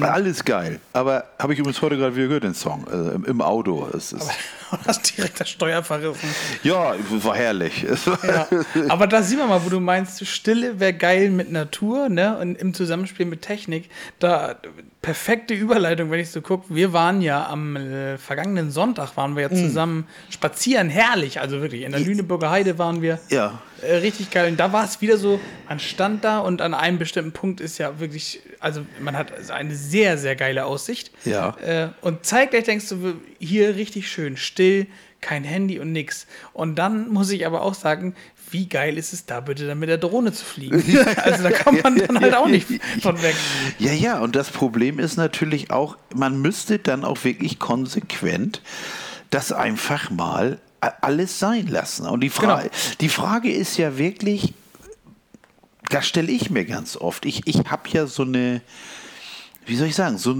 Alles 0.00 0.44
geil. 0.44 0.78
Aber 0.92 1.24
habe 1.38 1.52
ich 1.52 1.58
übrigens 1.58 1.82
heute 1.82 1.96
gerade 1.96 2.14
wieder 2.14 2.28
gehört, 2.28 2.44
den 2.44 2.54
Song. 2.54 2.86
Äh, 2.86 3.28
im, 3.28 3.40
Auto. 3.40 3.88
Es 3.92 4.12
ist, 4.12 4.30
Du 4.70 4.78
hast 4.88 5.16
direkt 5.16 5.38
das 5.40 5.50
Steuer 5.50 5.82
verrissen. 5.84 6.28
ja, 6.62 6.94
war 7.22 7.34
herrlich. 7.36 7.84
Ja. 8.24 8.46
Aber 8.88 9.06
da 9.06 9.22
sieht 9.22 9.38
man 9.38 9.48
mal, 9.48 9.64
wo 9.64 9.68
du 9.68 9.78
meinst, 9.80 10.24
Stille 10.26 10.78
wäre 10.80 10.94
geil 10.94 11.30
mit 11.30 11.50
Natur, 11.52 12.08
ne? 12.08 12.38
Und 12.38 12.56
im 12.56 12.72
Zusammenspiel 12.74 13.26
mit 13.26 13.42
Technik. 13.42 13.88
Da 14.18 14.56
perfekte 15.02 15.54
Überleitung, 15.54 16.10
wenn 16.10 16.18
ich 16.20 16.30
so 16.30 16.40
gucke. 16.40 16.74
Wir 16.74 16.92
waren 16.92 17.20
ja 17.20 17.46
am 17.48 17.76
äh, 17.76 18.16
vergangenen 18.16 18.70
Sonntag 18.70 19.16
waren 19.16 19.36
wir 19.36 19.48
Mhm. 19.48 19.56
ja 19.56 19.62
zusammen 19.68 20.06
spazieren, 20.30 20.88
herrlich. 20.88 21.40
Also 21.40 21.60
wirklich, 21.60 21.82
in 21.82 21.92
der 21.92 22.00
Lüneburger 22.00 22.50
Heide 22.50 22.78
waren 22.78 23.02
wir. 23.02 23.18
Ja. 23.30 23.60
Äh, 23.82 23.96
richtig 23.96 24.30
geil. 24.30 24.50
Und 24.50 24.58
da 24.58 24.72
war 24.72 24.84
es 24.84 25.00
wieder 25.00 25.16
so, 25.16 25.40
man 25.68 25.78
stand 25.78 26.24
da 26.24 26.38
und 26.38 26.60
an 26.60 26.74
einem 26.74 26.98
bestimmten 26.98 27.32
Punkt 27.32 27.60
ist 27.60 27.78
ja 27.78 28.00
wirklich, 28.00 28.40
also 28.60 28.84
man 29.00 29.16
hat 29.16 29.50
eine 29.50 29.74
sehr, 29.74 30.18
sehr 30.18 30.36
geile 30.36 30.64
Aussicht. 30.64 31.10
Ja. 31.24 31.56
Äh, 31.58 31.88
und 32.00 32.24
zeitgleich 32.24 32.64
denkst 32.64 32.88
du, 32.88 33.14
hier 33.38 33.76
richtig 33.76 34.10
schön, 34.10 34.36
still, 34.36 34.86
kein 35.20 35.44
Handy 35.44 35.78
und 35.78 35.92
nix. 35.92 36.26
Und 36.52 36.76
dann 36.76 37.08
muss 37.08 37.30
ich 37.30 37.46
aber 37.46 37.62
auch 37.62 37.74
sagen, 37.74 38.14
wie 38.50 38.68
geil 38.68 38.98
ist 38.98 39.12
es 39.12 39.26
da 39.26 39.40
bitte, 39.40 39.66
dann 39.66 39.78
mit 39.78 39.88
der 39.88 39.98
Drohne 39.98 40.32
zu 40.32 40.44
fliegen? 40.44 40.82
also 41.16 41.42
da 41.42 41.50
kommt 41.50 41.82
man 41.82 41.96
dann 41.96 42.20
halt 42.20 42.34
auch 42.34 42.46
nicht 42.46 42.68
von 43.02 43.20
weg. 43.22 43.34
Ja, 43.78 43.92
ja, 43.92 44.20
und 44.20 44.36
das 44.36 44.50
Problem 44.50 44.98
ist 44.98 45.16
natürlich 45.16 45.70
auch, 45.70 45.96
man 46.14 46.40
müsste 46.40 46.78
dann 46.78 47.04
auch 47.04 47.24
wirklich 47.24 47.58
konsequent 47.58 48.60
das 49.30 49.50
einfach 49.50 50.10
mal 50.10 50.60
alles 51.00 51.38
sein 51.38 51.66
lassen. 51.66 52.06
Und 52.06 52.20
die, 52.20 52.30
Fra 52.30 52.60
Genau. 52.62 52.70
die 53.00 53.08
Frage 53.08 53.50
ist 53.52 53.76
ja 53.76 53.98
wirklich, 53.98 54.54
das 55.90 56.06
stelle 56.06 56.32
ich 56.32 56.50
mir 56.50 56.64
ganz 56.64 56.96
oft. 56.96 57.24
Ich, 57.26 57.46
ich 57.46 57.58
habe 57.66 57.88
ja 57.90 58.06
so 58.06 58.22
eine, 58.22 58.62
wie 59.66 59.76
soll 59.76 59.88
ich 59.88 59.94
sagen, 59.94 60.18
so, 60.18 60.34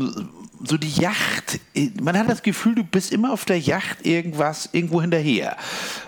so 0.67 0.77
die 0.77 1.01
Yacht. 1.01 1.61
Man 2.01 2.19
hat 2.19 2.29
das 2.29 2.43
Gefühl, 2.43 2.75
du 2.75 2.85
bist 2.85 3.13
immer 3.13 3.33
auf 3.33 3.45
der 3.45 3.59
Yacht 3.59 4.05
irgendwas, 4.07 4.71
irgendwo 4.73 5.01
hinterher. 5.01 5.57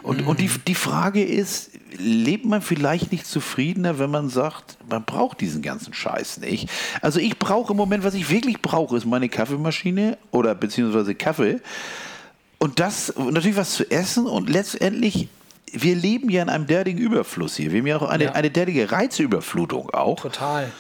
Und, 0.03 0.27
und 0.27 0.41
die, 0.41 0.49
die 0.67 0.75
Frage 0.75 1.23
ist, 1.23 1.71
lebt 1.99 2.45
man 2.45 2.63
vielleicht 2.63 3.13
nicht 3.13 3.27
zufriedener, 3.27 3.99
wenn 3.99 4.11
man 4.11 4.29
sagt, 4.29 4.77
man 4.89 5.05
braucht 5.05 5.41
diesen 5.41 5.63
ganzen 5.63 5.95
Scheiß 5.95 6.39
nicht? 6.39 6.69
Also 7.01 7.21
ich 7.21 7.39
brauche 7.39 7.73
im 7.73 7.77
Moment, 7.77 8.05
was 8.05 8.15
ich 8.15 8.31
wirklich 8.31 8.61
brauche, 8.61 8.97
ist 8.97 9.07
meine 9.07 9.29
Kaffeemaschine 9.29 10.19
oder 10.31 10.55
beziehungsweise 10.55 11.15
Kaffee. 11.15 11.61
Und 12.59 12.81
das, 12.81 13.11
und 13.11 13.35
natürlich 13.35 13.57
was 13.57 13.75
zu 13.75 13.91
essen 13.91 14.27
und 14.27 14.49
letztendlich, 14.49 15.29
wir 15.73 15.95
leben 15.95 16.31
ja 16.31 16.43
in 16.43 16.49
einem 16.49 16.67
derartigen 16.67 16.99
Überfluss 16.99 17.57
hier. 17.57 17.73
Wir 17.73 17.81
haben 17.81 17.87
ja 17.87 17.97
auch 17.99 18.09
eine, 18.09 18.25
Ja. 18.25 18.33
eine 18.33 18.51
derartige 18.51 18.91
Reizüberflutung 18.91 19.91
auch. 19.91 20.21
Total. 20.21 20.73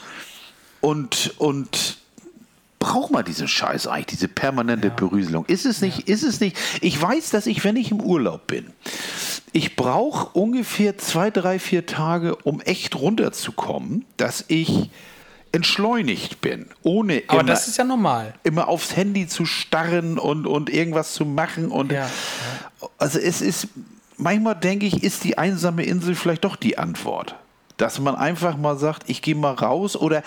Und, 0.80 1.34
und 1.38 1.98
braucht 2.78 3.10
man 3.10 3.24
diesen 3.24 3.48
Scheiß 3.48 3.88
eigentlich, 3.88 4.06
diese 4.06 4.28
permanente 4.28 4.90
Berieselung? 4.90 5.44
Ist 5.46 5.66
es 5.66 5.80
nicht, 5.82 6.08
ist 6.08 6.22
es 6.22 6.40
nicht, 6.40 6.56
ich 6.80 7.00
weiß, 7.00 7.30
dass 7.30 7.46
ich, 7.46 7.64
wenn 7.64 7.76
ich 7.76 7.90
im 7.90 8.00
Urlaub 8.00 8.46
bin, 8.46 8.66
ich 9.52 9.76
brauche 9.76 10.38
ungefähr 10.38 10.96
zwei, 10.98 11.30
drei, 11.30 11.58
vier 11.58 11.86
Tage, 11.86 12.36
um 12.36 12.60
echt 12.60 12.94
runterzukommen, 12.96 14.04
dass 14.16 14.44
ich 14.48 14.90
entschleunigt 15.56 16.40
bin, 16.40 16.66
ohne 16.82 17.22
Aber 17.26 17.40
immer, 17.40 17.48
das 17.50 17.66
ist 17.68 17.76
ja 17.78 17.84
normal. 17.84 18.34
immer 18.44 18.68
aufs 18.68 18.96
Handy 18.96 19.26
zu 19.26 19.44
starren 19.46 20.18
und, 20.18 20.46
und 20.46 20.70
irgendwas 20.70 21.12
zu 21.14 21.24
machen. 21.24 21.68
Und 21.72 21.90
Ja, 21.92 22.08
also 22.98 23.18
es 23.18 23.40
ist, 23.40 23.68
manchmal 24.16 24.54
denke 24.54 24.86
ich, 24.86 25.02
ist 25.02 25.24
die 25.24 25.38
einsame 25.38 25.84
Insel 25.84 26.14
vielleicht 26.14 26.44
doch 26.44 26.56
die 26.56 26.78
Antwort. 26.78 27.34
Dass 27.76 27.98
man 27.98 28.14
einfach 28.14 28.56
mal 28.56 28.78
sagt, 28.78 29.04
ich 29.08 29.20
gehe 29.20 29.34
mal 29.34 29.52
raus 29.54 29.96
oder 29.96 30.22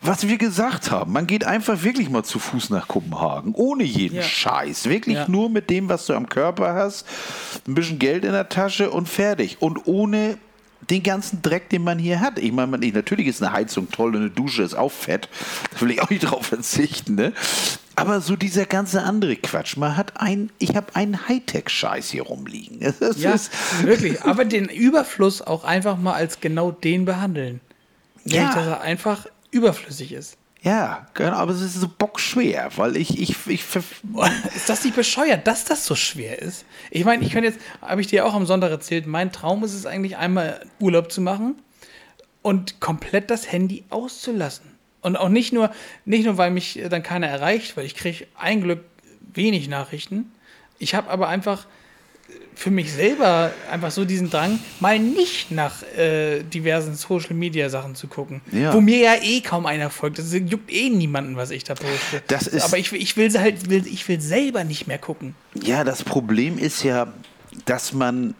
was 0.00 0.28
wir 0.28 0.38
gesagt 0.38 0.92
haben, 0.92 1.10
man 1.12 1.26
geht 1.26 1.44
einfach 1.44 1.82
wirklich 1.82 2.08
mal 2.08 2.22
zu 2.22 2.38
Fuß 2.38 2.70
nach 2.70 2.86
Kopenhagen, 2.86 3.52
ohne 3.54 3.82
jeden 3.82 4.14
Ja. 4.16 4.22
Scheiß. 4.22 4.84
Wirklich 4.88 5.16
Ja. 5.16 5.28
nur 5.28 5.50
mit 5.50 5.70
dem, 5.70 5.88
was 5.88 6.06
du 6.06 6.14
am 6.14 6.28
Körper 6.28 6.74
hast, 6.74 7.04
ein 7.66 7.74
bisschen 7.74 7.98
Geld 7.98 8.24
in 8.24 8.30
der 8.30 8.48
Tasche 8.48 8.90
und 8.92 9.08
fertig. 9.08 9.60
Und 9.60 9.88
ohne 9.88 10.38
den 10.90 11.02
ganzen 11.02 11.42
Dreck, 11.42 11.68
den 11.70 11.84
man 11.84 11.98
hier 11.98 12.20
hat. 12.20 12.38
Ich 12.38 12.52
meine, 12.52 12.68
man- 12.68 12.80
natürlich 12.80 13.26
ist 13.26 13.42
eine 13.42 13.52
Heizung 13.52 13.90
toll 13.90 14.14
und 14.16 14.22
eine 14.22 14.30
Dusche 14.30 14.62
ist 14.62 14.74
auch 14.74 14.92
fett. 14.92 15.28
Da 15.74 15.80
will 15.80 15.90
ich 15.90 16.00
auch 16.02 16.10
nicht 16.10 16.20
drauf 16.30 16.46
verzichten, 16.46 17.14
ne? 17.14 17.32
Aber 17.96 18.20
so 18.20 18.36
dieser 18.36 18.64
ganze 18.64 19.02
andere 19.02 19.34
Quatsch. 19.36 19.76
Man 19.76 19.96
hat 19.96 20.20
ein, 20.20 20.50
ich 20.58 20.76
habe 20.76 20.94
einen 20.94 21.28
Hightech-Scheiß 21.28 22.10
hier 22.10 22.22
rumliegen. 22.22 22.78
Das 23.00 23.16
Ja, 23.18 23.34
wirklich. 23.82 24.22
Aber 24.22 24.44
den 24.44 24.66
Überfluss 24.68 25.42
auch 25.42 25.64
einfach 25.64 25.96
mal 25.98 26.14
als 26.14 26.40
genau 26.40 26.70
den 26.70 27.04
behandeln. 27.04 27.60
Ja. 28.24 28.54
Dass 28.54 28.66
er 28.66 28.80
einfach 28.82 29.26
überflüssig 29.50 30.12
ist. 30.12 30.36
Ja, 30.60 31.06
genau, 31.14 31.36
aber 31.36 31.52
es 31.52 31.60
ist 31.60 31.74
so 31.74 31.88
bockschwer, 31.88 32.70
weil 32.76 32.96
ich, 32.96 33.20
ich, 33.20 33.36
ich, 33.46 33.64
Ist 34.56 34.68
das 34.68 34.84
nicht 34.84 34.96
bescheuert, 34.96 35.46
dass 35.46 35.64
das 35.64 35.86
so 35.86 35.94
schwer 35.94 36.40
ist? 36.40 36.64
Ich 36.90 37.04
meine, 37.04 37.24
ich 37.24 37.32
könnte 37.32 37.48
jetzt, 37.48 37.60
habe 37.80 38.00
ich 38.00 38.08
dir 38.08 38.26
auch 38.26 38.34
am 38.34 38.44
Sonntag 38.44 38.70
erzählt, 38.70 39.06
mein 39.06 39.30
Traum 39.30 39.62
ist 39.62 39.74
es 39.74 39.86
eigentlich 39.86 40.16
einmal 40.16 40.60
Urlaub 40.80 41.12
zu 41.12 41.20
machen 41.20 41.56
und 42.42 42.80
komplett 42.80 43.30
das 43.30 43.50
Handy 43.52 43.84
auszulassen. 43.90 44.64
Und 45.00 45.16
auch 45.16 45.28
nicht 45.28 45.52
nur, 45.52 45.70
nicht 46.04 46.24
nur, 46.24 46.38
weil 46.38 46.50
mich 46.50 46.80
dann 46.90 47.04
keiner 47.04 47.28
erreicht, 47.28 47.76
weil 47.76 47.84
ich 47.84 47.94
kriege 47.94 48.26
ein 48.36 48.60
Glück 48.60 48.84
wenig 49.32 49.68
Nachrichten. 49.68 50.32
Ich 50.80 50.96
habe 50.96 51.08
aber 51.08 51.28
einfach 51.28 51.66
für 52.58 52.72
mich 52.72 52.92
selber 52.92 53.52
einfach 53.70 53.92
so 53.92 54.04
diesen 54.04 54.30
Drang, 54.30 54.58
mal 54.80 54.98
nicht 54.98 55.52
nach 55.52 55.84
äh, 55.96 56.42
diversen 56.42 56.96
Social 56.96 57.34
Media 57.34 57.68
Sachen 57.70 57.94
zu 57.94 58.08
gucken. 58.08 58.40
Ja. 58.50 58.74
Wo 58.74 58.80
mir 58.80 58.98
ja 58.98 59.14
eh 59.22 59.40
kaum 59.42 59.64
einer 59.64 59.90
folgt. 59.90 60.18
Das 60.18 60.32
juckt 60.32 60.72
eh 60.72 60.90
niemanden, 60.90 61.36
was 61.36 61.52
ich 61.52 61.62
da 61.62 61.74
poste. 61.74 62.20
Das 62.26 62.48
ist- 62.48 62.64
aber 62.64 62.76
ich, 62.78 62.90
will- 62.90 63.00
ich 63.00 63.16
will 63.16 63.32
halt, 63.38 63.70
will, 63.70 63.86
ich 63.86 64.08
will 64.08 64.20
selber 64.20 64.64
nicht 64.64 64.88
mehr 64.88 64.98
gucken. 64.98 65.36
Ja, 65.62 65.84
das 65.84 66.02
Problem 66.02 66.58
ist 66.58 66.82
ja, 66.82 67.06
dass 67.64 67.92
man, 67.92 68.34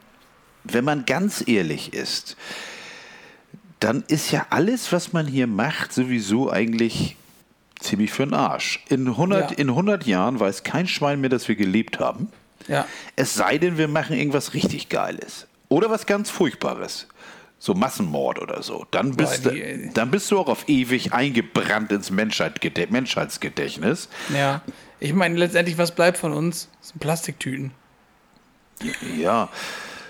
wenn 0.64 0.84
man 0.84 1.06
ganz 1.06 1.44
ehrlich 1.46 1.92
ist, 1.94 2.36
dann 3.78 4.02
ist 4.08 4.32
ja 4.32 4.46
alles, 4.50 4.90
was 4.90 5.12
man 5.12 5.28
hier 5.28 5.46
macht, 5.46 5.92
sowieso 5.92 6.50
eigentlich 6.50 7.14
ziemlich 7.78 8.10
für 8.10 8.24
den 8.26 8.34
Arsch. 8.34 8.84
In 8.88 9.06
100, 9.06 9.52
Ja. 9.52 9.56
in 9.58 9.68
100 9.70 10.06
Jahren 10.06 10.40
weiß 10.40 10.64
kein 10.64 10.88
Schwein 10.88 11.20
mehr, 11.20 11.30
dass 11.30 11.46
wir 11.46 11.54
gelebt 11.54 12.00
haben. 12.00 12.28
Ja. 12.68 12.86
Es 13.16 13.34
sei 13.34 13.58
denn, 13.58 13.76
wir 13.78 13.88
machen 13.88 14.16
irgendwas 14.16 14.54
richtig 14.54 14.88
Geiles. 14.88 15.46
Oder 15.68 15.90
was 15.90 16.06
ganz 16.06 16.30
Furchtbares. 16.30 17.08
So 17.58 17.74
Massenmord 17.74 18.38
oder 18.40 18.62
so. 18.62 18.86
Dann 18.92 19.16
bist, 19.16 19.42
Boah, 19.42 19.50
du, 19.50 19.56
die- 19.56 19.90
dann 19.92 20.10
bist 20.12 20.30
du 20.30 20.38
auch 20.38 20.46
auf 20.48 20.68
ewig 20.68 21.12
eingebrannt 21.12 21.90
ins 21.90 22.10
Menschheitgedä 22.10 22.86
Menschheitsgedächtnis. 22.88 24.08
Ja. 24.32 24.62
Ich 25.00 25.12
meine, 25.12 25.36
letztendlich, 25.36 25.76
was 25.78 25.92
bleibt 25.92 26.18
von 26.18 26.32
uns? 26.32 26.68
Das 26.80 26.90
sind 26.90 27.00
Plastiktüten. 27.00 27.72
Ja. 29.18 29.48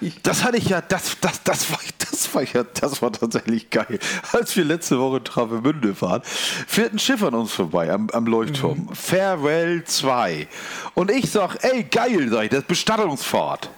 Das 0.23 0.45
hatte 0.45 0.59
ich 0.59 0.69
ja, 0.69 0.81
das, 0.81 1.17
das, 1.21 1.43
das, 1.43 1.71
war, 1.71 1.79
das 1.99 2.35
war 2.35 2.43
ja, 2.43 2.65
das 2.65 3.03
war 3.03 3.13
tatsächlich 3.13 3.71
geil. 3.71 3.99
Als 4.33 4.57
wir 4.57 4.65
letzte 4.65 4.99
Woche 4.99 5.19
in 5.19 5.25
Travemünde 5.25 6.01
waren, 6.01 6.23
fährt 6.23 6.93
ein 6.93 6.99
Schiff 6.99 7.23
an 7.23 7.35
uns 7.35 7.53
vorbei 7.53 7.91
am, 7.93 8.09
am 8.11 8.27
Leuchtturm. 8.27 8.89
Farewell 8.93 9.85
2. 9.85 10.49
Und 10.95 11.11
ich 11.11 11.31
sag, 11.31 11.63
ey, 11.65 11.85
geil, 11.85 12.29
sag 12.31 12.45
ich, 12.45 12.51
das 12.51 12.61
ist 12.61 12.69
Bestattungsfahrt. 12.69 13.71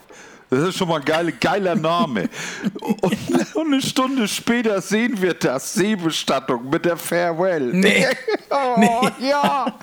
Das 0.51 0.69
ist 0.69 0.77
schon 0.77 0.89
mal 0.89 0.99
ein 0.99 1.05
geile, 1.05 1.33
geiler 1.33 1.77
Name. 1.77 2.29
Und, 2.81 3.55
und 3.55 3.67
eine 3.67 3.81
Stunde 3.81 4.27
später 4.27 4.81
sehen 4.83 5.23
wir 5.23 5.35
das, 5.35 5.75
Seebestattung 5.75 6.69
mit 6.69 6.85
der 6.85 6.97
Farewell. 6.97 7.73
Nee. 7.73 8.07
Oh, 8.53 9.09
ja. 9.21 9.79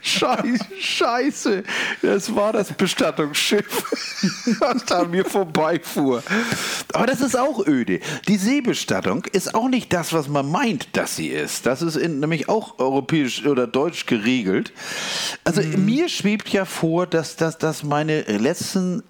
Scheiße, 0.00 0.66
scheiße. 0.80 1.64
Das 2.00 2.32
war 2.32 2.52
das 2.52 2.72
Bestattungsschiff, 2.72 3.66
was 4.60 4.84
da 4.84 5.00
an 5.00 5.10
mir 5.10 5.24
vorbeifuhr. 5.24 6.22
Aber 6.92 7.06
das 7.06 7.20
ist 7.20 7.36
auch 7.36 7.66
öde. 7.66 7.98
Die 8.28 8.36
Seebestattung 8.36 9.24
ist 9.32 9.56
auch 9.56 9.68
nicht 9.68 9.92
das, 9.92 10.12
was 10.12 10.28
man 10.28 10.48
meint, 10.48 10.96
dass 10.96 11.16
sie 11.16 11.26
ist. 11.26 11.66
Das 11.66 11.82
ist 11.82 11.96
in, 11.96 12.20
nämlich 12.20 12.48
auch 12.48 12.78
europäisch 12.78 13.44
oder 13.46 13.66
deutsch 13.66 14.06
geregelt. 14.06 14.72
Also 15.42 15.60
mir 15.62 16.08
schwebt 16.08 16.48
ja 16.50 16.66
vor, 16.66 17.08
dass, 17.08 17.34
dass, 17.34 17.58
dass 17.58 17.82
meine 17.82 18.22
letzten 18.22 19.02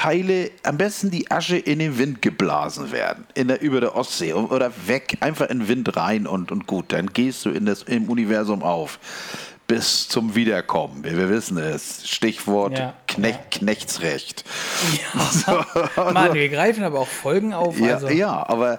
Teile, 0.00 0.50
am 0.62 0.78
besten 0.78 1.10
die 1.10 1.30
Asche 1.30 1.58
in 1.58 1.78
den 1.78 1.98
Wind 1.98 2.22
geblasen 2.22 2.90
werden, 2.90 3.26
in 3.34 3.48
der, 3.48 3.60
über 3.60 3.82
der 3.82 3.94
Ostsee 3.94 4.32
oder 4.32 4.72
weg, 4.86 5.18
einfach 5.20 5.50
in 5.50 5.58
den 5.58 5.68
Wind 5.68 5.94
rein 5.94 6.26
und, 6.26 6.50
und 6.50 6.66
gut, 6.66 6.86
dann 6.88 7.08
gehst 7.08 7.44
du 7.44 7.50
in 7.50 7.66
das, 7.66 7.82
im 7.82 8.08
Universum 8.08 8.62
auf. 8.62 8.98
Bis 9.66 10.08
zum 10.08 10.34
Wiederkommen. 10.34 11.04
Wir, 11.04 11.18
wir 11.18 11.28
wissen 11.28 11.58
es. 11.58 12.08
Stichwort 12.08 12.78
Ja, 12.78 12.94
Knech, 13.08 13.36
Knechtsrecht. 13.50 14.42
Mann, 15.96 16.32
wir 16.32 16.48
greifen 16.48 16.82
aber 16.82 17.00
auch 17.00 17.06
Folgen 17.06 17.52
auf. 17.52 17.78
Ja, 17.78 17.96
also. 17.96 18.08
ja 18.08 18.48
aber, 18.48 18.78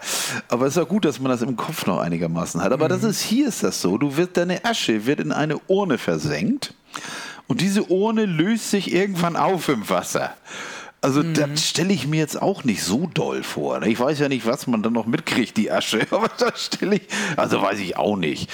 aber 0.50 0.66
es 0.66 0.76
ist 0.76 0.82
auch 0.82 0.90
gut, 0.90 1.06
dass 1.06 1.20
man 1.20 1.32
das 1.32 1.44
im 1.44 1.56
Kopf 1.56 1.86
noch 1.86 2.00
einigermaßen 2.00 2.64
hat. 2.64 2.72
Aber 2.72 2.90
das 2.90 3.04
ist, 3.04 3.22
hier 3.22 3.48
ist 3.48 3.64
das 3.64 3.80
so. 3.80 4.00
Du 4.00 4.18
wirst, 4.18 4.38
deine 4.38 4.66
Asche 4.66 5.06
wird 5.06 5.20
in 5.20 5.32
eine 5.32 5.60
Urne 5.68 6.00
versenkt 6.00 6.74
und 7.46 7.62
diese 7.62 7.84
Urne 7.84 8.26
löst 8.26 8.72
sich 8.72 8.92
irgendwann 8.92 9.36
auf 9.36 9.70
im 9.70 9.88
Wasser. 9.88 10.34
Also 11.04 11.24
das 11.24 11.68
stelle 11.68 11.92
ich 11.94 12.06
mir 12.06 12.18
jetzt 12.20 12.40
auch 12.40 12.64
nicht 12.64 12.84
so 12.84 13.10
doll 13.12 13.42
vor. 13.42 13.80
ne? 13.80 13.90
Ich 13.90 14.00
weiß 14.00 14.20
ja 14.20 14.30
nicht, 14.30 14.46
was 14.46 14.68
man 14.68 14.84
dann 14.84 14.94
noch 14.94 15.08
mitkriegt, 15.08 15.58
die 15.58 15.72
Asche. 15.72 16.06
Aber 16.12 16.30
das 16.38 16.66
stelle 16.66 16.98
ich, 16.98 17.02
also 17.36 17.60
weiß 17.60 17.80
ich 17.80 17.98
auch 17.98 18.16
nicht. 18.16 18.48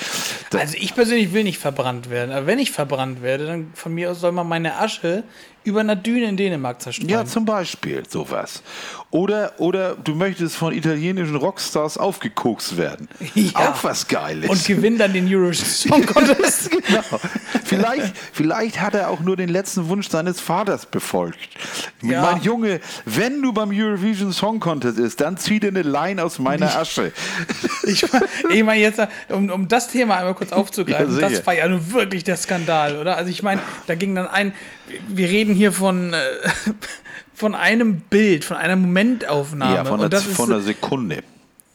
Das, 0.50 0.62
Also 0.62 0.78
ich 0.80 0.96
persönlich 0.96 1.34
will 1.34 1.44
nicht 1.44 1.60
verbrannt 1.60 2.10
werden. 2.10 2.32
Aber 2.32 2.48
wenn 2.48 2.60
ich 2.60 2.72
verbrannt 2.72 3.22
werde, 3.22 3.48
dann 3.48 3.72
von 3.74 3.94
mir 3.94 4.12
aus 4.12 4.22
soll 4.22 4.32
man 4.32 4.48
meine 4.48 4.78
Asche 4.78 5.26
über 5.66 5.82
einer 5.82 5.98
Düne 5.98 6.28
in 6.30 6.38
Dänemark 6.38 6.82
zerstreuen. 6.82 7.10
ja, 7.10 7.26
zum 7.26 7.44
Beispiel 7.44 8.04
sowas. 8.08 8.64
Oder, 9.18 9.54
oder 9.58 9.96
du 9.96 10.14
möchtest 10.14 10.58
von 10.58 10.72
italienischen 10.72 11.38
Rockstars 11.38 11.98
aufgekokst 11.98 12.78
werden. 12.78 13.08
Ja. 13.34 13.72
Auch 13.72 13.84
was 13.84 14.08
Geiles. 14.08 14.48
Und 14.48 14.64
gewinnt 14.64 15.00
dann 15.00 15.12
den 15.12 15.26
Eurovision 15.28 15.66
Song 15.68 16.06
Contest. 16.06 16.70
genau. 16.70 17.02
Vielleicht, 17.64 18.14
vielleicht 18.32 18.80
hat 18.80 18.94
er 18.94 19.10
auch 19.10 19.20
nur 19.22 19.36
den 19.36 19.50
letzten 19.50 19.90
Wunsch 19.90 20.08
seines 20.10 20.40
Vaters 20.40 20.86
befolgt. 20.86 21.40
Ja. 22.04 22.22
Mein 22.22 22.44
Junge, 22.44 22.80
wenn 23.06 23.42
du 23.42 23.54
beim 23.54 23.72
Eurovision 23.74 24.32
Song 24.32 24.60
Contest 24.60 25.00
ist, 25.00 25.20
dann 25.20 25.36
zieh 25.38 25.60
dir 25.60 25.70
eine 25.70 25.82
Line 25.82 26.24
aus 26.24 26.38
meiner 26.38 26.76
Asche. 26.76 27.12
Ich, 27.88 28.06
ich 28.52 28.64
meine 28.64 28.82
jetzt, 28.82 29.02
um, 29.30 29.50
um 29.50 29.68
das 29.68 29.88
Thema 29.88 30.18
einmal 30.18 30.36
kurz 30.36 30.52
aufzugreifen, 30.52 31.20
Ja, 31.20 31.28
das 31.28 31.44
war 31.48 31.56
ja 31.56 31.68
nun 31.68 31.92
wirklich 31.92 32.24
der 32.24 32.38
Skandal, 32.38 32.98
oder? 32.98 33.18
Also 33.18 33.32
ich 33.32 33.42
meine, 33.42 33.62
da 33.88 33.96
ging 33.96 34.14
dann 34.14 34.28
ein, 34.28 34.54
wir 35.08 35.28
reden 35.28 35.56
hier 35.56 35.72
von, 35.72 36.14
äh, 36.14 36.18
von 37.38 37.54
einem 37.54 38.00
Bild, 38.00 38.44
von 38.44 38.58
einer 38.58 38.76
Momentaufnahme. 38.76 39.76
Ja, 39.76 39.86
von, 39.86 40.00
und 40.00 40.12
das 40.12 40.24
einer, 40.24 40.32
ist, 40.32 40.38
von 40.38 40.52
einer 40.52 40.62
Sekunde. 40.62 41.18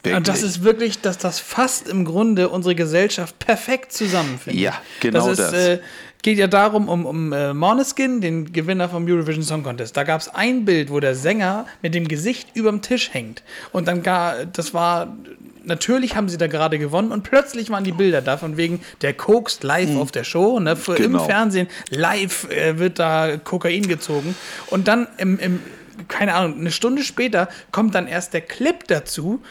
und 0.03 0.27
das 0.27 0.41
Wirklich. 0.41 0.43
ist 0.43 0.63
wirklich, 0.63 0.99
dass 0.99 1.17
das 1.17 1.39
fasst 1.39 1.87
im 1.87 2.03
Grunde 2.03 2.49
unsere 2.49 2.75
Gesellschaft 2.75 3.39
perfekt 3.39 3.93
zusammen, 3.93 4.37
finde 4.43 4.59
Ja, 4.59 4.73
genau 4.99 5.29
das. 5.29 5.39
Ist, 5.39 5.53
das. 5.53 5.53
Äh, 5.53 5.79
geht 6.21 6.37
ja 6.37 6.47
darum, 6.47 6.89
um, 6.89 7.05
um 7.05 7.31
äh, 7.31 7.53
Måneskin, 7.53 8.19
den 8.19 8.51
Gewinner 8.51 8.89
vom 8.89 9.05
Eurovision 9.07 9.43
Song 9.43 9.63
Contest. 9.63 9.95
Da 9.95 10.03
gab 10.03 10.19
es 10.19 10.27
ein 10.27 10.65
Bild, 10.65 10.89
wo 10.89 10.99
der 10.99 11.15
Sänger 11.15 11.65
mit 11.81 11.95
dem 11.95 12.09
Gesicht 12.09 12.49
überm 12.55 12.81
Tisch 12.81 13.13
hängt. 13.13 13.41
Und 13.71 13.87
dann 13.87 14.03
gar, 14.03 14.45
das 14.45 14.73
war, 14.73 15.15
natürlich 15.63 16.15
haben 16.15 16.29
sie 16.29 16.37
da 16.37 16.47
gerade 16.47 16.77
gewonnen 16.79 17.11
und 17.11 17.23
plötzlich 17.23 17.69
waren 17.69 17.83
die 17.83 17.91
Bilder 17.91 18.21
da, 18.21 18.37
von 18.37 18.57
wegen, 18.57 18.81
der 19.01 19.13
kokst 19.13 19.63
live 19.63 19.95
auf 19.97 20.11
der 20.11 20.23
Show, 20.23 20.59
ne, 20.59 20.75
für, 20.75 20.95
Genau. 20.95 21.19
im 21.19 21.25
Fernsehen, 21.25 21.67
live 21.89 22.49
äh, 22.51 22.77
wird 22.79 22.99
da 22.99 23.37
Kokain 23.37 23.87
gezogen. 23.87 24.35
Und 24.67 24.87
dann 24.87 25.07
im, 25.17 25.39
im, 25.39 25.59
keine 26.07 26.33
Ahnung, 26.35 26.59
eine 26.59 26.71
Stunde 26.71 27.03
später 27.03 27.47
kommt 27.71 27.95
dann 27.95 28.07
erst 28.07 28.33
der 28.33 28.41
Clip 28.41 28.87
dazu. 28.87 29.41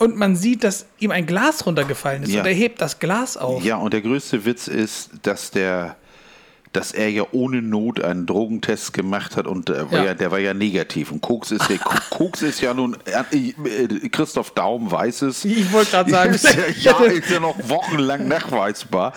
Und 0.00 0.16
man 0.16 0.34
sieht, 0.34 0.64
dass 0.64 0.86
ihm 0.98 1.12
ein 1.12 1.24
Glas 1.24 1.66
runtergefallen 1.66 2.24
ist 2.24 2.32
Ja. 2.32 2.40
und 2.40 2.46
er 2.48 2.52
hebt 2.52 2.80
das 2.80 2.98
Glas 2.98 3.36
auf. 3.36 3.62
Ja, 3.64 3.76
und 3.76 3.92
der 3.94 4.00
größte 4.00 4.44
Witz 4.44 4.66
ist, 4.66 5.10
dass 5.22 5.52
der 5.52 5.94
dass 6.76 6.92
er 6.92 7.08
ja 7.10 7.24
ohne 7.32 7.62
Not 7.62 8.02
einen 8.02 8.26
Drogentest 8.26 8.92
gemacht 8.92 9.36
hat 9.36 9.46
und 9.46 9.70
äh, 9.70 9.84
Ja. 9.90 10.04
ja. 10.04 10.14
der 10.14 10.30
war 10.30 10.38
ja 10.38 10.54
negativ. 10.54 11.12
Und 11.12 11.20
Koks 11.20 11.50
ist, 11.50 11.68
ja, 11.70 11.76
Koks 12.10 12.42
ist 12.42 12.60
ja 12.60 12.74
nun, 12.74 12.96
äh, 13.04 13.48
äh, 13.68 14.08
Christoph 14.08 14.50
Daum 14.50 14.90
weiß 14.90 15.22
es. 15.22 15.44
Ich 15.44 15.72
wollte 15.72 15.92
gerade 15.92 16.10
sagen, 16.10 16.34
Ist 16.34 16.44
ja, 16.82 17.00
ja, 17.00 17.04
ist 17.04 17.30
ja 17.30 17.40
noch 17.40 17.56
wochenlang 17.68 18.28
nachweisbar. 18.28 19.12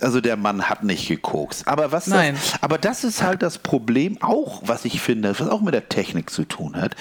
Also 0.00 0.20
der 0.20 0.36
Mann 0.36 0.68
hat 0.68 0.84
nicht 0.84 1.08
gekokst. 1.08 1.66
Aber 1.66 1.92
was 1.92 2.06
Nein. 2.06 2.34
Das, 2.34 2.62
aber 2.62 2.78
das 2.78 3.04
ist 3.04 3.22
halt 3.22 3.42
das 3.42 3.58
Problem 3.58 4.18
auch, 4.20 4.62
was 4.66 4.84
ich 4.84 5.00
finde, 5.00 5.38
was 5.38 5.48
auch 5.48 5.60
mit 5.60 5.74
der 5.74 5.88
Technik 5.88 6.30
zu 6.30 6.44
tun 6.44 6.76
hat. 6.76 6.94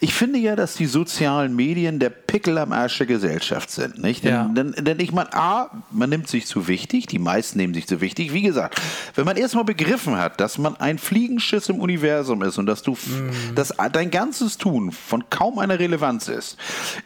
Ich 0.00 0.14
finde 0.14 0.38
ja, 0.38 0.56
dass 0.56 0.74
die 0.74 0.86
sozialen 0.86 1.56
Medien 1.56 1.98
der 1.98 2.10
Pickel 2.10 2.58
am 2.58 2.72
Arsch 2.72 2.98
der 2.98 3.06
Gesellschaft 3.06 3.70
sind. 3.70 3.98
Nicht? 4.02 4.24
Denn, 4.24 4.54
denn, 4.54 4.74
denn 4.78 5.00
ich 5.00 5.12
meine, 5.12 5.32
A, 5.34 5.70
man 5.90 6.10
nimmt 6.10 6.28
sich 6.28 6.46
zu 6.46 6.68
wichtig, 6.68 7.06
die 7.06 7.18
meisten 7.18 7.58
nehmen 7.58 7.74
sich 7.74 7.86
zu 7.86 8.00
wichtig. 8.00 8.32
Wie 8.32 8.42
gesagt, 8.42 8.80
wenn 9.14 9.24
man 9.24 9.36
erstmal 9.54 9.64
begriffen 9.64 10.16
hat, 10.16 10.40
dass 10.40 10.58
man 10.58 10.76
ein 10.80 10.98
Fliegenschiss 10.98 11.68
im 11.68 11.78
Universum 11.78 12.42
ist 12.42 12.58
und 12.58 12.66
dass 12.66 12.82
du, 12.82 12.92
Mhm. 12.92 13.54
dass 13.54 13.72
dein 13.92 14.10
ganzes 14.10 14.58
Tun 14.58 14.90
von 14.90 15.30
kaum 15.30 15.60
einer 15.60 15.78
Relevanz 15.78 16.26
ist, 16.28 16.56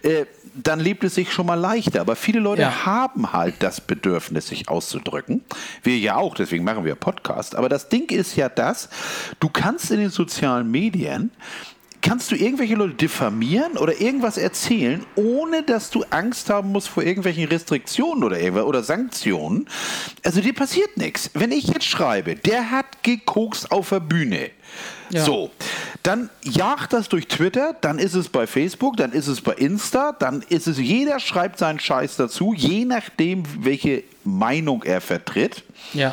äh, 0.02 0.24
dann 0.54 0.80
lebt 0.80 1.04
es 1.04 1.14
sich 1.14 1.30
schon 1.32 1.44
mal 1.46 1.54
leichter. 1.60 2.00
Aber 2.00 2.16
viele 2.16 2.40
Leute 2.40 2.62
Ja. 2.62 2.86
haben 2.86 3.32
halt 3.34 3.56
das 3.60 3.80
Bedürfnis, 3.82 4.48
sich 4.48 4.68
auszudrücken. 4.68 5.44
Wir 5.82 5.98
ja 5.98 6.16
auch, 6.16 6.34
deswegen 6.34 6.64
machen 6.64 6.84
wir 6.84 6.94
Podcast. 6.94 7.54
Aber 7.54 7.68
das 7.68 7.90
Ding 7.90 8.10
ist 8.10 8.34
ja 8.34 8.48
das, 8.48 8.88
du 9.40 9.50
kannst 9.50 9.90
in 9.90 10.00
den 10.00 10.10
sozialen 10.10 10.70
Medien 10.70 11.30
kannst 12.02 12.30
du 12.30 12.36
irgendwelche 12.36 12.74
Leute 12.74 12.94
diffamieren 12.94 13.76
oder 13.76 14.00
irgendwas 14.00 14.38
erzählen, 14.38 15.04
ohne 15.16 15.62
dass 15.62 15.90
du 15.90 16.04
Angst 16.10 16.50
haben 16.50 16.72
musst 16.72 16.88
vor 16.88 17.02
irgendwelchen 17.02 17.44
Restriktionen 17.44 18.24
oder, 18.24 18.38
irgendwas- 18.38 18.64
oder 18.64 18.82
Sanktionen. 18.82 19.68
Also 20.24 20.40
dir 20.40 20.54
passiert 20.54 20.96
nichts. 20.96 21.30
Wenn 21.34 21.52
ich 21.52 21.66
jetzt 21.66 21.84
schreibe, 21.84 22.36
der 22.36 22.70
hat 22.70 23.02
gekokst 23.02 23.70
auf 23.70 23.90
der 23.90 24.00
Bühne. 24.00 24.50
Ja. 25.10 25.24
So, 25.24 25.50
dann 26.02 26.28
jagt 26.42 26.92
das 26.92 27.08
durch 27.08 27.28
Twitter, 27.28 27.74
dann 27.80 27.98
ist 27.98 28.14
es 28.14 28.28
bei 28.28 28.46
Facebook, 28.46 28.98
dann 28.98 29.12
ist 29.12 29.26
es 29.26 29.40
bei 29.40 29.52
Insta, 29.54 30.12
dann 30.12 30.42
ist 30.48 30.66
es, 30.66 30.78
jeder 30.78 31.18
schreibt 31.18 31.58
seinen 31.58 31.80
Scheiß 31.80 32.16
dazu, 32.16 32.52
je 32.54 32.84
nachdem, 32.84 33.44
welche 33.60 34.04
Meinung 34.24 34.82
er 34.82 35.00
vertritt. 35.00 35.64
Ja. 35.94 36.12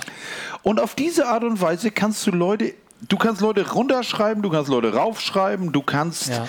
Und 0.63 0.79
auf 0.79 0.95
diese 0.95 1.27
Art 1.27 1.43
und 1.43 1.59
Weise 1.61 1.91
kannst 1.91 2.25
du 2.25 2.31
Leute, 2.31 2.73
du 3.01 3.17
kannst 3.17 3.41
Leute 3.41 3.69
runterschreiben, 3.69 4.43
du 4.43 4.49
kannst 4.49 4.69
Leute 4.69 4.93
raufschreiben, 4.93 5.71
du 5.71 5.81
kannst. 5.81 6.29
Ja. 6.29 6.47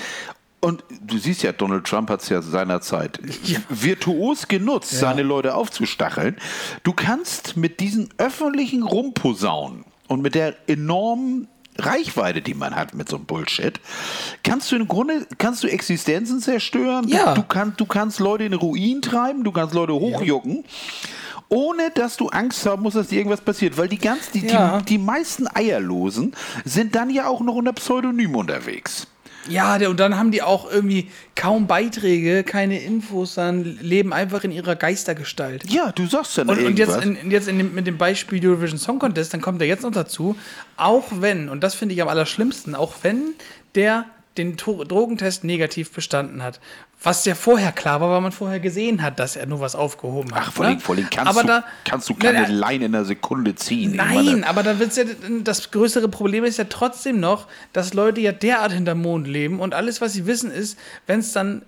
Und 0.61 0.83
du 1.03 1.19
siehst 1.19 1.43
ja, 1.43 1.53
Donald 1.53 1.87
Trump 1.87 2.11
hat 2.11 2.23
es 2.23 2.29
ja 2.29 2.43
seinerzeit 2.43 3.21
virtuos 3.69 4.49
genutzt, 4.49 4.91
seine 4.91 5.23
Leute 5.23 5.55
aufzustacheln. 5.55 6.37
Du 6.83 6.93
kannst 6.93 7.57
mit 7.57 7.79
diesen 7.79 8.09
öffentlichen 8.19 8.83
Rumposaunen 8.83 9.85
und 10.09 10.23
mit 10.23 10.35
der 10.35 10.57
enormen 10.67 11.47
Reichweite, 11.79 12.41
die 12.41 12.55
man 12.55 12.75
hat 12.75 12.95
mit 12.95 13.09
so 13.09 13.17
einem 13.17 13.27
Bullshit, 13.27 13.81
kannst 14.43 14.73
du 14.73 14.77
im 14.77 14.89
Grunde 14.89 15.27
kannst 15.39 15.63
du 15.63 15.69
Existenzen 15.69 16.41
zerstören. 16.41 17.07
Ja. 17.09 17.35
Du, 17.35 17.43
du, 17.43 17.47
kannst, 17.47 17.81
du 17.81 17.87
kannst 17.87 18.19
Leute 18.19 18.45
in 18.45 18.55
Ruin 18.55 19.03
treiben, 19.03 19.45
du 19.45 19.53
kannst 19.53 19.75
Leute 19.75 19.93
hochjucken. 19.93 20.65
Ohne 21.49 21.91
dass 21.95 22.17
du 22.17 22.29
Angst 22.29 22.67
haben 22.67 22.83
musst, 22.83 22.97
dass 22.97 23.09
dir 23.09 23.19
irgendwas 23.19 23.41
passiert. 23.41 23.77
Weil 23.79 23.89
die 23.89 23.99
ganz, 23.99 24.31
die, 24.31 24.47
Ja. 24.47 24.79
die, 24.79 24.85
die 24.85 24.99
meisten 24.99 25.47
Eierlosen 25.53 26.35
sind 26.65 26.95
dann 26.95 27.11
ja 27.11 27.29
auch 27.29 27.41
noch 27.41 27.55
unter 27.55 27.73
Pseudonym 27.73 28.35
unterwegs. 28.35 29.07
Ja, 29.49 29.77
und 29.89 30.01
dann 30.01 30.17
haben 30.17 30.33
die 30.33 30.43
auch 30.43 30.71
irgendwie 30.71 31.09
kaum 31.37 31.69
Beiträge, 31.69 32.43
keine 32.43 32.83
Infos, 32.83 33.35
sondern 33.35 33.79
leben 33.81 34.13
einfach 34.13 34.43
in 34.45 34.51
ihrer 34.51 34.75
Geistergestalt. 34.75 35.71
Ja, 35.71 35.93
du 35.93 36.07
sagst 36.07 36.37
dann 36.39 36.49
Und, 36.49 36.65
und 36.65 36.79
jetzt, 36.79 37.05
in, 37.05 37.31
jetzt 37.31 37.47
in 37.47 37.59
dem, 37.59 37.75
mit 37.75 37.87
dem 37.87 37.97
Beispiel 37.97 38.45
Eurovision 38.45 38.79
Song 38.79 38.99
Contest, 38.99 39.35
dann 39.35 39.41
kommt 39.41 39.61
er 39.61 39.69
jetzt 39.69 39.83
noch 39.83 39.93
dazu, 39.93 40.37
auch 40.77 41.05
wenn, 41.21 41.49
und 41.49 41.63
das 41.63 41.75
finde 41.77 41.95
ich 41.95 42.03
am 42.03 42.09
allerschlimmsten, 42.09 42.75
auch 42.75 42.95
wenn 43.03 43.35
der 43.75 44.07
den 44.37 44.57
Drogentest 44.57 45.45
negativ 45.45 45.93
bestanden 45.93 46.43
hat. 46.43 46.61
Was 47.03 47.25
ja 47.25 47.35
vorher 47.35 47.73
klar 47.73 48.01
war, 48.01 48.11
weil 48.11 48.21
man 48.21 48.33
vorher 48.33 48.59
gesehen 48.59 49.03
hat, 49.03 49.19
dass 49.19 49.37
er 49.37 49.47
nur 49.47 49.61
was 49.61 49.77
aufgehoben 49.77 50.35
hat. 50.35 50.45
Ach, 50.47 50.53
vor 50.53 50.65
ne? 50.65 50.73
allem, 50.73 50.81
vor 50.81 50.97
allem 50.97 51.09
kannst, 51.11 51.31
aber 51.31 51.43
du, 51.43 51.49
da, 51.49 51.65
kannst 51.85 52.09
du 52.09 52.15
keine 52.15 52.43
nein, 52.43 52.53
Line 52.53 52.85
in 52.87 52.95
einer 52.95 53.05
Sekunde 53.05 53.55
ziehen. 53.55 53.97
Nein, 53.97 54.45
aber 54.45 54.63
da 54.63 54.79
wird's 54.79 54.97
ja, 54.97 55.05
das 55.43 55.71
größere 55.71 56.09
Problem 56.09 56.43
ist 56.45 56.57
ja 56.57 56.65
trotzdem 56.65 57.21
noch, 57.21 57.47
dass 57.73 57.95
Leute 57.95 58.21
ja 58.21 58.33
derart 58.33 58.73
hinterm 58.73 59.03
Mond 59.03 59.29
leben 59.29 59.61
und 59.61 59.75
alles, 59.75 60.01
was 60.01 60.15
sie 60.15 60.27
wissen, 60.27 60.51
ist, 60.51 60.79
wenn 61.07 61.21
es 61.21 61.33
dann 61.33 61.63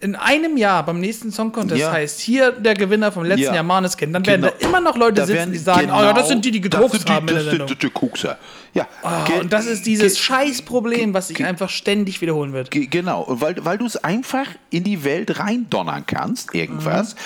in 0.00 0.14
einem 0.14 0.56
Jahr 0.56 0.84
beim 0.86 1.00
nächsten 1.00 1.32
Song 1.32 1.50
Contest 1.50 1.80
Ja. 1.80 1.90
heißt, 1.90 2.20
hier 2.20 2.52
der 2.52 2.74
Gewinner 2.74 3.10
vom 3.10 3.24
letzten 3.24 3.46
Ja. 3.46 3.54
Jahr 3.56 3.64
Maneskin, 3.64 4.12
dann 4.12 4.24
werden 4.26 4.42
Genau. 4.42 4.54
da 4.60 4.66
immer 4.68 4.80
noch 4.80 4.96
Leute 4.96 5.14
Da 5.14 5.26
sitzen, 5.26 5.38
werden- 5.38 5.52
die 5.52 5.58
sagen, 5.58 5.90
oh 5.90 6.00
ja, 6.02 6.12
das 6.12 6.28
sind 6.28 6.44
die, 6.44 6.52
die 6.52 6.60
gedruckt 6.60 7.08
haben 7.10 7.26
das 7.26 7.44
sind 7.46 7.68
die- 7.68 7.74
die 7.74 7.90
Kokser. 7.90 8.38
Ja, 8.74 8.86
ge- 9.26 9.40
und 9.40 9.52
das 9.52 9.66
ist 9.66 9.86
dieses 9.86 10.12
ge- 10.14 10.22
Scheißproblem, 10.22 11.14
was 11.14 11.28
sich 11.28 11.44
einfach 11.44 11.68
ständig 11.70 12.20
wiederholen 12.20 12.52
wird. 12.52 12.70
Ge- 12.70 12.86
Genau, 12.86 13.22
und 13.22 13.40
weil, 13.40 13.56
weil 13.64 13.78
du 13.78 13.86
es 13.86 13.96
einfach 13.96 14.46
in 14.70 14.84
die 14.84 15.02
Welt 15.04 15.40
reindonnern 15.40 16.04
kannst, 16.06 16.54
irgendwas. 16.54 17.14
Mhm. 17.14 17.18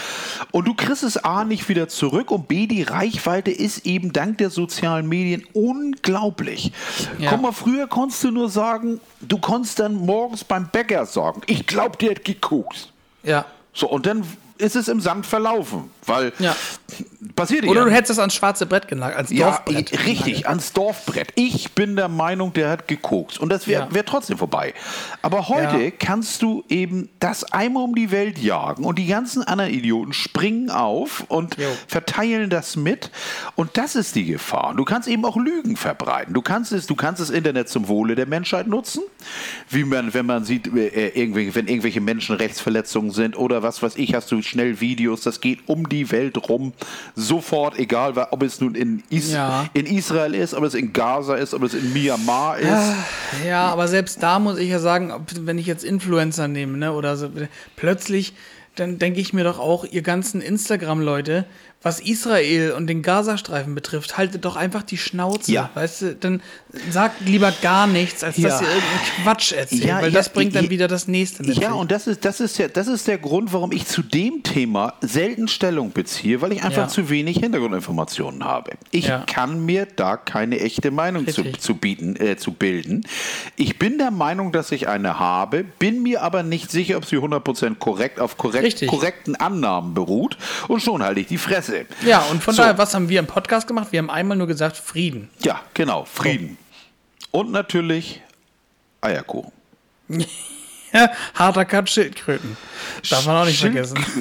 Und 0.52 0.68
du 0.68 0.74
kriegst 0.74 1.02
es 1.02 1.22
A 1.22 1.44
nicht 1.44 1.68
wieder 1.68 1.88
zurück 1.88 2.30
und 2.30 2.48
B, 2.48 2.66
die 2.68 2.82
Reichweite 2.84 3.50
ist 3.50 3.84
eben 3.84 4.12
dank 4.14 4.38
der 4.38 4.48
sozialen 4.50 5.08
Medien 5.08 5.44
unglaublich. 5.52 6.72
Ja. 7.18 7.30
Guck 7.30 7.42
mal, 7.42 7.52
früher 7.52 7.86
konntest 7.86 8.24
du 8.24 8.30
nur 8.30 8.48
sagen, 8.48 9.00
du 9.20 9.38
konntest 9.38 9.78
dann 9.80 9.94
morgens 9.94 10.44
beim 10.44 10.68
Bäcker 10.68 11.04
sagen, 11.06 11.42
ich 11.46 11.66
glaube, 11.66 11.96
der 11.98 12.10
hat 12.12 12.24
geguckt. 12.62 12.92
Ja. 13.22 13.44
So, 13.72 13.88
und 13.88 14.06
dann 14.06 14.26
ist 14.58 14.76
es 14.76 14.88
im 14.88 15.00
Sand 15.00 15.26
verlaufen, 15.26 15.90
weil 16.06 16.32
Ja. 16.38 16.56
Passiert 17.36 17.64
Oder 17.66 17.80
ja. 17.80 17.84
du 17.86 17.90
hättest 17.92 18.10
das 18.10 18.18
ans 18.18 18.34
schwarze 18.34 18.66
Brett 18.66 18.88
genagelt, 18.88 19.16
ans 19.16 19.30
Ja, 19.30 19.46
Dorfbrett. 19.50 19.92
i- 19.92 19.96
richtig, 19.96 20.48
ans 20.48 20.72
Dorfbrett. 20.72 21.28
Ich 21.36 21.72
bin 21.72 21.96
der 21.96 22.08
Meinung, 22.08 22.52
der 22.52 22.68
hat 22.70 22.88
gekokst. 22.88 23.38
Und 23.38 23.48
das 23.50 23.66
wäre 23.66 23.84
Ja. 23.88 23.94
wär 23.94 24.04
trotzdem 24.04 24.38
vorbei. 24.38 24.74
Aber 25.22 25.48
heute 25.48 25.78
Ja. 25.84 25.90
kannst 25.98 26.42
du 26.42 26.64
eben 26.68 27.08
das 27.20 27.44
einmal 27.52 27.84
um 27.84 27.94
die 27.94 28.10
Welt 28.10 28.38
jagen 28.38 28.84
und 28.84 28.98
die 28.98 29.06
ganzen 29.06 29.42
anderen 29.44 29.72
Idioten 29.72 30.12
springen 30.12 30.70
auf 30.70 31.24
und 31.28 31.56
Jo. 31.58 31.68
verteilen 31.86 32.50
das 32.50 32.76
mit. 32.76 33.10
Und 33.56 33.76
das 33.76 33.94
ist 33.94 34.14
die 34.16 34.24
Gefahr. 34.26 34.70
Und 34.70 34.76
Du 34.76 34.84
kannst 34.84 35.06
eben 35.08 35.24
auch 35.24 35.36
Lügen 35.36 35.76
verbreiten. 35.76 36.34
Du 36.34 36.42
kannst 36.42 36.72
es, 36.72 36.86
du 36.86 36.94
kannst 36.96 37.20
das 37.20 37.30
Internet 37.30 37.68
zum 37.68 37.86
Wohle 37.88 38.14
der 38.16 38.26
Menschheit 38.26 38.66
nutzen. 38.66 39.02
Wie 39.70 39.84
man, 39.84 40.12
wenn 40.12 40.26
man 40.26 40.44
sieht, 40.44 40.66
äh, 40.74 41.08
irgendwelche, 41.10 41.54
wenn 41.54 41.68
irgendwelche 41.68 42.00
Menschenrechtsverletzungen 42.00 43.10
sind 43.12 43.36
oder 43.38 43.62
was 43.62 43.82
weiß 43.82 43.96
ich, 43.96 44.14
hast 44.14 44.30
du 44.32 44.42
schnell 44.42 44.80
Videos, 44.80 45.20
das 45.22 45.40
geht 45.40 45.60
um 45.68 45.88
die 45.88 46.10
Welt 46.10 46.48
rum. 46.48 46.72
Sofort, 47.14 47.78
egal 47.78 48.16
ob 48.30 48.42
es 48.42 48.60
nun 48.60 48.74
in, 48.74 49.02
Is 49.10 49.32
Ja. 49.32 49.66
in 49.74 49.86
Israel 49.86 50.34
ist, 50.34 50.54
ob 50.54 50.64
es 50.64 50.74
in 50.74 50.92
Gaza 50.92 51.34
ist, 51.34 51.52
ob 51.54 51.62
es 51.62 51.74
in 51.74 51.92
Myanmar 51.92 52.58
ist. 52.58 52.94
Ja, 53.46 53.66
aber 53.70 53.88
selbst 53.88 54.22
da 54.22 54.38
muss 54.38 54.58
ich 54.58 54.70
ja 54.70 54.78
sagen, 54.78 55.12
wenn 55.40 55.58
ich 55.58 55.66
jetzt 55.66 55.84
Influencer 55.84 56.48
nehme, 56.48 56.78
ne, 56.78 56.92
oder 56.92 57.16
so, 57.16 57.28
plötzlich, 57.76 58.34
dann 58.76 58.98
denke 58.98 59.20
ich 59.20 59.32
mir 59.32 59.44
doch 59.44 59.58
auch, 59.58 59.84
ihr 59.84 60.02
ganzen 60.02 60.40
Instagram-Leute, 60.40 61.44
was 61.82 61.98
Israel 61.98 62.72
und 62.72 62.86
den 62.86 63.02
Gazastreifen 63.02 63.74
betrifft, 63.74 64.16
haltet 64.16 64.44
doch 64.44 64.54
einfach 64.54 64.84
die 64.84 64.96
Schnauze. 64.96 65.50
Ja. 65.50 65.70
Weißt 65.74 66.02
du, 66.02 66.14
dann 66.14 66.40
sagt 66.90 67.20
lieber 67.22 67.52
gar 67.60 67.88
nichts, 67.88 68.22
als 68.22 68.36
Ja. 68.36 68.50
dass 68.50 68.62
ihr 68.62 68.68
irgendeinen 68.68 69.24
Quatsch 69.24 69.52
erzählt, 69.52 69.84
Ja, 69.84 69.96
weil 69.96 70.04
ja, 70.04 70.10
das 70.10 70.28
bringt 70.28 70.54
dann 70.54 70.70
wieder 70.70 70.86
das 70.86 71.08
nächste 71.08 71.42
mit. 71.42 71.58
Ja, 71.58 71.72
und 71.72 71.90
das 71.90 72.06
ist, 72.06 72.24
das, 72.24 72.40
ist 72.40 72.56
ja, 72.58 72.68
das 72.68 72.86
ist 72.86 73.08
der 73.08 73.18
Grund, 73.18 73.52
warum 73.52 73.72
ich 73.72 73.86
zu 73.86 74.02
dem 74.02 74.44
Thema 74.44 74.94
selten 75.00 75.48
Stellung 75.48 75.90
beziehe, 75.90 76.40
weil 76.40 76.52
ich 76.52 76.62
einfach 76.62 76.86
zu 76.86 77.10
wenig 77.10 77.38
Hintergrundinformationen 77.38 78.44
habe. 78.44 78.72
Ich 78.92 79.10
kann 79.26 79.64
mir 79.64 79.86
da 79.96 80.16
keine 80.16 80.60
echte 80.60 80.92
Meinung 80.92 81.26
zu, 81.26 81.50
zu, 81.52 81.74
bieten, 81.74 82.14
äh, 82.14 82.36
zu 82.36 82.52
bilden. 82.52 83.04
Ich 83.56 83.78
bin 83.80 83.98
der 83.98 84.12
Meinung, 84.12 84.52
dass 84.52 84.70
ich 84.70 84.86
eine 84.86 85.18
habe, 85.18 85.64
bin 85.64 86.02
mir 86.02 86.22
aber 86.22 86.44
nicht 86.44 86.70
sicher, 86.70 86.96
ob 86.96 87.06
sie 87.06 87.16
100% 87.16 87.74
korrekt 87.78 88.20
auf 88.20 88.36
korrekt, 88.38 88.61
Richtig. 88.62 88.88
korrekten 88.88 89.34
Annahmen 89.36 89.94
beruht 89.94 90.36
und 90.68 90.80
schon 90.82 91.02
halte 91.02 91.20
ich 91.20 91.26
die 91.26 91.38
Fresse. 91.38 91.86
ja, 92.04 92.20
und 92.30 92.42
von 92.42 92.54
So. 92.54 92.62
daher, 92.62 92.78
was 92.78 92.94
haben 92.94 93.08
wir 93.08 93.18
im 93.18 93.26
Podcast 93.26 93.66
gemacht? 93.66 93.88
Wir 93.90 93.98
haben 93.98 94.10
einmal 94.10 94.36
nur 94.38 94.46
gesagt, 94.46 94.76
Frieden. 94.76 95.28
Ja, 95.40 95.60
genau, 95.74 96.04
Frieden. 96.04 96.56
Und 97.30 97.50
natürlich 97.50 98.22
Eierkuchen. 99.00 99.52
Harter 101.34 101.64
Cut 101.64 101.88
Schildkröten. 101.90 102.56
Darf 103.10 103.26
man 103.26 103.36
auch 103.36 103.44
nicht 103.46 103.58
Schild- 103.58 103.72
vergessen. 103.86 104.04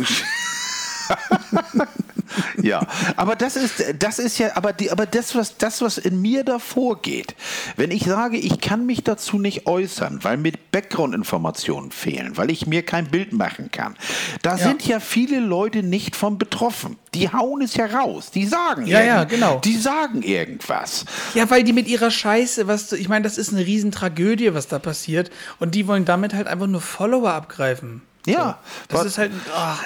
ja, 2.62 2.86
aber 3.16 3.36
das 3.36 3.56
ist, 3.56 3.84
das 4.00 4.20
ist 4.20 4.38
ja, 4.38 4.56
aber, 4.56 4.74
die, 4.74 4.92
aber 4.92 5.06
das, 5.06 5.36
was, 5.36 5.58
das, 5.58 5.82
was 5.82 5.98
in 5.98 6.22
mir 6.22 6.44
da 6.44 6.60
vorgeht, 6.60 7.36
wenn 7.76 7.92
ich 7.92 8.04
sage, 8.06 8.38
ich 8.38 8.62
kann 8.62 8.86
mich 8.86 9.04
dazu 9.04 9.38
nicht 9.40 9.68
äußern, 9.68 10.24
weil 10.24 10.38
mir 10.38 10.54
Background-Informationen 10.72 11.92
fehlen, 11.92 12.38
weil 12.38 12.52
ich 12.52 12.68
mir 12.68 12.84
kein 12.84 13.08
Bild 13.08 13.34
machen 13.34 13.72
kann, 13.72 13.96
da 14.42 14.52
Ja. 14.52 14.58
sind 14.58 14.86
ja 14.86 15.00
viele 15.00 15.40
Leute 15.40 15.84
nicht 15.84 16.16
von 16.16 16.38
betroffen. 16.38 16.98
Die 17.14 17.32
hauen 17.32 17.62
es 17.62 17.76
ja 17.76 17.86
raus, 17.88 18.32
die 18.32 18.46
sagen 18.46 18.86
Ja, 18.88 19.02
ja, 19.04 19.24
genau. 19.26 19.60
Die 19.60 19.78
sagen 19.78 20.22
irgendwas. 20.22 21.06
Ja, 21.34 21.50
weil 21.50 21.64
die 21.64 21.74
mit 21.74 21.88
ihrer 21.88 22.12
Scheiße, 22.12 22.68
was 22.68 22.92
ich 22.94 23.10
meine, 23.10 23.24
das 23.24 23.38
ist 23.38 23.52
eine 23.54 23.66
Riesentragödie, 23.66 24.54
was 24.54 24.68
da 24.68 24.80
passiert. 24.80 25.30
Und 25.60 25.76
die 25.76 25.88
wollen 25.88 26.06
damit 26.06 26.34
halt 26.34 26.48
einfach 26.48 26.68
nur 26.68 26.82
Follower 26.82 27.32
abgreifen. 27.32 28.02
Ja, 28.26 28.60
Das 28.88 29.00
was- 29.00 29.06
ist 29.08 29.18
halt, 29.18 29.32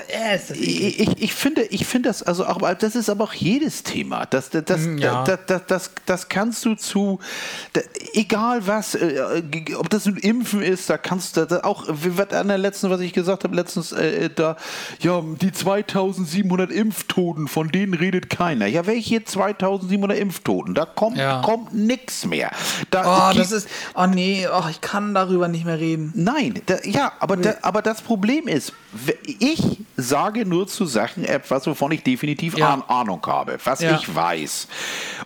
äh, 0.10 0.36
ist 0.36 0.50
das 0.50 0.58
eklig. 0.58 1.00
Ich, 1.00 1.08
ich, 1.08 1.22
ich 1.24 1.34
finde, 1.34 1.62
ich 1.64 1.86
finde 1.86 2.10
das 2.10 2.22
also 2.22 2.46
auch, 2.46 2.60
das 2.74 2.96
ist 2.96 3.10
aber 3.10 3.24
auch 3.24 3.34
jedes 3.34 3.84
Thema. 3.84 4.26
Das, 4.26 4.50
das, 4.50 4.66
das, 4.66 4.82
Mm, 4.82 4.98
ja. 4.98 5.24
das, 5.24 5.40
das, 5.48 5.62
das, 5.68 5.92
das 6.06 6.28
kannst 6.30 6.66
du 6.66 6.76
zu, 6.76 7.20
egal 8.14 8.68
was, 8.68 8.96
äh, 8.96 9.42
g- 9.42 9.76
ob 9.76 9.90
das 9.90 10.06
ein 10.06 10.18
Impfen 10.18 10.62
ist, 10.62 10.90
da 10.90 10.98
kannst 10.98 11.38
du 11.38 11.46
da 11.46 11.62
auch, 11.64 11.86
was 11.88 12.30
an 12.32 12.48
der 12.50 12.58
letzten, 12.58 12.90
was 12.90 13.00
ich 13.00 13.14
gesagt 13.14 13.44
habe, 13.46 13.56
letztens 13.56 13.92
äh, 13.94 14.30
da, 14.34 14.58
ja, 15.00 15.22
die 15.42 15.52
2700 15.52 16.72
Impftoten, 16.72 17.48
von 17.48 17.70
denen 17.70 17.94
redet 17.94 18.30
keiner. 18.30 18.68
Ja, 18.68 18.86
welche 18.86 19.24
2700 19.24 20.18
Impftoten? 20.18 20.74
Da 20.74 20.86
kommt, 20.86 21.18
Ja. 21.18 21.42
kommt 21.42 21.74
nichts 21.74 22.26
mehr. 22.26 22.52
Da 22.92 23.30
Oh, 23.30 23.32
gibt- 23.34 23.46
das 23.46 23.52
ist, 23.54 23.70
oh 23.96 24.06
nee, 24.08 24.46
oh, 24.52 24.64
ich 24.70 24.82
kann 24.82 25.14
darüber 25.14 25.48
nicht 25.48 25.66
mehr 25.66 25.80
reden. 25.80 26.12
Nein, 26.16 26.62
da, 26.66 26.76
ja, 26.84 27.14
aber, 27.20 27.38
da, 27.38 27.56
aber 27.62 27.82
das 27.82 28.02
Problem 28.02 28.25
ist, 28.30 28.74
w- 28.92 29.14
ich 29.40 29.62
sage 29.98 30.46
nur 30.46 30.68
zu 30.68 30.86
Sachen 30.86 31.24
etwas, 31.26 31.66
wovon 31.68 31.92
ich 31.92 32.04
definitiv 32.04 32.58
Ja. 32.58 32.74
Ahn- 32.74 32.84
Ahnung 32.90 33.22
habe, 33.26 33.58
was 33.64 33.82
Ja. 33.82 33.96
ich 33.98 34.14
weiß. 34.14 34.68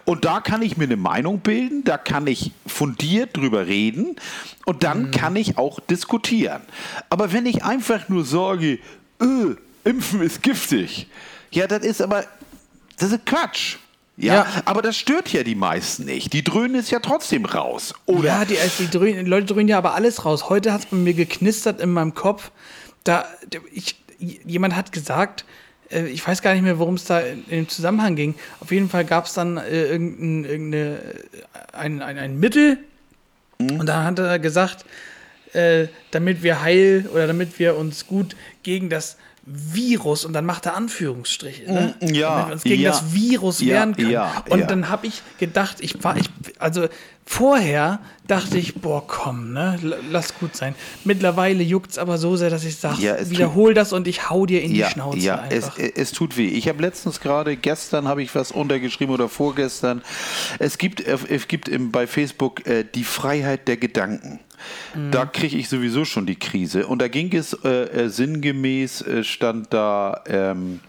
Und 0.05 0.25
da 0.25 0.39
kann 0.41 0.61
ich 0.61 0.77
mir 0.77 0.85
eine 0.85 0.97
Meinung 0.97 1.39
bilden, 1.39 1.83
da 1.83 1.97
kann 1.97 2.27
ich 2.27 2.51
fundiert 2.67 3.35
drüber 3.37 3.67
reden 3.67 4.15
und 4.65 4.83
dann 4.83 5.03
Mhm. 5.07 5.11
kann 5.11 5.35
ich 5.35 5.57
auch 5.57 5.79
diskutieren. 5.79 6.61
Aber 7.09 7.31
wenn 7.31 7.45
ich 7.45 7.63
einfach 7.63 8.09
nur 8.09 8.25
sage, 8.25 8.79
öh, 9.21 9.55
Impfen 9.85 10.21
ist 10.21 10.43
giftig, 10.43 11.07
ja, 11.51 11.65
das 11.67 11.83
ist 11.83 12.01
aber, 12.01 12.25
das 12.97 13.11
ist 13.11 13.25
Quatsch. 13.25 13.77
Ja, 14.21 14.33
Ja. 14.33 14.45
aber 14.65 14.81
das 14.81 14.97
stört 14.97 15.31
ja 15.31 15.43
die 15.43 15.55
meisten 15.55 16.03
nicht. 16.03 16.33
Die 16.33 16.43
dröhnen 16.43 16.75
es 16.75 16.89
ja 16.91 16.99
trotzdem 16.99 17.45
raus. 17.45 17.93
Oder 18.05 18.25
Ja, 18.27 18.43
die, 18.45 18.57
die, 18.77 18.89
dröhnen, 18.89 19.23
die 19.23 19.29
Leute 19.31 19.45
dröhnen 19.45 19.69
ja 19.69 19.77
aber 19.77 19.95
alles 19.95 20.25
raus. 20.25 20.49
Heute 20.49 20.73
hat 20.73 20.81
es 20.81 20.85
bei 20.87 20.97
mir 20.97 21.13
geknistert 21.13 21.79
in 21.79 21.91
meinem 21.93 22.13
Kopf. 22.13 22.51
Da, 23.03 23.25
ich, 23.71 23.95
jemand 24.17 24.75
hat 24.75 24.91
gesagt, 24.91 25.45
äh, 25.91 26.07
ich 26.07 26.25
weiß 26.25 26.41
gar 26.41 26.53
nicht 26.53 26.63
mehr, 26.63 26.79
worum 26.79 26.95
es 26.95 27.05
da 27.05 27.19
in, 27.19 27.45
im 27.49 27.69
Zusammenhang 27.69 28.15
ging. 28.15 28.35
Auf 28.59 28.71
jeden 28.71 28.89
Fall 28.89 29.05
gab 29.05 29.25
es 29.25 29.33
dann 29.33 29.57
äh, 29.57 29.85
irgendein, 29.85 30.45
irgendeine, 30.45 30.97
äh, 30.97 31.75
ein, 31.77 32.01
ein, 32.01 32.17
ein 32.17 32.39
Mittel. 32.39 32.77
Und 33.59 33.87
da 33.87 34.03
hat 34.05 34.19
er 34.19 34.39
gesagt, 34.39 34.85
äh, 35.53 35.87
damit 36.11 36.43
wir 36.43 36.61
heil 36.61 37.09
oder 37.11 37.27
damit 37.27 37.59
wir 37.59 37.75
uns 37.75 38.07
gut 38.07 38.35
gegen 38.63 38.89
das 38.89 39.17
Virus 39.51 40.25
und 40.25 40.33
dann 40.33 40.45
macht 40.45 40.67
er 40.67 40.75
Anführungsstriche, 40.75 41.71
ne? 41.71 41.95
Mm, 41.99 42.13
ja, 42.13 42.29
damit 42.29 42.47
wir 42.47 42.53
uns 42.53 42.63
gegen 42.63 42.81
ja. 42.83 42.91
das 42.91 43.13
Virus 43.13 43.59
Ja, 43.61 43.67
wehren 43.67 43.95
können. 43.95 44.11
ja, 44.11 44.43
und 44.49 44.59
ja. 44.59 44.65
dann 44.67 44.89
habe 44.89 45.07
ich 45.07 45.23
gedacht, 45.39 45.77
ich 45.79 46.03
war, 46.03 46.17
ich, 46.17 46.29
also 46.59 46.87
vorher 47.25 47.99
dachte 48.27 48.59
ich, 48.59 48.75
boah, 48.75 49.05
komm, 49.07 49.53
ne, 49.53 49.79
lass 50.11 50.37
gut 50.37 50.55
sein. 50.55 50.75
Mittlerweile 51.03 51.63
juckt 51.63 51.91
es 51.91 51.97
aber 51.97 52.19
so 52.19 52.35
sehr, 52.35 52.51
dass 52.51 52.63
ich 52.63 52.75
sage, 52.75 53.01
Ja, 53.01 53.29
wiederhol 53.29 53.73
das 53.73 53.91
und 53.91 54.07
ich 54.07 54.29
hau 54.29 54.45
dir 54.45 54.61
in 54.61 54.73
die 54.73 54.83
Schnauze 54.83 55.17
ja, 55.17 55.43
es, 55.49 55.65
einfach. 55.65 55.79
es 55.95 56.11
tut 56.11 56.37
weh. 56.37 56.47
Ich 56.49 56.67
habe 56.67 56.81
letztens 56.83 57.19
gerade, 57.19 57.57
gestern 57.57 58.07
habe 58.07 58.21
ich 58.21 58.33
was 58.35 58.51
untergeschrieben 58.51 59.13
oder 59.13 59.29
vorgestern. 59.29 60.03
Es 60.59 60.77
gibt, 60.77 61.01
es 61.01 61.47
gibt 61.47 61.71
bei 61.91 62.05
Facebook 62.05 62.67
äh, 62.67 62.83
die 62.83 63.03
Freiheit 63.03 63.67
der 63.67 63.77
Gedanken. 63.77 64.39
Mhm. 64.95 65.11
Da 65.11 65.25
kriege 65.25 65.57
ich 65.57 65.69
sowieso 65.69 66.05
schon 66.05 66.25
die 66.25 66.37
Krise. 66.37 66.87
Und 66.87 67.01
da 67.01 67.07
ging 67.07 67.33
es 67.35 67.53
äh, 67.53 67.69
äh, 67.69 68.09
sinngemäß, 68.09 69.01
äh, 69.01 69.23
stand 69.23 69.73
da, 69.73 70.23
ähm, 70.27 70.79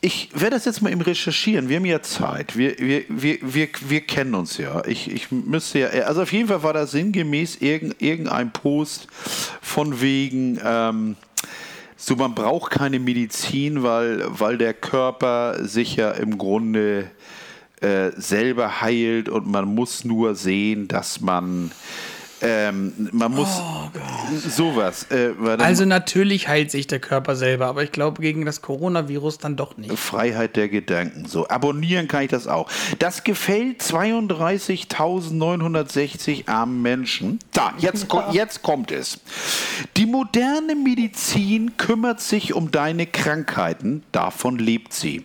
ich 0.00 0.30
werde 0.32 0.56
das 0.56 0.64
jetzt 0.64 0.80
mal 0.80 0.92
eben 0.92 1.00
recherchieren. 1.00 1.68
Wir 1.68 1.76
haben 1.76 1.84
ja 1.84 2.00
Zeit. 2.02 2.56
Wir, 2.56 2.78
wir, 2.78 3.04
wir, 3.08 3.38
wir, 3.42 3.68
wir 3.88 4.00
kennen 4.02 4.34
uns 4.34 4.56
ja. 4.56 4.84
Ich, 4.86 5.10
ich 5.10 5.32
müsste 5.32 5.80
ja. 5.80 5.88
Also 5.88 6.22
auf 6.22 6.32
jeden 6.32 6.48
Fall 6.48 6.62
war 6.62 6.72
da 6.72 6.86
sinngemäß 6.86 7.56
irgend, 7.56 8.00
irgendein 8.00 8.52
Post 8.52 9.08
von 9.60 10.00
wegen. 10.00 10.60
Ähm, 10.64 11.16
so, 11.96 12.14
man 12.14 12.36
braucht 12.36 12.70
keine 12.70 13.00
Medizin, 13.00 13.82
weil, 13.82 14.24
weil 14.28 14.56
der 14.56 14.72
Körper 14.72 15.64
sich 15.64 15.96
ja 15.96 16.12
im 16.12 16.38
Grunde 16.38 17.10
äh, 17.80 18.12
selber 18.16 18.80
heilt 18.80 19.28
und 19.28 19.48
man 19.48 19.64
muss 19.74 20.04
nur 20.04 20.36
sehen, 20.36 20.86
dass 20.86 21.20
man. 21.20 21.72
Ähm, 22.40 23.08
man 23.12 23.32
muss 23.32 23.48
sowas. 24.46 25.06
Äh, 25.10 25.32
Also 25.58 25.84
natürlich 25.84 26.48
heilt 26.48 26.70
sich 26.70 26.86
der 26.86 27.00
Körper 27.00 27.34
selber, 27.34 27.66
aber 27.66 27.82
ich 27.82 27.90
glaube 27.92 28.22
gegen 28.22 28.44
das 28.44 28.62
Coronavirus 28.62 29.38
dann 29.38 29.56
doch 29.56 29.76
nicht. 29.76 29.98
Freiheit 29.98 30.54
der 30.56 30.68
Gedanken. 30.68 31.26
So, 31.26 31.48
abonnieren 31.48 32.06
kann 32.06 32.22
ich 32.22 32.30
das 32.30 32.46
auch. 32.46 32.70
Das 32.98 33.24
gefällt 33.24 33.82
32.960 33.82 36.48
armen 36.48 36.82
Menschen. 36.82 37.40
Da, 37.52 37.72
jetzt, 37.78 38.08
ko 38.08 38.22
jetzt 38.30 38.62
kommt 38.62 38.92
es. 38.92 39.18
Die 39.96 40.06
moderne 40.06 40.76
Medizin 40.76 41.76
kümmert 41.76 42.20
sich 42.20 42.54
um 42.54 42.70
deine 42.70 43.06
Krankheiten, 43.06 44.04
davon 44.12 44.58
lebt 44.58 44.92
sie. 44.92 45.24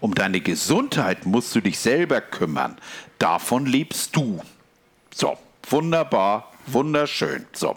Um 0.00 0.14
deine 0.14 0.40
Gesundheit 0.40 1.26
musst 1.26 1.54
du 1.54 1.60
dich 1.60 1.78
selber 1.78 2.20
kümmern, 2.20 2.76
davon 3.18 3.66
lebst 3.66 4.16
du. 4.16 4.40
So, 5.14 5.36
wunderbar, 5.68 6.52
wunderschön. 6.66 7.46
So. 7.52 7.76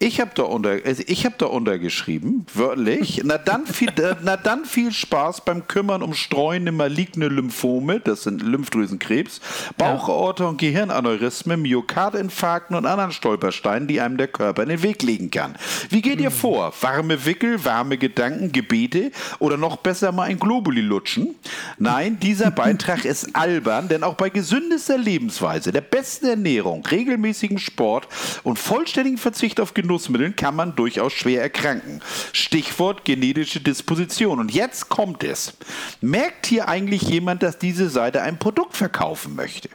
Ich 0.00 0.20
habe 0.20 0.32
da, 0.34 0.42
unter, 0.42 0.78
also 0.84 1.04
ich 1.06 1.24
hab 1.24 1.38
da 1.38 1.46
untergeschrieben, 1.46 2.46
wörtlich. 2.52 3.22
Na 3.24 3.38
dann, 3.38 3.64
viel, 3.64 3.88
äh, 3.90 4.16
na 4.22 4.36
dann 4.36 4.64
viel 4.64 4.92
Spaß 4.92 5.44
beim 5.44 5.68
Kümmern 5.68 6.02
um 6.02 6.14
streuende 6.14 6.72
maligne 6.72 7.28
Lymphome, 7.28 8.00
das 8.00 8.24
sind 8.24 8.42
Lymphdrüsenkrebs, 8.42 9.40
Bauchaorta 9.78 10.46
und 10.46 10.58
Gehirnaneurysmen, 10.58 11.62
Myokardinfarkten 11.62 12.76
und 12.76 12.86
anderen 12.86 13.12
Stolpersteinen, 13.12 13.86
die 13.86 14.00
einem 14.00 14.16
der 14.16 14.26
Körper 14.26 14.64
in 14.64 14.70
den 14.70 14.82
Weg 14.82 15.02
legen 15.02 15.30
kann. 15.30 15.54
Wie 15.90 16.02
geht 16.02 16.20
ihr 16.20 16.32
vor? 16.32 16.72
Warme 16.80 17.24
Wickel, 17.24 17.64
warme 17.64 17.96
Gedanken, 17.96 18.50
Gebete 18.50 19.12
oder 19.38 19.56
noch 19.56 19.76
besser 19.76 20.10
mal 20.10 20.24
ein 20.24 20.40
Globuli 20.40 20.80
lutschen? 20.80 21.36
Nein, 21.78 22.18
dieser 22.18 22.50
Beitrag 22.54 23.04
ist 23.04 23.36
albern, 23.36 23.86
denn 23.86 24.02
auch 24.02 24.14
bei 24.14 24.28
gesündester 24.28 24.98
Lebensweise, 24.98 25.70
der 25.70 25.82
besten 25.82 26.26
Ernährung, 26.26 26.84
regelmäßigem 26.84 27.58
Sport 27.58 28.08
und 28.42 28.58
vollständigem 28.58 29.18
Verzicht 29.18 29.60
auf 29.60 29.72
Genussmitteln 29.84 30.34
kann 30.34 30.56
man 30.56 30.74
durchaus 30.74 31.12
schwer 31.12 31.42
erkranken. 31.42 32.00
Stichwort 32.32 33.04
genetische 33.04 33.60
Disposition. 33.60 34.40
Und 34.40 34.52
jetzt 34.52 34.88
kommt 34.88 35.22
es. 35.22 35.54
Merkt 36.00 36.46
hier 36.46 36.68
eigentlich 36.68 37.02
jemand, 37.02 37.42
dass 37.42 37.58
diese 37.58 37.90
Seite 37.90 38.22
ein 38.22 38.38
Produkt 38.38 38.76
verkaufen 38.76 39.34
möchte? 39.34 39.68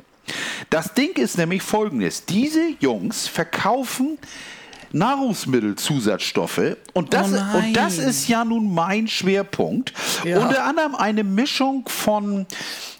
Das 0.70 0.94
Ding 0.94 1.12
ist 1.14 1.38
nämlich 1.38 1.62
folgendes. 1.62 2.26
Diese 2.26 2.74
Jungs 2.80 3.28
verkaufen 3.28 4.18
Nahrungsmittelzusatzstoffe. 4.92 6.78
Und 6.94 7.14
das, 7.14 7.32
Oh 7.32 7.58
und 7.58 7.74
das 7.74 7.98
ist 8.00 8.28
ja 8.28 8.44
nun 8.44 8.74
mein 8.74 9.08
Schwerpunkt. 9.08 9.94
Ja. 10.24 10.40
Unter 10.40 10.66
anderem 10.66 10.96
eine 10.96 11.24
Mischung 11.24 11.88
von 11.88 12.48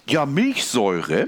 ja, 0.06 0.26
Milchsäure 0.26 1.26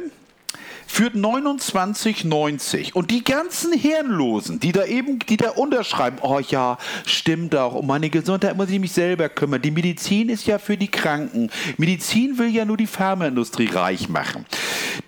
führt 0.93 1.15
29,90. 1.15 2.93
Und 2.93 3.11
die 3.11 3.25
ganzen 3.25 3.73
Hirnlosen, 3.73 4.61
die 4.61 4.73
da 4.73 4.85
eben, 4.85 5.21
die 5.21 5.39
da 5.39 5.51
unterschreiben, 5.53 6.19
oh 6.21 6.39
ja, 6.39 6.77
stimmt 7.07 7.57
auch, 7.57 7.75
um 7.75 7.87
meine 7.87 8.11
Gesundheit 8.11 8.59
muss 8.59 8.69
ich 8.69 8.79
mich 8.79 8.93
selber 8.93 9.31
kümmern. 9.31 9.63
Die 9.63 9.71
Medizin 9.71 10.29
ist 10.29 10.47
ja 10.47 10.59
für 10.59 10.77
die 10.77 10.89
Kranken. 10.89 11.51
Medizin 11.79 12.37
will 12.37 12.49
ja 12.49 12.67
nur 12.67 12.77
die 12.77 12.87
Pharmaindustrie 12.87 13.71
reich 13.71 14.11
machen. 14.11 14.45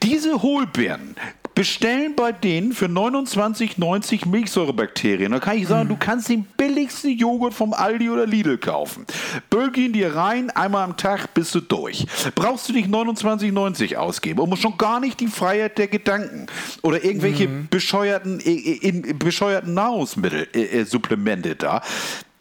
Diese 0.03 0.41
Hohlbirnen 0.41 1.17
bestellen 1.55 2.15
bei 2.17 2.33
denen 2.33 2.73
für 2.73 2.87
29,90 2.87 4.29
Milchsäurebakterien. 4.29 5.33
Da 5.33 5.39
kann 5.39 5.57
ich 5.57 5.69
sagen, 5.69 5.89
du 5.89 5.97
kannst 5.97 6.29
den 6.29 6.45
billigsten 6.45 7.17
Joghurt 7.17 7.55
vom 7.55 7.73
Aldi 7.73 8.11
oder 8.11 8.27
Lidl 8.27 8.59
kaufen. 8.59 9.07
Bölk 9.51 9.77
ihn 9.77 9.93
dir 9.93 10.15
rein, 10.15 10.51
einmal 10.51 10.85
am 10.85 10.97
Tag 10.97 11.33
bist 11.35 11.55
du 11.55 11.61
durch. 11.61 12.07
Brauchst 12.35 12.69
du 12.69 12.73
nicht 12.73 12.89
29,90 12.89 13.97
ausgeben 13.97 14.41
und 14.41 14.51
musst 14.51 14.63
schon 14.63 14.77
gar 14.77 15.01
nicht 15.01 15.21
die 15.21 15.29
Freiheit 15.29 15.79
der 15.79 15.89
Gedanken 15.89 16.47
oder 16.83 17.05
irgendwelche 17.05 17.49
bescheuerten, 17.49 18.41
äh, 18.41 18.51
in, 18.51 19.19
bescheuerten 19.19 19.75
Nahrungsmittel-Supplemente 19.75 21.57
da. 21.57 21.83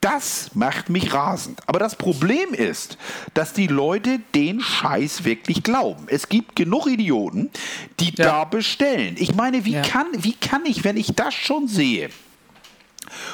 Das 0.04 0.51
macht 0.54 0.89
mich 0.89 1.14
rasend. 1.14 1.62
Aber 1.66 1.80
das 1.80 1.95
Problem 1.95 2.54
ist, 2.54 2.97
dass 3.36 3.54
die 3.54 3.68
Leute 3.68 4.20
den 4.36 4.60
Scheiß 4.60 5.24
wirklich 5.24 5.64
glauben. 5.64 6.08
Es 6.10 6.28
gibt 6.28 6.58
genug 6.58 6.88
Idioten, 6.88 7.49
die 8.01 8.10
Ja. 8.14 8.26
da 8.26 8.43
bestellen. 8.43 9.16
Ich 9.18 9.34
meine, 9.34 9.64
wie, 9.64 9.76
Ja. 9.76 9.82
kann, 9.82 10.08
wie 10.18 10.34
kann 10.34 10.66
ich, 10.66 10.84
wenn 10.84 10.97
ich 10.97 11.14
das 11.16 11.34
schon 11.34 11.70
sehe, 11.70 12.10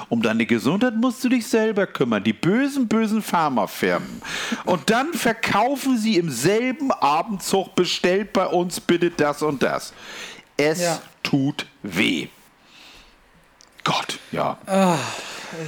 um 0.10 0.22
deine 0.22 0.46
Gesundheit 0.46 0.96
musst 0.96 1.24
du 1.24 1.30
dich 1.30 1.48
selber 1.48 1.88
kümmern. 1.88 2.24
Die 2.24 2.34
bösen, 2.34 2.88
bösen 2.88 3.24
Pharmafirmen. 3.24 4.22
Und 4.66 4.92
dann 4.92 5.14
verkaufen 5.16 5.98
sie 5.98 6.18
im 6.18 6.30
selben 6.30 6.92
Abendzug, 6.92 7.74
bestellt 7.74 8.32
bei 8.32 8.46
uns 8.46 8.80
bitte 8.80 9.10
das 9.10 9.42
und 9.42 9.64
das. 9.64 9.92
Es 10.56 10.82
Ja. 10.82 11.02
tut 11.24 11.66
weh. 11.82 12.28
Gott, 13.84 14.20
ja. 14.32 14.60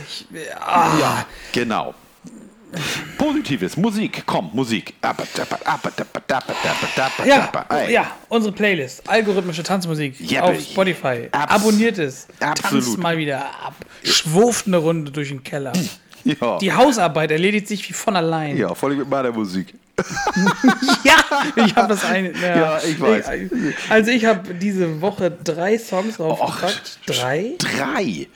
Ich, 0.08 0.28
ah, 0.60 0.98
Ja, 1.00 1.26
genau. 1.52 1.94
Positives, 3.18 3.76
Musik, 3.76 4.24
komm, 4.26 4.50
Musik. 4.54 4.94
Ja, 7.26 7.50
ja, 7.90 8.12
unsere 8.30 8.54
Playlist. 8.54 9.08
Algorithmische 9.10 9.64
Tanzmusik 9.64 10.20
Jeppe. 10.20 10.44
auf 10.46 10.60
Spotify. 10.62 11.28
Abs- 11.32 11.54
Abonniert 11.56 11.98
es. 11.98 12.28
Absolut. 12.40 12.84
Tanzt 12.86 12.98
mal 12.98 13.18
wieder 13.18 13.42
ab. 13.44 13.76
Schwurft 14.04 14.68
eine 14.68 14.78
Runde 14.78 15.12
durch 15.12 15.30
den 15.30 15.44
Keller. 15.44 15.74
Ja. 16.24 16.58
Die 16.60 16.72
Hausarbeit 16.72 17.32
erledigt 17.32 17.68
sich 17.68 17.88
wie 17.90 17.94
von 17.94 18.16
allein. 18.16 18.56
ja, 18.56 18.74
voll 18.76 18.96
mit 18.96 19.10
meiner 19.10 19.32
Musik. 19.32 19.74
Ja, 21.04 21.16
ich 21.66 21.76
habe 21.76 21.88
das 21.90 22.06
eine. 22.06 22.32
Ja, 22.40 22.56
Ja, 22.58 22.80
ich 22.84 23.00
weiß. 23.00 23.26
Also 23.90 24.12
ich 24.12 24.26
habe 24.26 24.54
diese 24.54 25.02
Woche 25.02 25.30
drei 25.32 25.78
Songs 25.78 26.18
draufgepackt. 26.18 27.00
Drei? 27.06 27.54
Drei. 27.58 28.28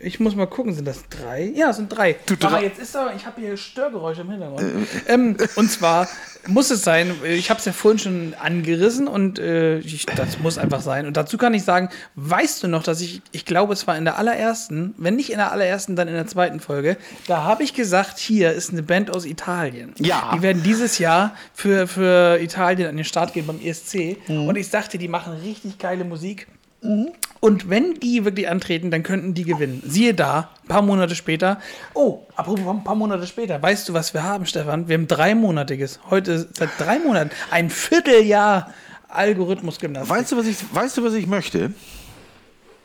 Ich 0.00 0.20
muss 0.20 0.34
mal 0.36 0.46
gucken, 0.46 0.74
sind 0.74 0.86
das 0.86 1.04
drei? 1.08 1.52
Ja, 1.56 1.70
es 1.70 1.76
sind 1.76 1.88
drei. 1.88 2.16
Du, 2.26 2.36
drei- 2.36 2.62
jetzt 2.62 2.78
ist 2.78 2.94
da, 2.94 3.12
ich 3.16 3.26
habe 3.26 3.40
hier 3.40 3.56
Störgeräusche 3.56 4.20
im 4.20 4.30
Hintergrund. 4.30 4.62
ähm, 5.08 5.36
und 5.56 5.70
zwar 5.70 6.08
muss 6.46 6.70
es 6.70 6.82
sein, 6.82 7.12
ich 7.24 7.50
habe 7.50 7.58
es 7.58 7.64
ja 7.66 7.72
vorhin 7.72 7.98
schon 7.98 8.34
angerissen 8.40 9.08
und 9.08 9.38
äh, 9.38 9.78
ich, 9.80 10.06
das 10.06 10.38
muss 10.38 10.56
einfach 10.56 10.80
sein. 10.82 11.06
Und 11.06 11.16
dazu 11.16 11.36
kann 11.36 11.52
ich 11.52 11.64
sagen, 11.64 11.88
weißt 12.14 12.62
du 12.62 12.68
noch, 12.68 12.82
dass 12.84 13.00
ich, 13.00 13.22
ich 13.32 13.44
glaube, 13.44 13.72
es 13.72 13.86
war 13.86 13.96
in 13.98 14.04
der 14.04 14.18
allerersten, 14.18 14.94
wenn 14.98 15.16
nicht 15.16 15.30
in 15.30 15.38
der 15.38 15.50
allerersten, 15.52 15.96
dann 15.96 16.06
in 16.08 16.14
der 16.14 16.26
zweiten 16.26 16.60
Folge, 16.60 16.96
da 17.26 17.42
habe 17.42 17.64
ich 17.64 17.74
gesagt, 17.74 18.18
hier 18.18 18.52
ist 18.52 18.70
eine 18.70 18.82
Band 18.84 19.10
aus 19.10 19.24
Italien. 19.26 19.94
Ja. 19.98 20.30
Die 20.34 20.42
werden 20.42 20.62
dieses 20.62 20.98
Jahr 20.98 21.34
für, 21.52 21.86
für 21.88 22.38
Italien 22.40 22.88
an 22.88 22.96
den 22.96 23.04
Start 23.04 23.32
gehen 23.32 23.46
beim 23.46 23.60
ESC. 23.60 24.16
Mhm. 24.28 24.46
Und 24.48 24.56
ich 24.56 24.70
dachte, 24.70 24.96
die 24.96 25.08
machen 25.08 25.32
richtig 25.34 25.78
geile 25.78 26.04
Musik. 26.04 26.46
Und 26.80 27.70
wenn 27.70 27.94
die 27.94 28.24
wirklich 28.24 28.48
antreten, 28.48 28.90
dann 28.90 29.02
könnten 29.02 29.34
die 29.34 29.44
gewinnen. 29.44 29.82
Siehe 29.86 30.14
da, 30.14 30.50
ein 30.64 30.68
paar 30.68 30.82
Monate 30.82 31.14
später. 31.14 31.60
Oh, 31.94 32.20
apropos 32.36 32.66
ein 32.68 32.84
paar 32.84 32.94
Monate 32.94 33.26
später. 33.26 33.60
Weißt 33.62 33.88
du, 33.88 33.94
was 33.94 34.14
wir 34.14 34.22
haben, 34.22 34.46
Stefan? 34.46 34.88
Wir 34.88 34.94
haben 34.94 35.06
dreimonatiges. 35.06 36.00
Heute 36.10 36.48
seit 36.52 36.70
drei 36.78 36.98
Monaten. 36.98 37.30
Ein 37.50 37.70
Vierteljahr 37.70 38.72
Algorithmusgymnastik. 39.08 40.14
Weißt 40.14 40.32
du, 40.32 40.36
was 40.36 40.46
ich, 40.46 40.56
weißt 40.72 40.96
du, 40.98 41.04
was 41.04 41.14
ich 41.14 41.26
möchte? 41.26 41.72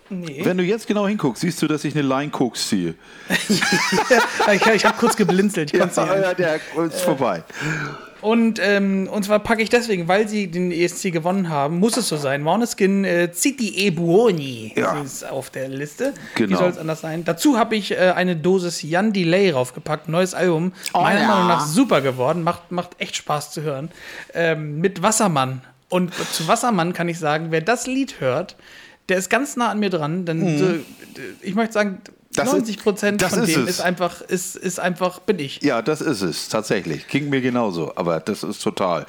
Nee. 0.09 0.41
Wenn 0.43 0.57
du 0.57 0.63
jetzt 0.63 0.87
genau 0.87 1.07
hinguckst, 1.07 1.41
siehst 1.41 1.61
du, 1.61 1.67
dass 1.67 1.83
ich 1.83 1.95
eine 1.95 2.07
Line 2.07 2.29
Koks 2.29 2.69
ziehe. 2.69 2.95
ich 3.49 4.65
ich 4.65 4.85
habe 4.85 4.97
kurz 4.97 5.15
geblinzelt. 5.15 5.73
Ich 5.73 5.79
Ja, 5.79 6.15
ja, 6.15 6.33
der 6.33 6.55
ist 6.85 7.01
vorbei. 7.01 7.43
Und, 8.23 8.57
ähm, 8.63 9.09
und 9.11 9.23
zwar 9.25 9.39
packe 9.39 9.61
ich 9.61 9.69
deswegen, 9.69 10.07
weil 10.07 10.29
sie 10.29 10.47
den 10.47 10.71
ESC 10.71 11.11
gewonnen 11.11 11.49
haben, 11.49 11.79
muss 11.79 11.97
es 11.97 12.07
so 12.07 12.15
sein. 12.15 12.41
Måneskin 12.41 13.03
äh, 13.03 13.33
City 13.33 13.75
e 13.85 13.89
Buoni 13.89 14.71
Ja. 14.77 15.01
ist 15.01 15.29
auf 15.29 15.49
der 15.49 15.67
Liste. 15.67 16.13
Wie 16.37 16.43
Genau. 16.43 16.59
soll 16.59 16.69
es 16.69 16.77
anders 16.77 17.01
sein? 17.01 17.25
Dazu 17.25 17.57
habe 17.57 17.75
ich 17.75 17.91
äh, 17.91 18.13
eine 18.15 18.37
Dosis 18.37 18.81
Jan 18.81 19.11
Delay 19.11 19.51
raufgepackt, 19.51 20.07
neues 20.07 20.33
Album. 20.33 20.71
Oh 20.93 21.01
Meiner 21.01 21.21
ja. 21.21 21.27
Meinung 21.27 21.47
nach 21.49 21.65
super 21.67 21.99
geworden, 21.99 22.43
macht, 22.43 22.71
macht 22.71 22.91
echt 22.99 23.17
Spaß 23.17 23.51
zu 23.51 23.61
hören. 23.61 23.91
Ähm, 24.33 24.79
mit 24.79 25.01
Wassermann. 25.03 25.61
Und 25.89 26.13
zu 26.13 26.47
Wassermann 26.47 26.93
kann 26.93 27.09
ich 27.09 27.19
sagen, 27.19 27.47
wer 27.49 27.61
das 27.61 27.87
Lied 27.87 28.21
hört, 28.21 28.55
der 29.09 29.17
ist 29.17 29.29
ganz 29.29 29.57
nah 29.57 29.67
an 29.69 29.79
mir 29.79 29.89
dran. 29.89 30.25
Denn 30.25 30.57
so, 30.57 30.65
ich 31.41 31.55
möchte 31.55 31.73
sagen, 31.73 31.89
Mhm. 32.05 32.22
Das 32.35 32.47
ist- 32.47 32.53
90 32.53 32.77
Prozent 32.79 33.21
von 33.23 33.43
ist 33.43 33.55
dem 33.55 33.63
es. 33.63 33.69
ist 33.69 33.79
einfach, 33.81 34.21
ist, 34.21 34.55
ist 34.55 34.79
einfach, 34.79 35.19
bin 35.19 35.39
ich. 35.39 35.61
Ja, 35.61 35.81
das 35.81 36.01
ist 36.01 36.21
es, 36.21 36.49
tatsächlich. 36.49 37.07
Ging 37.07 37.29
mir 37.29 37.41
genauso, 37.41 37.93
aber 37.95 38.19
das 38.19 38.43
ist 38.43 38.61
total. 38.61 39.05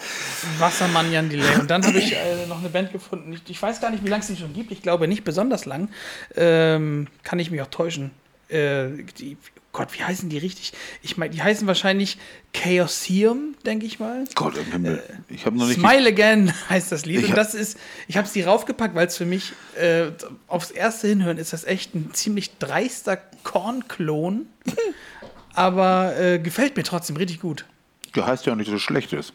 Wassermann 0.59 1.11
Jan 1.13 1.29
Delay. 1.31 1.57
Und 1.59 1.71
dann 1.71 1.85
habe 1.87 1.99
ich 1.99 2.13
äh, 2.15 2.47
noch 2.49 2.59
eine 2.61 2.69
Band 2.69 2.93
gefunden. 2.93 3.33
Ich, 3.33 3.43
ich 3.51 3.61
weiß 3.63 3.81
gar 3.81 3.91
nicht, 3.91 4.05
wie 4.05 4.09
lange 4.09 4.21
es 4.23 4.29
die 4.29 4.37
schon 4.37 4.53
gibt. 4.53 4.73
Ich 4.73 4.83
glaube 4.83 5.09
nicht 5.09 5.25
besonders 5.25 5.65
lang. 5.65 5.89
Ähm, 6.37 7.07
kann 7.23 7.39
ich 7.39 7.51
mich 7.51 7.61
auch 7.63 7.69
täuschen. 7.69 8.11
Äh, 8.49 8.89
die, 9.19 9.37
Gott, 9.75 9.89
wie 9.99 10.05
heißen 10.05 10.29
die 10.29 10.39
richtig? 10.39 10.73
Ich 11.03 11.17
meine, 11.17 11.35
die 11.35 11.43
heißen 11.43 11.67
wahrscheinlich 11.67 12.17
Chaosium, 12.55 13.57
denke 13.67 13.87
ich 13.87 13.99
mal. 13.99 14.25
Gott 14.37 14.57
im 14.57 14.71
Himmel. 14.71 15.03
Ich 15.29 15.47
habe 15.47 15.59
noch 15.59 15.67
nicht. 15.67 15.81
Smile 15.81 16.09
Again 16.09 16.53
heißt 16.71 16.93
das 16.93 17.05
Lied. 17.05 17.25
Ich 17.25 17.31
Und 17.31 17.37
das 17.37 17.55
ist, 17.55 17.77
ich 18.07 18.17
habe 18.17 18.25
es 18.25 18.33
die 18.33 18.43
raufgepackt, 18.43 18.95
weil 18.95 19.09
es 19.09 19.17
für 19.17 19.27
mich 19.27 19.53
äh, 19.77 20.13
aufs 20.47 20.71
erste 20.71 21.09
Hinhören 21.09 21.39
ist 21.39 21.53
das 21.53 21.65
echt 21.65 21.93
ein 21.97 22.15
ziemlich 22.15 22.57
dreister 22.59 23.19
Korn-Klon. 23.43 24.47
Aber 25.55 26.17
äh, 26.19 26.39
gefällt 26.39 26.77
mir 26.77 26.85
trotzdem 26.85 27.17
richtig 27.17 27.41
gut. 27.41 27.65
Du 28.13 28.25
heißt 28.25 28.47
ja 28.47 28.53
auch 28.53 28.57
nicht, 28.57 28.69
dass 28.69 28.77
es 28.77 28.83
schlecht 28.83 29.13
ist. 29.13 29.33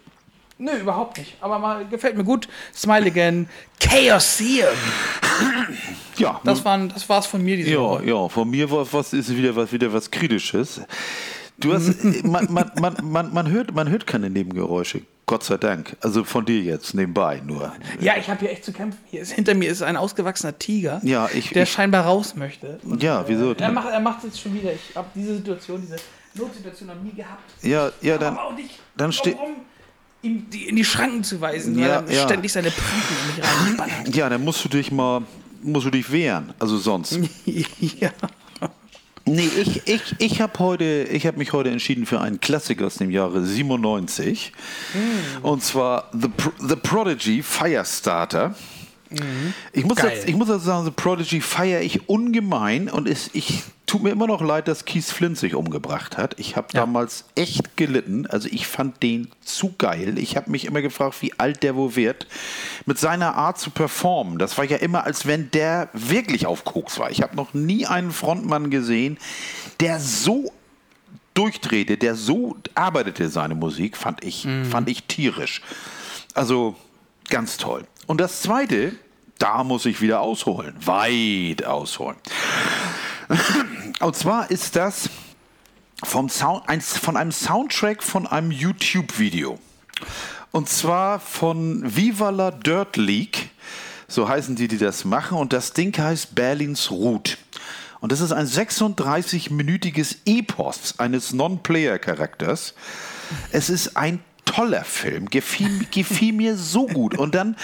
Nö, 0.60 0.72
überhaupt 0.78 1.18
nicht. 1.18 1.36
Aber 1.41 1.57
mal 1.57 1.86
gefällt 1.88 2.18
mir 2.18 2.24
gut. 2.26 2.47
Smile 2.76 3.05
Again. 3.07 3.47
Chaosium. 3.82 4.68
Ja, 6.18 6.39
Das, 6.43 6.64
waren, 6.66 6.89
das 6.89 7.07
war's 7.07 7.26
von 7.28 7.41
mir 7.41 7.55
diese 7.55 7.72
ja, 7.72 7.80
Woche. 7.80 8.05
ja. 8.05 8.28
Von 8.28 8.49
mir 8.49 8.70
war 8.70 8.86
was 8.91 9.14
ist 9.14 9.36
wieder 9.36 9.55
was 9.55 9.72
wieder 9.72 9.91
was 9.93 10.12
Kritisches. 10.12 10.82
Du 11.57 11.74
hast, 11.74 12.03
man, 12.24 12.51
man, 12.51 12.72
man, 12.80 12.95
man, 13.03 13.34
man, 13.34 13.49
hört, 13.49 13.74
man 13.74 13.89
hört 13.89 14.05
keine 14.05 14.30
Nebengeräusche. 14.30 15.01
Gott 15.26 15.43
sei 15.43 15.57
Dank. 15.57 15.95
Also 16.01 16.24
von 16.24 16.43
dir 16.43 16.60
jetzt 16.62 16.93
nebenbei 16.95 17.41
nur. 17.45 17.72
Ja, 18.01 18.18
ich 18.18 18.30
habe 18.30 18.39
hier 18.41 18.49
echt 18.51 18.66
zu 18.66 18.74
kämpfen. 18.74 18.97
Hier 19.12 19.22
ist, 19.22 19.32
hinter 19.32 19.53
mir 19.55 19.70
ist 19.70 19.82
ein 19.82 19.95
ausgewachsener 19.95 20.57
Tiger, 20.57 20.99
Ja, 21.03 21.30
ich- 21.34 21.51
der 21.51 21.64
ich- 21.64 21.72
scheinbar 21.72 22.05
raus 22.05 22.36
möchte. 22.36 22.80
Und, 22.84 23.01
Ja, 23.03 23.24
wieso? 23.28 23.53
Er 23.53 23.72
macht 23.72 23.89
er 23.89 23.99
macht 23.99 24.18
es 24.20 24.24
jetzt 24.26 24.41
schon 24.41 24.55
wieder. 24.55 24.74
Ich 24.74 24.95
habe 24.95 25.07
diese 25.16 25.36
Situation, 25.36 25.82
diese 25.82 25.97
Notsituation 26.34 26.88
noch 26.88 26.95
nie 27.01 27.14
gehabt. 27.14 27.43
Ja, 27.62 27.91
ja, 28.01 28.18
dann. 28.18 28.34
Aber 28.38 28.47
auch 28.47 28.55
nicht, 28.55 28.72
dann 28.97 29.12
ste- 29.12 29.36
ihm 30.22 30.45
in 30.67 30.76
die 30.76 30.86
Schranken 30.86 31.24
zu 31.24 31.39
weisen, 31.41 31.78
Ja, 31.78 32.03
weil 32.03 32.09
er 32.09 32.15
ja. 32.15 32.24
ständig 32.26 32.51
seine 32.51 32.72
Pranken 32.72 33.15
in 33.22 33.36
mich 33.36 33.45
reinballert. 33.45 34.15
Ja, 34.15 34.30
dann 34.30 34.43
musst 34.43 34.63
du 34.63 34.70
dich 34.70 34.91
mal, 34.91 35.24
musst 35.61 35.86
du 35.86 35.91
dich 35.91 36.11
wehren. 36.11 36.53
Also 36.59 36.78
sonst. 36.78 37.20
ja. 37.45 38.11
Nee, 39.26 39.47
ich, 39.61 39.88
ich, 39.88 40.01
ich 40.17 40.41
habe 40.41 40.57
heute, 40.57 41.07
ich 41.11 41.28
habe 41.28 41.38
mich 41.38 41.53
heute 41.53 41.70
entschieden 41.70 42.07
für 42.07 42.20
einen 42.20 42.39
Klassiker 42.39 42.88
aus 42.88 42.95
dem 42.95 43.11
Jahre 43.11 43.45
97. 43.45 44.51
Und 45.43 45.63
zwar 45.63 46.09
The, 46.13 46.30
The 46.67 46.76
Prodigy 46.76 47.43
Firestarter. 47.43 48.55
Ich, 49.74 49.86
muss 49.86 49.97
Geil. 49.97 50.12
jetzt, 50.14 50.30
ich 50.30 50.36
muss 50.36 50.47
dazu 50.47 50.66
sagen, 50.66 50.86
The 50.86 50.91
Prodigy 50.91 51.41
feiere 51.41 51.82
ich 51.82 52.07
ungemein 52.07 52.89
und 52.89 53.07
es, 53.07 53.30
ich 53.34 53.64
tut 53.89 54.03
mir 54.03 54.12
immer 54.12 54.28
noch 54.28 54.41
leid, 54.41 54.68
dass 54.68 54.86
Keith 54.86 55.05
Flint 55.05 55.38
sich 55.38 55.55
umgebracht 55.55 56.18
hat. 56.18 56.39
Ich 56.39 56.55
habe 56.55 56.68
damals 56.72 57.26
echt 57.36 57.76
gelitten. 57.76 58.28
Also 58.28 58.47
ich 58.51 58.68
fand 58.68 59.01
den 59.01 59.30
zu 59.43 59.74
geil. 59.78 60.20
Ich 60.20 60.38
habe 60.38 60.51
mich 60.51 60.66
immer 60.66 60.82
gefragt, 60.82 61.22
wie 61.22 61.34
alt 61.39 61.64
der 61.64 61.76
wohl 61.76 61.95
wird. 61.95 62.28
Mit 62.86 62.99
seiner 62.99 63.36
Art 63.36 63.57
zu 63.57 63.72
performen. 63.72 64.38
Das 64.38 64.57
war 64.60 64.66
ja 64.66 64.78
immer, 64.78 65.05
als 65.05 65.26
wenn 65.26 65.49
der 65.51 65.89
wirklich 65.93 66.45
auf 66.45 66.66
Koks 66.66 66.99
war. 66.99 67.10
Ich 67.10 67.24
habe 67.24 67.36
noch 67.36 67.55
nie 67.55 67.88
einen 67.88 68.12
Frontmann 68.12 68.70
gesehen, 68.70 69.18
der 69.80 69.99
so 69.99 70.51
durchdrehte, 71.34 71.97
der 71.97 72.14
so 72.14 72.57
arbeitete 72.76 73.30
seine 73.30 73.55
Musik, 73.55 73.97
fand 73.97 74.24
ich, 74.24 74.47
fand 74.70 74.89
ich 74.89 75.05
tierisch. 75.05 75.62
Also 76.36 76.76
ganz 77.30 77.57
toll. 77.57 77.86
Und 78.10 78.20
das 78.20 78.41
zweite, 78.41 78.93
da 79.38 79.64
muss 79.64 79.86
ich 79.86 80.01
wieder 80.01 80.22
ausholen, 80.22 80.74
weit 80.84 81.64
ausholen. 81.64 82.18
Und 83.99 84.16
zwar 84.16 84.49
ist 84.49 84.76
das 84.76 85.12
vom 86.03 86.28
Sound, 86.28 86.64
von 86.82 87.16
einem 87.16 87.32
Soundtrack 87.32 88.01
von 88.01 88.26
einem 88.26 88.49
YouTube-Video. 88.49 89.60
Und 90.49 90.70
zwar 90.70 91.20
von 91.20 91.84
Viva 91.95 92.32
la 92.32 92.49
Dirt 92.49 92.97
League. 92.97 93.51
So 94.07 94.28
heißen 94.28 94.55
die, 94.55 94.68
die 94.68 94.80
das 94.80 95.05
machen. 95.05 95.38
Und 95.38 95.53
das 95.53 95.74
Ding 95.74 95.95
heißt 95.95 96.34
Berlins 96.34 96.89
Route. 96.89 97.38
Und 97.99 98.12
das 98.12 98.22
ist 98.22 98.32
ein 98.32 98.47
36-minütiges 98.47 100.18
Epos 100.26 100.97
eines 100.97 101.32
Non-Player-Charakters. 101.32 102.74
Es 103.51 103.70
ist 103.70 103.95
ein 103.95 104.24
toller 104.50 104.84
Film, 104.84 105.30
gefiel, 105.30 105.86
gefiel 105.91 106.34
mir 106.34 106.58
so 106.58 106.88
gut. 106.88 107.16
Und 107.16 107.36
dann 107.36 107.56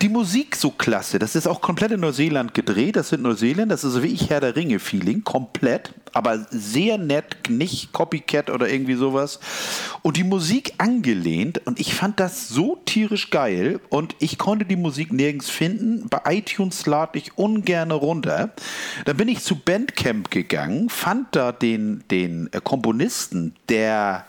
die 0.00 0.08
Musik 0.08 0.54
so 0.54 0.70
klasse. 0.70 1.18
Das 1.18 1.34
ist 1.34 1.48
auch 1.48 1.60
komplett 1.60 1.90
in 1.90 2.00
Neuseeland 2.00 2.54
gedreht. 2.54 2.94
Das 2.94 3.08
sind 3.08 3.22
Neuseeland, 3.22 3.70
das 3.70 3.82
ist 3.82 3.94
so 3.94 4.02
wie 4.04 4.08
ich 4.08 4.30
Herr 4.30 4.40
der 4.40 4.54
Ringe-Feeling, 4.54 5.24
komplett. 5.24 5.92
Aber 6.12 6.46
sehr 6.50 6.98
nett, 6.98 7.50
nicht 7.50 7.92
Copycat 7.92 8.50
oder 8.50 8.68
irgendwie 8.68 8.94
sowas. 8.94 9.40
Und 10.02 10.16
die 10.16 10.24
Musik 10.24 10.74
angelehnt. 10.78 11.66
Und 11.66 11.80
ich 11.80 11.94
fand 11.94 12.20
das 12.20 12.48
so 12.48 12.80
tierisch 12.84 13.30
geil. 13.30 13.80
Und 13.88 14.14
ich 14.20 14.38
konnte 14.38 14.64
die 14.64 14.76
Musik 14.76 15.12
nirgends 15.12 15.50
finden. 15.50 16.08
Bei 16.08 16.20
iTunes 16.32 16.86
lade 16.86 17.18
ich 17.18 17.36
ungern 17.38 17.90
runter. 17.90 18.50
Dann 19.04 19.16
bin 19.16 19.28
ich 19.28 19.40
zu 19.40 19.56
Bandcamp 19.56 20.30
gegangen, 20.30 20.90
fand 20.90 21.34
da 21.34 21.50
den, 21.50 22.04
den 22.08 22.48
äh, 22.52 22.60
Komponisten, 22.62 23.56
der 23.68 24.26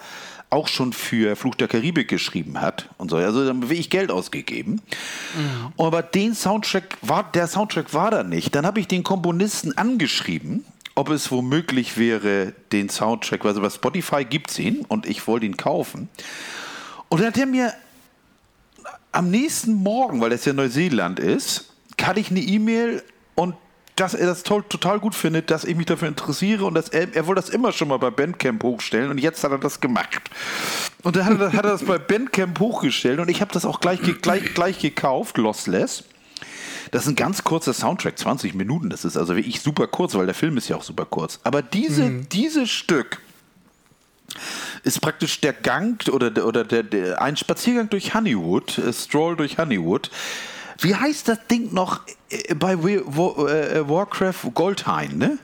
auch 0.52 0.68
schon 0.68 0.94
für 0.94 1.36
Fluch 1.36 1.56
der 1.56 1.68
Karibik 1.68 2.10
geschrieben 2.10 2.62
hat 2.62 2.90
und 2.98 3.10
so. 3.10 3.16
Also 3.16 3.46
dann 3.46 3.64
habe 3.64 3.74
ich 3.74 3.90
Geld 3.90 4.12
ausgegeben. 4.12 4.82
Mhm. 5.36 5.84
Aber 5.84 6.04
den 6.04 6.36
Soundtrack 6.36 6.98
war, 7.02 7.32
der 7.32 7.48
Soundtrack 7.48 7.94
war 7.94 8.12
da 8.12 8.24
nicht. 8.24 8.54
Dann 8.54 8.66
habe 8.66 8.80
ich 8.82 8.88
den 8.88 9.04
Komponisten 9.04 9.78
angeschrieben, 9.78 10.66
ob 10.94 11.10
es 11.10 11.32
womöglich 11.32 11.98
wäre, 11.98 12.54
den 12.74 12.90
Soundtrack, 12.90 13.46
also 13.46 13.62
bei 13.62 13.70
Spotify 13.70 14.26
gibt 14.26 14.52
es 14.52 14.60
ihn 14.60 14.86
und 14.88 15.06
ich 15.06 15.26
wollte 15.26 15.46
ihn 15.46 15.56
kaufen. 15.56 16.10
Und 17.08 17.22
dann 17.22 17.28
hat 17.28 17.38
er 17.38 17.46
mir 17.46 17.74
am 19.14 19.32
nächsten 19.32 19.74
Morgen, 19.74 20.20
weil 20.20 20.32
das 20.32 20.44
ja 20.44 20.52
Neuseeland 20.52 21.20
ist, 21.20 21.74
hatte 22.02 22.20
ich 22.20 22.30
eine 22.30 22.42
E-Mail 22.42 23.04
dass 23.96 24.14
er 24.14 24.26
das 24.26 24.44
toll, 24.44 24.64
total 24.68 25.00
gut 25.00 25.16
findet, 25.16 25.52
dass 25.52 25.64
ich 25.64 25.76
mich 25.76 25.86
dafür 25.86 26.08
interessiere 26.08 26.66
und 26.66 26.74
dass 26.74 26.90
er, 26.90 27.14
er 27.16 27.28
wollte 27.28 27.42
das 27.42 27.50
immer 27.50 27.72
schon 27.72 27.88
mal 27.88 27.98
bei 27.98 28.10
Bandcamp 28.10 28.64
hochstellen 28.64 29.12
und 29.12 29.18
jetzt 29.18 29.44
hat 29.44 29.52
er 29.52 29.58
das 29.58 29.80
gemacht. 29.80 30.30
Und 31.04 31.16
dann 31.16 31.26
hat 31.26 31.40
er, 31.40 31.54
hat 31.54 31.66
er 31.66 31.72
das 31.72 31.84
bei 31.84 31.98
Bandcamp 32.00 32.60
hochgestellt 32.60 33.20
und 33.20 33.30
ich 33.30 33.42
habe 33.42 33.52
das 33.54 33.66
auch 33.66 33.80
gleich, 33.80 34.00
gleich, 34.22 34.54
gleich 34.54 34.80
gekauft, 34.80 35.38
Lossless. 35.38 36.04
Das 36.92 37.04
ist 37.04 37.10
ein 37.10 37.16
ganz 37.16 37.44
kurzer 37.44 37.74
Soundtrack, 37.74 38.18
20 38.18 38.54
Minuten. 38.54 38.90
Das 38.90 39.06
ist 39.06 39.16
also 39.16 39.36
wirklich 39.36 39.62
super 39.62 39.88
kurz, 39.88 40.14
weil 40.16 40.26
der 40.26 40.36
Film 40.36 40.58
ist 40.58 40.68
ja 40.68 40.76
auch 40.76 40.84
super 40.84 41.06
kurz. 41.06 41.40
Aber 41.44 41.62
diese, 41.62 42.04
mhm. 42.04 42.28
dieses 42.30 42.70
Stück 42.70 43.22
ist 44.84 45.00
praktisch 45.02 45.40
der 45.42 45.54
Gang 45.54 46.08
oder, 46.10 46.46
oder 46.46 46.64
der, 46.64 46.84
der, 46.84 47.22
ein 47.22 47.38
Spaziergang 47.38 47.90
durch 47.90 48.14
Honeywood, 48.14 48.78
äh, 48.78 48.94
Stroll 48.94 49.36
durch 49.36 49.58
Honeywood, 49.58 50.10
wie 50.82 50.96
heißt 50.96 51.28
das 51.28 51.48
Ding 51.50 51.74
noch 51.74 52.02
äh, 52.30 52.54
bei 52.56 52.74
äh, 52.74 53.90
Warcraft 53.90 54.52
Goldhain, 54.54 55.18
ne? 55.18 55.38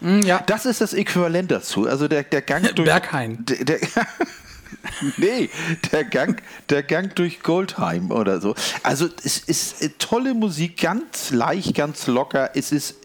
Mm, 0.00 0.22
ja. 0.22 0.42
Das 0.46 0.66
ist 0.66 0.80
das 0.80 0.92
Äquivalent 0.92 1.50
dazu. 1.50 1.86
Also 1.86 2.08
der, 2.08 2.22
der 2.22 2.42
Gang 2.42 2.64
durch. 2.74 2.86
Berghain. 2.86 3.44
Der, 3.46 3.64
der 3.64 3.80
nee, 5.16 5.50
der 5.92 6.04
Gang, 6.04 6.42
der 6.68 6.82
Gang 6.82 7.14
durch 7.14 7.42
Goldheim 7.42 8.10
oder 8.10 8.40
so. 8.40 8.54
Also 8.82 9.08
es 9.22 9.38
ist 9.38 9.82
äh, 9.82 9.90
tolle 9.98 10.34
Musik, 10.34 10.80
ganz 10.80 11.30
leicht, 11.30 11.74
ganz 11.74 12.06
locker. 12.06 12.50
Es 12.54 12.72
ist 12.72 12.96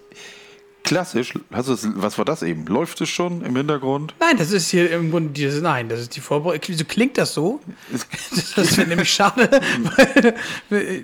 klassisch. 0.83 1.33
Hast 1.51 1.69
du, 1.69 1.77
was 2.01 2.17
war 2.17 2.25
das 2.25 2.41
eben? 2.43 2.65
Läuft 2.65 3.01
es 3.01 3.09
schon 3.09 3.43
im 3.43 3.55
Hintergrund? 3.55 4.13
Nein, 4.19 4.37
das 4.37 4.51
ist 4.51 4.69
hier 4.69 4.91
im 4.91 5.11
Grunde 5.11 5.31
dieses, 5.31 5.61
nein, 5.61 5.89
das 5.89 6.01
ist 6.01 6.15
die 6.15 6.21
Vorbereitung. 6.21 6.75
So 6.75 6.85
klingt 6.85 7.17
das 7.17 7.33
so. 7.33 7.59
Das 8.55 8.77
wäre 8.77 8.87
nämlich 8.87 9.11
schade. 9.11 9.61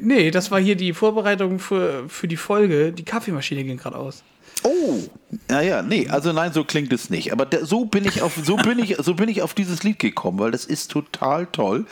nee, 0.01 0.31
das 0.31 0.51
war 0.51 0.59
hier 0.59 0.75
die 0.75 0.93
Vorbereitung 0.93 1.59
für, 1.59 2.07
für 2.09 2.27
die 2.27 2.37
Folge. 2.37 2.91
Die 2.91 3.05
Kaffeemaschine 3.05 3.63
ging 3.63 3.77
gerade 3.77 3.97
aus. 3.97 4.23
Oh, 4.63 4.99
naja, 5.49 5.81
nee, 5.81 6.07
also 6.09 6.31
nein, 6.33 6.53
so 6.53 6.63
klingt 6.63 6.91
es 6.93 7.09
nicht. 7.09 7.31
Aber 7.31 7.45
der, 7.45 7.65
so 7.65 7.85
bin 7.85 8.05
ich 8.05 8.21
auf, 8.21 8.33
so 8.43 8.55
bin 8.55 8.79
ich, 8.79 8.95
so 8.99 9.13
bin 9.13 9.29
ich 9.29 9.41
auf 9.41 9.53
dieses 9.53 9.83
Lied 9.83 9.99
gekommen, 9.99 10.39
weil 10.39 10.51
das 10.51 10.65
ist 10.65 10.91
total 10.91 11.45
toll. 11.47 11.85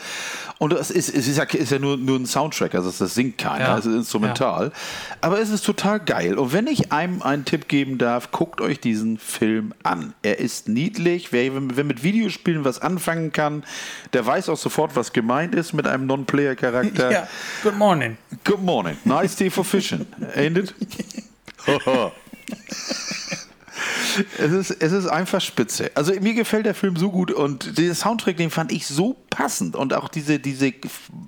Und 0.58 0.72
es 0.72 0.90
ist, 0.90 1.14
es 1.14 1.28
ist 1.28 1.36
ja, 1.36 1.44
ist 1.44 1.70
ja 1.70 1.78
nur, 1.78 1.96
nur 1.96 2.18
ein 2.18 2.26
Soundtrack, 2.26 2.74
also 2.74 2.90
das 2.90 3.14
singt 3.14 3.38
keiner, 3.38 3.66
ja. 3.66 3.78
es 3.78 3.86
ist 3.86 3.94
instrumental. 3.94 4.66
Ja. 4.66 4.72
Aber 5.20 5.40
es 5.40 5.50
ist 5.50 5.64
total 5.64 6.00
geil. 6.00 6.38
Und 6.38 6.52
wenn 6.52 6.66
ich 6.66 6.90
einem 6.90 7.22
einen 7.22 7.44
Tipp 7.44 7.68
geben 7.68 7.98
darf, 7.98 8.30
guckt 8.30 8.60
euch 8.60 8.80
diesen 8.80 9.18
Film 9.18 9.74
an. 9.82 10.14
Er 10.22 10.38
ist 10.38 10.68
niedlich. 10.68 11.32
Wer, 11.32 11.52
wer 11.54 11.84
mit 11.84 12.02
Videospielen 12.02 12.64
was 12.64 12.80
anfangen 12.80 13.32
kann, 13.32 13.64
der 14.12 14.24
weiß 14.24 14.48
auch 14.48 14.58
sofort, 14.58 14.96
was 14.96 15.12
gemeint 15.12 15.54
ist 15.54 15.74
mit 15.74 15.86
einem 15.86 16.06
Non-Player-Charakter. 16.06 17.10
Ja, 17.12 17.28
good 17.62 17.76
morning. 17.76 18.16
Good 18.44 18.62
morning. 18.62 18.96
Nice 19.04 19.36
day 19.36 19.50
for 19.50 19.64
fishing. 19.64 20.06
Ain't 20.34 20.58
it? 20.58 20.74
es, 24.38 24.52
ist, 24.52 24.70
es 24.70 24.92
ist 24.92 25.06
einfach 25.06 25.40
spitze. 25.40 25.90
Also 25.94 26.12
mir 26.20 26.34
gefällt 26.34 26.66
der 26.66 26.74
Film 26.74 26.96
so 26.96 27.10
gut 27.10 27.30
und 27.32 27.78
der 27.78 27.94
Soundtrack, 27.94 28.36
den 28.36 28.50
fand 28.50 28.72
ich 28.72 28.86
so 28.86 29.16
passend 29.30 29.76
und 29.76 29.94
auch 29.94 30.08
diese, 30.08 30.38
diese 30.38 30.72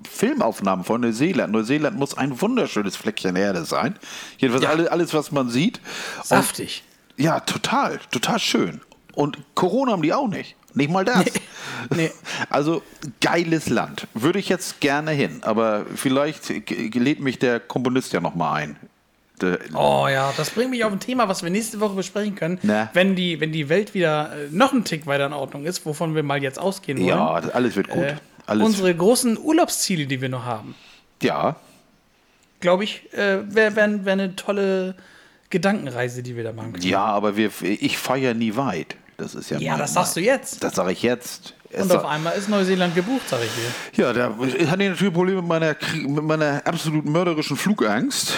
Filmaufnahmen 0.09 0.85
von 0.85 1.01
Neuseeland. 1.01 1.51
Neuseeland 1.53 1.97
muss 1.97 2.17
ein 2.17 2.39
wunderschönes 2.41 2.95
Fleckchen 2.95 3.35
Erde 3.35 3.65
sein. 3.65 3.95
Jedenfalls 4.37 4.63
ja. 4.63 4.69
alles, 4.71 4.87
alles, 4.87 5.13
was 5.13 5.31
man 5.31 5.49
sieht. 5.49 5.79
Saftig. 6.23 6.83
Und, 7.17 7.23
ja, 7.25 7.39
total, 7.41 7.99
total 8.11 8.39
schön. 8.39 8.81
Und 9.13 9.39
Corona 9.55 9.93
haben 9.93 10.03
die 10.03 10.13
auch 10.13 10.27
nicht. 10.27 10.55
Nicht 10.73 10.91
mal 10.91 11.03
das. 11.03 11.25
Nee. 11.25 11.31
Nee. 11.95 12.11
Also 12.49 12.83
geiles 13.19 13.69
Land. 13.69 14.07
Würde 14.13 14.39
ich 14.39 14.47
jetzt 14.47 14.79
gerne 14.79 15.11
hin, 15.11 15.41
aber 15.41 15.85
vielleicht 15.95 16.49
lädt 16.69 17.19
mich 17.19 17.39
der 17.39 17.59
Komponist 17.59 18.13
ja 18.13 18.21
nochmal 18.21 18.61
ein 18.61 18.75
Oh 19.73 20.07
ja, 20.09 20.33
das 20.35 20.49
bringt 20.49 20.71
mich 20.71 20.83
auf 20.83 20.91
ein 20.91 20.99
Thema, 20.99 21.27
was 21.27 21.43
wir 21.43 21.49
nächste 21.49 21.79
Woche 21.79 21.95
besprechen 21.95 22.35
können, 22.35 22.59
Na. 22.63 22.89
wenn 22.93 23.15
die, 23.15 23.39
wenn 23.39 23.51
die 23.51 23.69
Welt 23.69 23.93
wieder 23.93 24.31
äh, 24.31 24.47
noch 24.51 24.73
einen 24.73 24.83
Tick 24.83 25.05
weiter 25.05 25.27
in 25.27 25.33
Ordnung 25.33 25.65
ist, 25.65 25.85
wovon 25.85 26.15
wir 26.15 26.23
mal 26.23 26.41
jetzt 26.41 26.59
ausgehen 26.59 26.97
wollen. 26.97 27.09
Ja, 27.09 27.33
alles 27.33 27.75
wird 27.75 27.89
gut. 27.89 28.03
Äh, 28.03 28.15
alles. 28.47 28.65
Unsere 28.65 28.95
großen 28.95 29.37
Urlaubsziele, 29.37 30.07
die 30.07 30.21
wir 30.21 30.29
noch 30.29 30.45
haben. 30.45 30.75
Ja. 31.21 31.57
Glaube 32.59 32.83
ich, 32.83 33.13
äh, 33.13 33.53
wäre 33.53 33.75
wär, 33.75 34.05
wär 34.05 34.13
eine 34.13 34.35
tolle 34.35 34.95
Gedankenreise, 35.49 36.23
die 36.23 36.35
wir 36.35 36.43
da 36.43 36.53
machen 36.53 36.73
können. 36.73 36.85
Ja, 36.85 37.05
aber 37.05 37.37
wir, 37.37 37.51
ich 37.61 37.97
fahre 37.97 38.19
ja 38.19 38.33
nie 38.33 38.55
weit. 38.55 38.95
Das 39.17 39.33
ist 39.33 39.49
ja. 39.49 39.57
Ja, 39.57 39.77
das 39.77 39.93
sagst 39.93 40.15
du 40.15 40.19
jetzt. 40.21 40.63
Das 40.63 40.75
sage 40.75 40.91
ich 40.91 41.01
jetzt. 41.01 41.55
Und 41.73 41.91
auf 41.91 42.05
einmal 42.05 42.37
ist 42.37 42.47
Neuseeland 42.47 42.95
gebucht, 42.95 43.27
sage 43.27 43.43
ich 43.45 43.51
dir. 43.51 44.03
Ja, 44.03 44.13
da 44.13 44.35
hatte 44.37 44.83
ich 44.83 44.89
natürlich 44.89 45.13
Probleme 45.13 45.41
mit 45.41 45.49
meiner, 45.49 45.75
mit 45.95 46.23
meiner 46.23 46.61
absolut 46.65 47.05
mörderischen 47.05 47.57
Flugangst. 47.57 48.33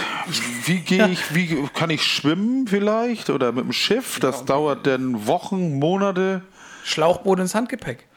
Wie 0.65 0.79
gehe 0.79 1.07
ich, 1.11 1.35
wie 1.35 1.67
kann 1.73 1.89
ich 1.89 2.03
schwimmen 2.03 2.67
vielleicht 2.67 3.29
oder 3.29 3.51
mit 3.51 3.65
dem 3.65 3.73
Schiff? 3.73 4.19
Das 4.19 4.39
ja. 4.39 4.45
dauert 4.45 4.87
dann 4.87 5.27
Wochen, 5.27 5.77
Monate. 5.77 6.41
Schlauchboot 6.83 7.39
ins 7.39 7.53
Handgepäck. 7.53 8.07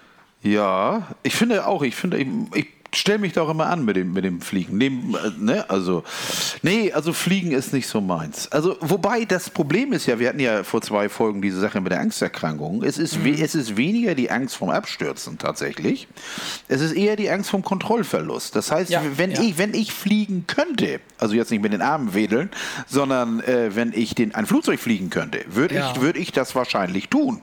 Ja, 0.43 1.09
ich 1.23 1.35
finde 1.35 1.67
auch, 1.67 1.83
ich 1.83 1.95
finde, 1.95 2.19
ich, 2.19 2.27
ich 2.55 2.67
stelle 2.95 3.18
mich 3.18 3.32
da 3.32 3.43
auch 3.43 3.49
immer 3.49 3.66
an 3.66 3.84
mit 3.84 3.97
dem, 3.97 4.12
mit 4.12 4.24
dem 4.24 4.40
Fliegen. 4.40 4.76
Neben, 4.76 5.14
äh, 5.14 5.30
ne, 5.38 5.70
also, 5.70 6.05
nee, 6.62 6.93
also 6.93 7.12
Fliegen 7.12 7.53
ist 7.53 7.72
nicht 7.72 7.86
so 7.86 8.01
meins. 8.01 8.51
Also, 8.53 8.76
wobei 8.80 9.24
das 9.24 9.51
Problem 9.51 9.93
ist 9.93 10.07
ja, 10.07 10.18
wir 10.18 10.28
hatten 10.28 10.40
ja 10.40 10.62
vor 10.64 10.82
zwei 10.82 11.09
Folgen 11.09 11.43
diese 11.43 11.61
Sache 11.61 11.80
mit 11.80 11.93
der 11.93 12.01
Angsterkrankung. 12.01 12.82
Es 12.82 12.99
ist, 12.99 13.18
mhm. 13.18 13.34
es 13.34 13.55
ist 13.55 13.76
weniger 13.76 14.14
die 14.14 14.30
Angst 14.30 14.57
vom 14.57 14.70
Abstürzen 14.70 15.38
tatsächlich. 15.38 16.09
Es 16.68 16.80
ist 16.80 16.93
eher 16.93 17.16
die 17.16 17.30
Angst 17.30 17.51
vom 17.51 17.62
Kontrollverlust. 17.62 18.55
Das 18.57 18.70
heißt, 18.70 18.90
ja, 18.90 19.03
wenn, 19.16 19.32
ja. 19.32 19.40
Ich, 19.40 19.59
wenn 19.59 19.74
ich 19.74 19.93
fliegen 19.93 20.47
könnte, 20.47 21.01
also 21.18 21.34
jetzt 21.34 21.51
nicht 21.51 21.62
mit 21.62 21.72
den 21.72 21.82
Armen 21.82 22.14
wedeln, 22.14 22.51
sondern 22.86 23.40
äh, 23.40 23.74
wenn 23.74 23.93
ich 23.93 24.14
den, 24.14 24.34
ein 24.34 24.47
Flugzeug 24.47 24.80
fliegen 24.80 25.11
könnte, 25.11 25.45
würde 25.49 25.76
ja. 25.76 25.90
ich, 25.90 26.01
würd 26.01 26.16
ich 26.16 26.32
das 26.32 26.55
wahrscheinlich 26.55 27.09
tun. 27.09 27.40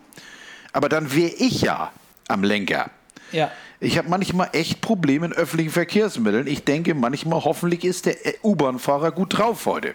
Aber 0.74 0.90
dann 0.90 1.16
wäre 1.16 1.32
ich 1.32 1.62
ja 1.62 1.92
am 2.28 2.44
Lenker. 2.44 2.92
Ja. 3.32 3.52
Ich 3.82 3.98
habe 3.98 4.10
manchmal 4.10 4.50
echt 4.54 4.82
Probleme 4.82 5.28
in 5.28 5.34
öffentlichen 5.34 5.72
Verkehrsmitteln. 5.72 6.48
Ich 6.48 6.66
denke 6.66 6.94
manchmal, 6.94 7.44
hoffentlich 7.44 7.86
ist 7.86 8.06
der 8.06 8.16
U-Bahn-Fahrer 8.44 9.12
gut 9.12 9.38
drauf 9.38 9.66
heute. 9.66 9.94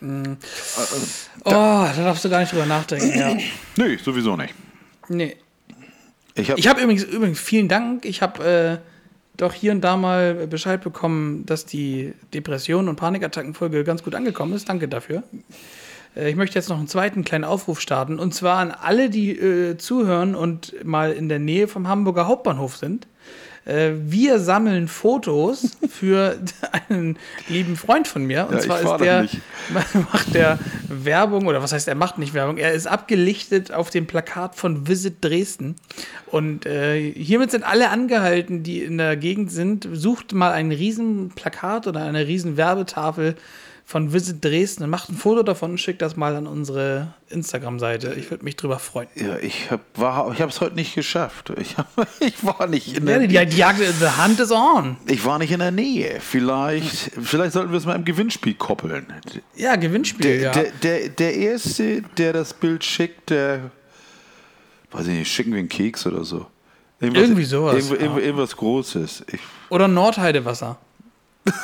Mm. 0.00 0.34
oh, 1.44 1.50
da 1.50 1.92
darfst 1.94 2.24
du 2.24 2.30
gar 2.30 2.40
nicht 2.40 2.52
drüber 2.52 2.66
nachdenken. 2.66 3.18
Ja. 3.18 3.36
Nee, 3.76 3.96
sowieso 3.96 4.36
nicht. 4.36 4.54
Nee. 5.08 5.36
Ich 6.34 6.50
habe 6.50 6.62
hab 6.62 6.80
übrigens, 6.80 7.04
übrigens, 7.04 7.40
vielen 7.40 7.68
Dank. 7.68 8.04
Ich 8.04 8.22
habe 8.22 8.80
äh, 8.80 8.88
doch 9.36 9.52
hier 9.52 9.72
und 9.72 9.82
da 9.82 9.96
mal 9.96 10.46
Bescheid 10.46 10.82
bekommen, 10.82 11.44
dass 11.46 11.66
die 11.66 12.14
Depression- 12.32 12.88
und 12.88 12.96
Panikattackenfolge 12.96 13.84
ganz 13.84 14.02
gut 14.04 14.14
angekommen 14.14 14.52
ist. 14.54 14.68
Danke 14.68 14.88
dafür. 14.88 15.24
Äh, 16.16 16.30
ich 16.30 16.36
möchte 16.36 16.58
jetzt 16.58 16.68
noch 16.68 16.78
einen 16.78 16.88
zweiten 16.88 17.24
kleinen 17.24 17.44
Aufruf 17.44 17.80
starten. 17.80 18.18
Und 18.18 18.34
zwar 18.34 18.58
an 18.58 18.70
alle, 18.70 19.10
die 19.10 19.30
äh, 19.30 19.76
zuhören 19.76 20.34
und 20.34 20.74
mal 20.84 21.12
in 21.12 21.28
der 21.28 21.38
Nähe 21.38 21.68
vom 21.68 21.88
Hamburger 21.88 22.26
Hauptbahnhof 22.26 22.76
sind. 22.76 23.06
Äh, 23.68 23.92
wir 23.98 24.38
sammeln 24.38 24.88
Fotos 24.88 25.76
für 25.90 26.38
einen 26.88 27.18
lieben 27.48 27.76
Freund 27.76 28.08
von 28.08 28.24
mir. 28.24 28.48
Und 28.48 28.54
Ja, 28.54 28.60
zwar 28.60 28.80
ist 28.80 29.04
der, 29.04 29.28
macht 30.10 30.34
der 30.34 30.58
Werbung, 30.88 31.46
oder 31.46 31.62
was 31.62 31.72
heißt, 31.72 31.86
er 31.86 31.94
macht 31.94 32.18
nicht 32.18 32.32
Werbung, 32.32 32.56
er 32.56 32.72
ist 32.72 32.86
abgelichtet 32.86 33.72
auf 33.72 33.90
dem 33.90 34.06
Plakat 34.06 34.54
von 34.54 34.88
Visit 34.88 35.22
Dresden. 35.22 35.76
Und 36.26 36.64
äh, 36.64 37.12
hiermit 37.12 37.50
sind 37.50 37.64
alle 37.64 37.90
angehalten, 37.90 38.62
die 38.62 38.82
in 38.82 38.96
der 38.96 39.16
Gegend 39.16 39.52
sind. 39.52 39.86
Sucht 39.92 40.32
mal 40.32 40.52
ein 40.52 40.72
riesen 40.72 41.28
Plakat 41.30 41.86
oder 41.86 42.02
eine 42.02 42.26
riesen 42.26 42.56
Werbetafel 42.56 43.36
von 43.88 44.12
Visit 44.12 44.44
Dresden 44.44 44.84
und 44.84 44.90
macht 44.90 45.08
ein 45.08 45.16
Foto 45.16 45.42
davon 45.42 45.70
und 45.70 45.78
schickt 45.78 46.02
das 46.02 46.14
mal 46.14 46.36
an 46.36 46.46
unsere 46.46 47.14
Instagram-Seite. 47.30 48.12
Ich 48.18 48.30
würde 48.30 48.44
mich 48.44 48.54
drüber 48.54 48.78
freuen. 48.78 49.08
Ja, 49.14 49.38
ich 49.38 49.70
habe 49.70 49.80
es 50.46 50.60
heute 50.60 50.74
nicht 50.74 50.94
geschafft. 50.94 51.50
Ich, 51.58 51.78
hab, 51.78 51.88
ich 52.20 52.44
war 52.44 52.66
nicht 52.66 52.98
in 52.98 53.06
Ja, 53.08 53.18
der 53.18 53.46
die, 53.46 53.50
die 53.54 53.56
Jagd, 53.56 53.78
the 53.78 54.22
hunt 54.22 54.38
is 54.40 54.52
on. 54.52 54.98
Ich 55.06 55.24
war 55.24 55.38
nicht 55.38 55.52
in 55.52 55.60
der 55.60 55.70
Nähe. 55.70 56.20
Vielleicht, 56.20 57.12
vielleicht 57.18 57.54
sollten 57.54 57.70
wir 57.70 57.78
es 57.78 57.86
mal 57.86 57.94
im 57.96 58.04
Gewinnspiel 58.04 58.52
koppeln. 58.56 59.06
Ja, 59.56 59.74
Gewinnspiel, 59.76 60.38
Der, 60.38 60.40
ja. 60.42 60.50
der, 60.50 60.70
der, 60.82 61.08
der 61.08 61.34
Erste, 61.34 62.02
der 62.18 62.34
das 62.34 62.52
Bild 62.52 62.84
schickt, 62.84 63.30
der, 63.30 63.70
weiß 64.90 65.06
ich 65.06 65.18
nicht, 65.20 65.32
schicken 65.32 65.52
wir 65.52 65.60
einen 65.60 65.70
Keks 65.70 66.06
oder 66.06 66.24
so. 66.24 66.44
Irgendwas, 67.00 67.22
Irgendwie 67.22 67.44
sowas, 67.44 67.90
Irgendwo, 67.90 68.18
ja. 68.18 68.26
irgendwas 68.26 68.54
Großes. 68.54 69.24
Ich, 69.32 69.40
Oder 69.70 69.88
Nordheidewasser. 69.88 70.76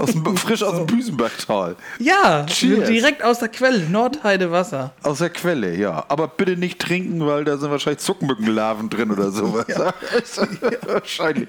ja, 0.00 0.04
aus 0.04 0.12
dem, 0.12 0.36
frisch 0.36 0.62
aus 0.62 0.76
dem 0.76 0.86
Büsenbergtal. 0.86 1.76
Ja, 1.98 2.46
Cheers. 2.46 2.88
direkt 2.88 3.22
aus 3.22 3.38
der 3.38 3.48
Quelle, 3.48 3.88
Nordheidewasser. 3.88 4.92
Aus 5.02 5.18
der 5.18 5.30
Quelle, 5.30 5.76
ja. 5.76 6.04
Aber 6.08 6.28
bitte 6.28 6.56
nicht 6.56 6.78
trinken, 6.78 7.26
weil 7.26 7.44
da 7.44 7.56
sind 7.56 7.70
wahrscheinlich 7.70 8.00
Zuckmückenlarven 8.00 8.90
drin 8.90 9.10
oder 9.10 9.30
sowas. 9.30 9.66
wahrscheinlich. 10.86 11.48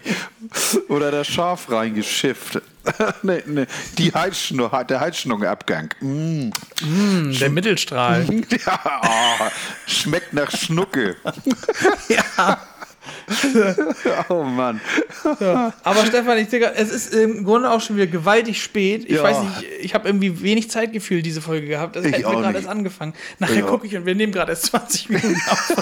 Oder 0.90 1.12
das 1.12 1.28
Schaf 1.28 1.72
reingeschifft. 1.72 2.62
nee, 3.22 3.44
nee. 3.46 3.66
Die 3.98 4.14
Heizschnur, 4.14 4.70
der 4.84 5.00
Heizschnurabgang. 5.00 5.94
Mm. 6.00 6.50
Der 7.40 7.50
Mittelstrahl. 7.50 8.26
Ja, 8.66 9.02
oh, 9.04 9.46
schmeckt 9.86 10.34
nach 10.34 10.52
Schnucke. 10.52 11.16
ja. 12.10 12.60
Oh 14.30 14.44
Mann. 14.44 14.80
Aber 15.84 16.06
Stefan, 16.06 16.38
ich 16.38 16.50
denke, 16.50 16.72
es 16.76 16.92
ist 16.92 17.14
im 17.14 17.44
Grunde 17.44 17.70
auch 17.72 17.82
schon 17.82 17.96
wieder 17.96 18.08
gewaltig 18.08 18.62
spät. 18.62 19.06
Ich 19.06 19.16
Ja. 19.18 19.24
weiß 19.24 19.40
nicht, 19.42 19.64
ich 19.82 19.94
habe 19.94 20.08
irgendwie 20.08 20.42
wenig 20.42 20.70
Zeitgefühl 20.70 21.22
diese 21.22 21.42
Folge 21.42 21.68
gehabt. 21.68 21.96
Das 21.96 22.06
Ich 22.06 22.12
hätten 22.14 22.24
wir 22.32 22.42
gerade 22.42 22.58
erst 22.58 22.68
angefangen. 22.68 23.14
Nachher 23.40 23.56
Ja. 23.60 23.66
gucke 23.66 23.88
ich 23.88 23.96
und 23.96 24.06
wir 24.06 24.16
nehmen 24.16 24.32
gerade 24.32 24.52
erst 24.52 24.68
20 24.68 25.10
Minuten 25.10 25.42
auf. 25.50 25.74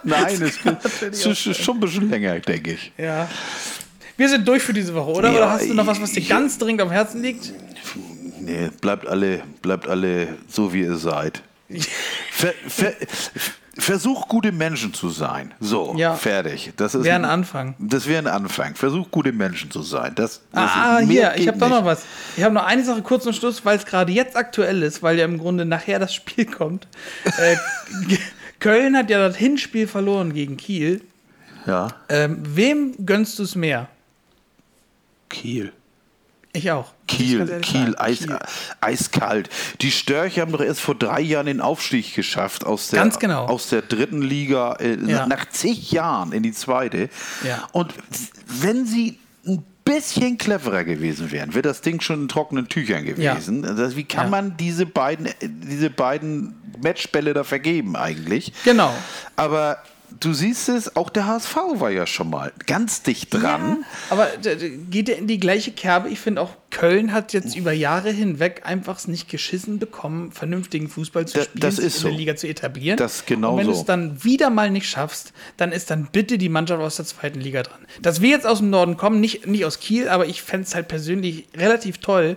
Nein, 0.04 0.42
es 0.42 1.26
ist 1.26 1.62
schon 1.62 1.76
ein 1.76 1.80
bisschen 1.80 2.08
länger, 2.10 2.38
denke 2.40 2.72
ich. 2.72 2.92
Ja. 2.98 3.28
Wir 4.16 4.28
sind 4.28 4.46
durch 4.46 4.62
für 4.62 4.72
diese 4.72 4.94
Woche, 4.94 5.10
oder? 5.10 5.30
Ja, 5.30 5.36
oder 5.38 5.50
hast 5.50 5.68
du 5.68 5.74
noch 5.74 5.86
was, 5.86 6.00
was 6.00 6.12
dir 6.12 6.20
ich- 6.20 6.28
ganz 6.28 6.56
dringend 6.58 6.82
am 6.82 6.90
Herzen 6.90 7.20
liegt? 7.22 7.52
Nee, 8.40 8.68
bleibt 8.80 9.06
alle, 9.08 9.42
bleibt 9.62 9.88
alle 9.88 10.28
so, 10.48 10.72
wie 10.72 10.82
ihr 10.82 10.96
seid. 10.96 11.42
Ver, 12.30 12.52
ver, 12.68 12.92
versuch, 13.78 14.28
gute 14.28 14.52
Menschen 14.52 14.94
zu 14.94 15.08
sein. 15.10 15.52
So, 15.60 15.94
Ja. 15.96 16.14
fertig. 16.14 16.72
Das 16.76 16.94
ist 16.94 17.04
Wäre 17.04 17.16
ein 17.16 17.24
Anfang. 17.24 17.74
Das 17.78 18.06
wäre 18.06 18.18
ein 18.22 18.26
Anfang. 18.26 18.74
Versuch, 18.74 19.10
gute 19.10 19.32
Menschen 19.32 19.70
zu 19.70 19.82
sein. 19.82 20.14
Das, 20.14 20.40
das 20.52 20.70
Ah, 20.74 20.98
ist- 21.00 21.08
hier, 21.08 21.34
ich 21.36 21.48
habe 21.48 21.58
doch 21.58 21.68
noch 21.70 21.84
was. 21.84 22.04
Ich 22.36 22.42
habe 22.44 22.54
noch 22.54 22.64
eine 22.64 22.84
Sache 22.84 23.02
kurz 23.02 23.26
und 23.26 23.34
Schluss, 23.34 23.64
weil 23.64 23.76
es 23.76 23.84
gerade 23.86 24.12
jetzt 24.12 24.36
aktuell 24.36 24.82
ist, 24.82 25.02
weil 25.02 25.18
ja 25.18 25.24
im 25.24 25.38
Grunde 25.38 25.64
nachher 25.64 25.98
das 25.98 26.14
Spiel 26.14 26.46
kommt. 26.46 26.86
Äh, 27.38 27.56
Köln 28.60 28.96
hat 28.96 29.10
ja 29.10 29.18
das 29.18 29.36
Hinspiel 29.36 29.86
verloren 29.88 30.32
gegen 30.32 30.56
Kiel. 30.56 31.02
Ja, 31.66 31.88
Ähm, 32.08 32.38
wem 32.44 32.94
gönnst 33.06 33.38
du 33.38 33.42
es 33.42 33.54
mehr? 33.54 33.88
Kiel. 35.28 35.72
Ich 36.56 36.70
auch. 36.70 36.92
Kiel, 37.08 37.60
Kiel. 37.62 37.94
Eis, 37.98 38.18
Kiel. 38.20 38.38
eiskalt. 38.80 39.50
Die 39.80 39.90
Störche 39.90 40.40
haben 40.40 40.52
doch 40.52 40.60
erst 40.60 40.80
vor 40.80 40.94
drei 40.94 41.20
Jahren 41.20 41.46
den 41.46 41.60
Aufstieg 41.60 42.14
geschafft 42.14 42.64
aus 42.64 42.88
der, 42.88 43.00
Ganz 43.00 43.18
genau. 43.18 43.46
aus 43.46 43.68
der 43.68 43.82
dritten 43.82 44.22
Liga 44.22 44.74
äh, 44.76 44.96
Ja. 45.04 45.26
nach 45.26 45.48
zig 45.50 45.90
Jahren 45.90 46.32
in 46.32 46.42
die 46.44 46.52
zweite. 46.52 47.10
Ja. 47.46 47.68
Und 47.72 47.92
wenn 48.46 48.86
sie 48.86 49.18
ein 49.46 49.64
bisschen 49.84 50.38
cleverer 50.38 50.84
gewesen 50.84 51.30
wären, 51.32 51.52
wäre 51.54 51.62
das 51.62 51.80
Ding 51.82 52.00
schon 52.00 52.22
in 52.22 52.28
trockenen 52.28 52.68
Tüchern 52.68 53.04
gewesen. 53.04 53.62
Das, 53.62 53.96
wie 53.96 54.04
kann 54.04 54.26
Ja. 54.26 54.30
man 54.30 54.56
diese 54.56 54.86
beiden, 54.86 55.26
äh, 55.26 55.32
diese 55.42 55.90
beiden 55.90 56.54
Matchbälle 56.82 57.34
da 57.34 57.42
vergeben 57.44 57.96
eigentlich? 57.96 58.52
Genau. 58.64 58.94
Aber 59.36 59.78
du 60.20 60.32
siehst 60.32 60.68
es, 60.68 60.96
auch 60.96 61.10
der 61.10 61.26
HSV 61.26 61.56
war 61.74 61.90
ja 61.90 62.06
schon 62.06 62.30
mal 62.30 62.52
ganz 62.66 63.02
dicht 63.02 63.32
dran. 63.32 63.78
Ja, 63.80 63.86
aber 64.10 64.26
d- 64.42 64.70
geht 64.90 65.08
er 65.08 65.18
in 65.18 65.26
die 65.26 65.38
gleiche 65.38 65.72
Kerbe? 65.72 66.08
Ich 66.08 66.20
finde 66.20 66.40
auch, 66.42 66.50
Köln 66.70 67.12
hat 67.12 67.32
jetzt 67.32 67.54
über 67.56 67.72
Jahre 67.72 68.10
hinweg 68.10 68.62
einfach 68.64 68.96
es 68.98 69.06
nicht 69.06 69.28
geschissen 69.28 69.78
bekommen, 69.78 70.32
vernünftigen 70.32 70.88
Fußball 70.88 71.26
zu 71.26 71.38
Da- 71.38 71.44
spielen, 71.44 71.60
das 71.60 71.78
ist 71.78 71.98
in 71.98 72.02
der 72.04 72.10
so. 72.12 72.16
Liga 72.18 72.36
zu 72.36 72.48
etablieren. 72.48 72.96
Das 72.96 73.26
genau 73.26 73.52
Und 73.52 73.58
wenn 73.58 73.66
so. 73.66 73.72
du 73.72 73.78
es 73.78 73.84
dann 73.84 74.24
wieder 74.24 74.50
mal 74.50 74.70
nicht 74.70 74.88
schaffst, 74.88 75.32
dann 75.56 75.70
ist 75.72 75.90
dann 75.90 76.08
bitte 76.10 76.36
die 76.38 76.48
Mannschaft 76.48 76.82
aus 76.82 76.96
der 76.96 77.04
zweiten 77.04 77.40
Liga 77.40 77.62
dran. 77.62 77.78
Dass 78.02 78.20
wir 78.20 78.30
jetzt 78.30 78.46
aus 78.46 78.58
dem 78.58 78.70
Norden 78.70 78.96
kommen, 78.96 79.20
nicht, 79.20 79.46
nicht 79.46 79.64
aus 79.64 79.78
Kiel, 79.78 80.08
aber 80.08 80.26
ich 80.26 80.42
fände 80.42 80.66
es 80.66 80.74
halt 80.74 80.88
persönlich 80.88 81.46
relativ 81.56 81.98
toll, 81.98 82.36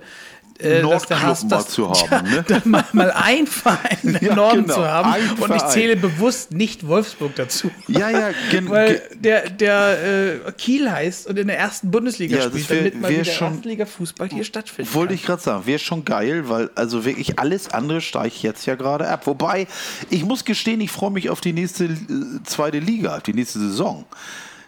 äh, 0.59 0.81
dass 0.81 1.05
der 1.07 1.17
Nordclub 1.17 1.19
HSV 1.19 1.43
mal 1.43 1.49
das- 1.57 1.67
zu 1.69 1.89
haben, 2.09 2.09
ja, 2.11 2.21
ne? 2.21 2.45
da 2.47 2.61
mal, 2.65 2.85
mal 2.93 3.11
ein 3.11 3.47
Verein 3.47 3.97
im 4.03 4.17
Ja, 4.27 4.35
Norden 4.35 4.61
genau, 4.63 4.73
zu 4.75 4.85
haben. 4.85 5.13
Und 5.39 5.55
ich 5.55 5.65
zähle 5.67 5.95
bewusst 5.95 6.51
nicht 6.51 6.87
Wolfsburg 6.87 7.35
dazu. 7.35 7.69
Ja, 7.87 8.09
ja, 8.09 8.29
gen, 8.51 8.69
Weil 8.69 9.01
der, 9.15 9.49
der 9.49 10.41
äh, 10.47 10.51
Kiel 10.53 10.89
heißt 10.91 11.27
und 11.27 11.37
in 11.37 11.47
der 11.47 11.57
ersten 11.57 11.91
Bundesliga 11.91 12.37
Ja, 12.37 12.43
spielt, 12.43 12.69
wär- 12.69 12.77
damit 12.77 13.01
mal 13.01 13.09
wär 13.11 13.21
wieder 13.25 13.31
Erstliga-Fußball 13.41 14.29
hier 14.29 14.43
stattfindet. 14.43 14.93
Wollte 14.93 15.13
ich 15.13 15.23
gerade 15.23 15.41
sagen, 15.41 15.65
wäre 15.65 15.79
schon 15.79 16.05
geil, 16.05 16.49
weil 16.49 16.69
also 16.75 17.05
wirklich 17.05 17.39
alles 17.39 17.69
andere 17.69 18.01
steigt 18.01 18.41
jetzt 18.43 18.65
ja 18.65 18.75
gerade 18.75 19.07
ab. 19.07 19.27
Wobei, 19.27 19.67
ich 20.09 20.23
muss 20.23 20.45
gestehen, 20.45 20.81
ich 20.81 20.91
freue 20.91 21.11
mich 21.11 21.29
auf 21.29 21.41
die 21.41 21.53
nächste 21.53 21.85
äh, 21.85 21.95
zweite 22.45 22.79
Liga, 22.79 23.17
auf 23.17 23.23
die 23.23 23.33
nächste 23.33 23.59
Saison. 23.59 24.05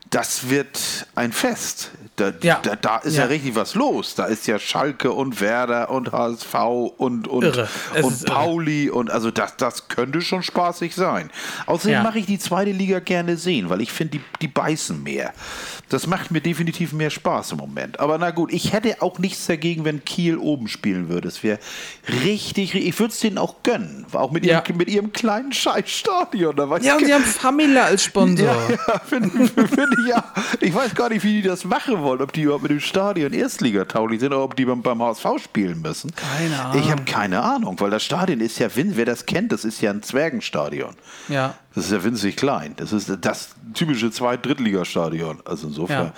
Das 0.10 0.50
wird 0.50 1.08
ein 1.16 1.32
Fest. 1.32 1.92
Da, 2.16 2.34
Ja. 2.42 2.60
da, 2.64 2.76
da 2.76 2.98
ist 2.98 3.16
ja. 3.16 3.24
Ja. 3.24 3.28
richtig 3.28 3.56
was 3.56 3.76
los. 3.76 4.16
Da 4.16 4.26
ist 4.26 4.48
ja 4.48 4.58
Schalke 4.60 5.12
und 5.12 5.40
Werder 5.40 5.90
und 5.92 6.12
HSV 6.12 6.54
und, 6.98 7.28
und, 7.28 7.28
und 7.30 7.44
ist 7.46 7.56
irre. 7.96 8.26
Pauli 8.26 8.90
und 8.90 9.10
also 9.12 9.30
das, 9.32 9.56
das 9.56 9.88
könnte 9.88 10.22
schon 10.22 10.44
spaßig 10.44 10.96
sein. 10.96 11.30
Außerdem 11.68 11.94
Ja. 11.94 12.04
mache 12.04 12.20
ich 12.20 12.26
die 12.26 12.40
zweite 12.40 12.72
Liga 12.72 13.00
gerne 13.00 13.38
sehen, 13.38 13.70
weil 13.70 13.82
ich 13.82 13.92
finde, 13.92 14.18
die, 14.18 14.24
die 14.42 14.48
beißen 14.48 15.02
mehr. 15.02 15.32
Das 15.90 16.06
macht 16.08 16.30
mir 16.32 16.40
definitiv 16.42 16.94
mehr 16.94 17.10
Spaß 17.10 17.54
im 17.54 17.58
Moment. 17.58 18.00
Aber 18.00 18.18
na 18.18 18.30
gut, 18.32 18.54
ich 18.54 18.74
hätte 18.74 19.02
auch 19.02 19.18
nichts 19.20 19.48
dagegen, 19.48 19.86
wenn 19.86 20.06
Kiel 20.06 20.38
oben 20.38 20.68
spielen 20.68 21.10
würde. 21.10 21.28
Es 21.28 21.44
wäre 21.44 21.60
richtig, 22.24 22.76
ich 22.76 23.00
würde 23.00 23.12
es 23.14 23.20
denen 23.20 23.38
auch 23.38 23.64
gönnen. 23.64 24.06
Auch 24.14 24.32
mit, 24.32 24.46
Ja. 24.46 24.64
ihrem, 24.66 24.78
mit 24.78 24.88
ihrem 24.90 25.12
kleinen 25.12 25.52
Scheißstadion. 25.52 26.56
Da 26.56 26.70
weiß 26.70 26.86
Ja, 26.86 26.96
und 26.96 27.06
sie 27.06 27.14
haben 27.14 27.24
Famila 27.24 27.86
als 27.86 28.04
Sponsor. 28.04 28.46
ja, 28.48 28.56
ja, 28.88 29.00
finde 29.00 29.30
find 29.48 29.88
ich 30.02 30.08
ja. 30.08 30.24
Ich 30.60 30.74
weiß 30.74 30.94
gar 30.96 31.10
nicht, 31.10 31.24
wie 31.24 31.42
die 31.42 31.48
das 31.48 31.66
machen 31.66 32.02
wollen. 32.02 32.22
Ob 32.22 32.34
die 32.34 32.42
überhaupt 32.44 32.64
mit 32.64 32.72
dem 32.72 32.80
Stadion 32.80 33.34
Erstliga-tauglich 33.34 34.20
sind 34.20 34.34
oder 34.34 34.44
ob 34.44 34.56
die 34.56 34.66
beim, 34.66 34.82
beim 34.82 35.02
HSV 35.02 35.26
spielen 35.44 35.82
müssen. 35.82 36.12
Keine 36.16 36.60
Ahnung. 36.64 36.84
Ich 36.84 36.92
habe 36.92 37.04
keine 37.04 37.42
Ahnung, 37.42 37.80
weil 37.80 37.90
das 37.90 38.04
Stadion 38.04 38.40
ist 38.42 38.60
ja, 38.60 38.68
wer 38.76 39.06
das 39.06 39.26
kennt, 39.26 39.52
das 39.52 39.66
ist 39.66 39.82
ja 39.82 39.92
ein 39.92 40.04
Zwergenstadion. 40.04 40.96
Ja. 41.30 41.56
Das 41.80 41.86
ist 41.86 41.94
ja 41.94 42.04
winzig 42.04 42.36
klein. 42.36 42.74
Das 42.76 42.92
ist 42.92 43.10
das 43.22 43.52
typische 43.74 44.12
Zweit-, 44.12 44.46
Drittligastadion. 44.46 45.40
Also 45.46 45.68
insofern. 45.68 46.12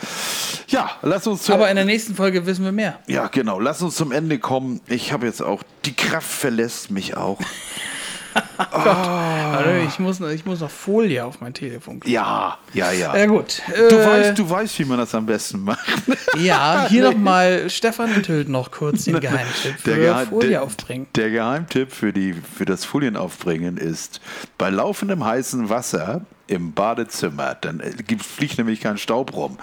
Ja, 0.69 0.89
lass 1.03 1.27
uns 1.27 1.43
zu 1.43 1.53
Aber 1.53 1.69
in 1.69 1.75
der 1.75 1.85
nächsten 1.85 2.15
Folge 2.15 2.47
wissen 2.47 2.65
wir 2.65 2.71
mehr. 2.71 2.97
ja, 3.05 3.27
genau. 3.27 3.59
Lass 3.59 3.83
uns 3.83 3.95
zum 3.95 4.11
Ende 4.11 4.39
kommen. 4.39 4.81
Ich 4.87 5.13
habe 5.13 5.27
jetzt 5.27 5.43
auch, 5.43 5.61
die 5.85 5.93
Kraft 5.93 6.27
verlässt 6.27 6.89
mich 6.89 7.15
auch. 7.15 7.37
Also 8.71 9.69
ich, 9.87 9.99
muss, 9.99 10.19
noch- 10.19 10.29
ich 10.29 10.45
muss 10.45 10.59
noch 10.61 10.69
Folie 10.69 11.23
auf 11.25 11.41
mein 11.41 11.53
Telefon 11.53 11.99
kriegen. 11.99 12.13
Ja, 12.13 12.57
ja, 12.73 12.91
ja. 12.91 13.15
Ja, 13.15 13.25
gut. 13.25 13.61
Du, 13.67 13.73
Äh, 13.95 14.05
weißt, 14.05 14.39
du 14.39 14.49
weißt, 14.49 14.79
wie 14.79 14.85
man 14.85 14.97
das 14.97 15.13
am 15.13 15.25
besten 15.25 15.63
macht. 15.63 15.79
Ja, 16.39 16.85
hier 16.89 17.03
nochmal, 17.03 17.69
Stefan 17.69 18.11
enthüllt 18.13 18.47
noch 18.49 18.71
kurz 18.71 19.03
den 19.05 19.19
Geheimtipp 19.19 19.75
für 19.79 19.95
Geheim- 19.97 20.27
Folie 20.29 20.49
der- 20.51 20.63
aufbringen. 20.63 21.07
Der 21.15 21.29
Geheimtipp 21.29 21.91
für, 21.91 22.13
die, 22.13 22.33
für 22.33 22.65
das 22.65 22.85
Folienaufbringen 22.85 23.77
ist, 23.77 24.21
bei 24.57 24.69
laufendem 24.69 25.23
heißen 25.25 25.69
Wasser 25.69 26.21
im 26.47 26.71
Badezimmer, 26.73 27.55
dann 27.59 27.81
äh, 27.81 27.91
fliegt 28.17 28.57
nämlich 28.57 28.79
kein 28.81 28.97
Staub 28.97 29.33
rum. 29.33 29.57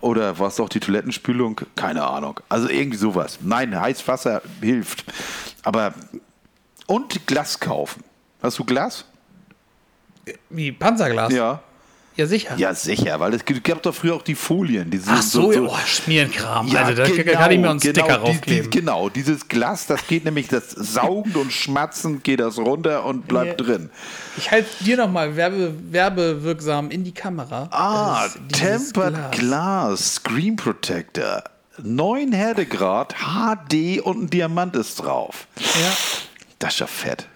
Oder 0.00 0.38
war 0.38 0.48
es 0.48 0.56
doch 0.56 0.68
die 0.68 0.80
Toilettenspülung? 0.80 1.60
Keine 1.76 2.04
Ahnung. 2.06 2.40
Also 2.48 2.68
irgendwie 2.68 2.98
sowas. 2.98 3.38
Nein, 3.42 3.78
heißes 3.78 4.06
Wasser 4.08 4.42
hilft. 4.60 5.04
Aber 5.64 5.92
und 6.88 7.26
Glas 7.26 7.60
kaufen. 7.60 8.02
Hast 8.42 8.58
du 8.58 8.64
Glas? 8.64 9.04
Wie 10.50 10.72
Panzerglas? 10.72 11.32
Ja. 11.32 11.62
Ja, 12.16 12.26
sicher. 12.26 12.56
Ja, 12.56 12.74
sicher, 12.74 13.20
weil 13.20 13.32
es 13.32 13.44
gab 13.62 13.80
doch 13.84 13.94
früher 13.94 14.16
auch 14.16 14.22
die 14.22 14.34
Folien. 14.34 14.90
Diese, 14.90 15.08
Ach 15.08 15.22
so, 15.22 15.52
ja, 15.52 15.60
oh, 15.60 15.76
Schmierenkram. 15.86 16.66
Ja, 16.66 16.82
also, 16.82 17.04
da 17.04 17.08
genau, 17.08 17.32
kann 17.38 17.52
ich 17.52 17.60
mir 17.60 17.70
einen 17.70 17.78
genau, 17.78 17.92
Sticker 17.92 18.16
raufkleben. 18.16 18.70
Die, 18.70 18.76
genau, 18.80 19.08
dieses 19.08 19.46
Glas, 19.46 19.86
das 19.86 20.04
geht 20.04 20.24
nämlich, 20.24 20.48
das 20.48 20.70
saugend 20.70 21.36
und 21.36 21.52
schmatzend 21.52 22.24
geht 22.24 22.40
das 22.40 22.58
runter 22.58 23.04
und 23.04 23.28
bleibt 23.28 23.60
Ja. 23.60 23.66
drin. 23.66 23.90
Ich 24.36 24.50
halte 24.50 24.68
dir 24.82 24.96
nochmal 24.96 25.36
werbe, 25.36 25.72
werbewirksam 25.92 26.90
in 26.90 27.04
die 27.04 27.14
Kamera. 27.14 27.68
Ah, 27.70 28.26
Tempered 28.50 29.30
Glass. 29.30 30.16
Screen 30.16 30.56
Protector. 30.56 31.44
9 31.80 32.32
Härtegrad, 32.32 33.14
HD 33.14 34.00
und 34.00 34.24
ein 34.24 34.30
Diamant 34.30 34.74
ist 34.74 34.96
drauf. 34.96 35.46
Ja. 35.56 35.96
Das 36.58 36.74
ist 36.74 36.80
ja 36.80 36.86
fett. 36.86 37.26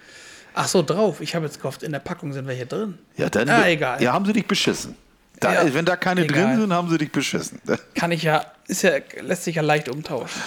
Ach 0.54 0.68
so, 0.68 0.82
drauf. 0.82 1.20
Ich 1.20 1.34
habe 1.34 1.46
jetzt 1.46 1.58
gehofft, 1.60 1.82
in 1.82 1.92
der 1.92 1.98
Packung 2.00 2.32
sind 2.32 2.46
welche 2.46 2.66
drin. 2.66 2.98
Ja, 3.16 3.30
dann. 3.30 3.48
Ah, 3.48 3.66
egal. 3.68 4.02
Ja, 4.02 4.12
haben 4.12 4.26
sie 4.26 4.32
dich 4.32 4.46
beschissen. 4.46 4.94
Da, 5.40 5.54
Ja, 5.64 5.74
wenn 5.74 5.84
da 5.84 5.96
keine 5.96 6.24
egal. 6.24 6.46
drin 6.48 6.60
sind, 6.60 6.72
haben 6.72 6.90
sie 6.90 6.98
dich 6.98 7.10
beschissen. 7.10 7.60
Kann 7.94 8.12
ich 8.12 8.22
ja, 8.22 8.44
ist 8.68 8.82
ja, 8.82 8.92
lässt 9.20 9.44
sich 9.44 9.56
ja 9.56 9.62
leicht 9.62 9.88
umtauschen. 9.88 10.40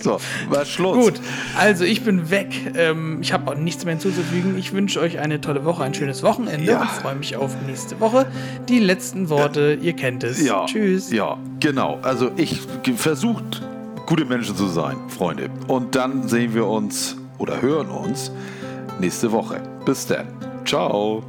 So, 0.00 0.18
war 0.48 0.64
Schluss. 0.64 0.96
Gut, 0.96 1.20
also 1.56 1.84
ich 1.84 2.02
bin 2.02 2.28
weg. 2.30 2.48
Ähm, 2.76 3.18
ich 3.22 3.32
habe 3.32 3.48
auch 3.52 3.54
nichts 3.54 3.84
mehr 3.84 3.92
hinzuzufügen. 3.94 4.58
Ich 4.58 4.72
wünsche 4.72 4.98
euch 4.98 5.20
eine 5.20 5.40
tolle 5.40 5.64
Woche, 5.64 5.84
ein 5.84 5.94
schönes 5.94 6.24
Wochenende 6.24 6.72
Ja. 6.72 6.80
und 6.80 6.88
freue 6.90 7.14
mich 7.14 7.36
auf 7.36 7.54
nächste 7.68 8.00
Woche. 8.00 8.26
Die 8.68 8.80
letzten 8.80 9.28
Worte, 9.28 9.78
ihr 9.80 9.92
kennt 9.92 10.24
es. 10.24 10.42
Ja, 10.44 10.66
Tschüss. 10.66 11.12
Ja, 11.12 11.38
genau. 11.60 12.00
Also 12.02 12.32
ich 12.36 12.60
versucht, 12.96 13.62
gute 14.06 14.24
Menschen 14.24 14.56
zu 14.56 14.66
sein, 14.66 14.96
Freunde. 15.08 15.50
Und 15.68 15.94
dann 15.94 16.28
sehen 16.28 16.54
wir 16.54 16.66
uns 16.66 17.16
oder 17.38 17.60
hören 17.60 17.88
uns 17.88 18.30
nächste 18.98 19.32
Woche. 19.32 19.60
Bis 19.84 20.06
dann. 20.06 20.28
Ciao. 20.64 21.22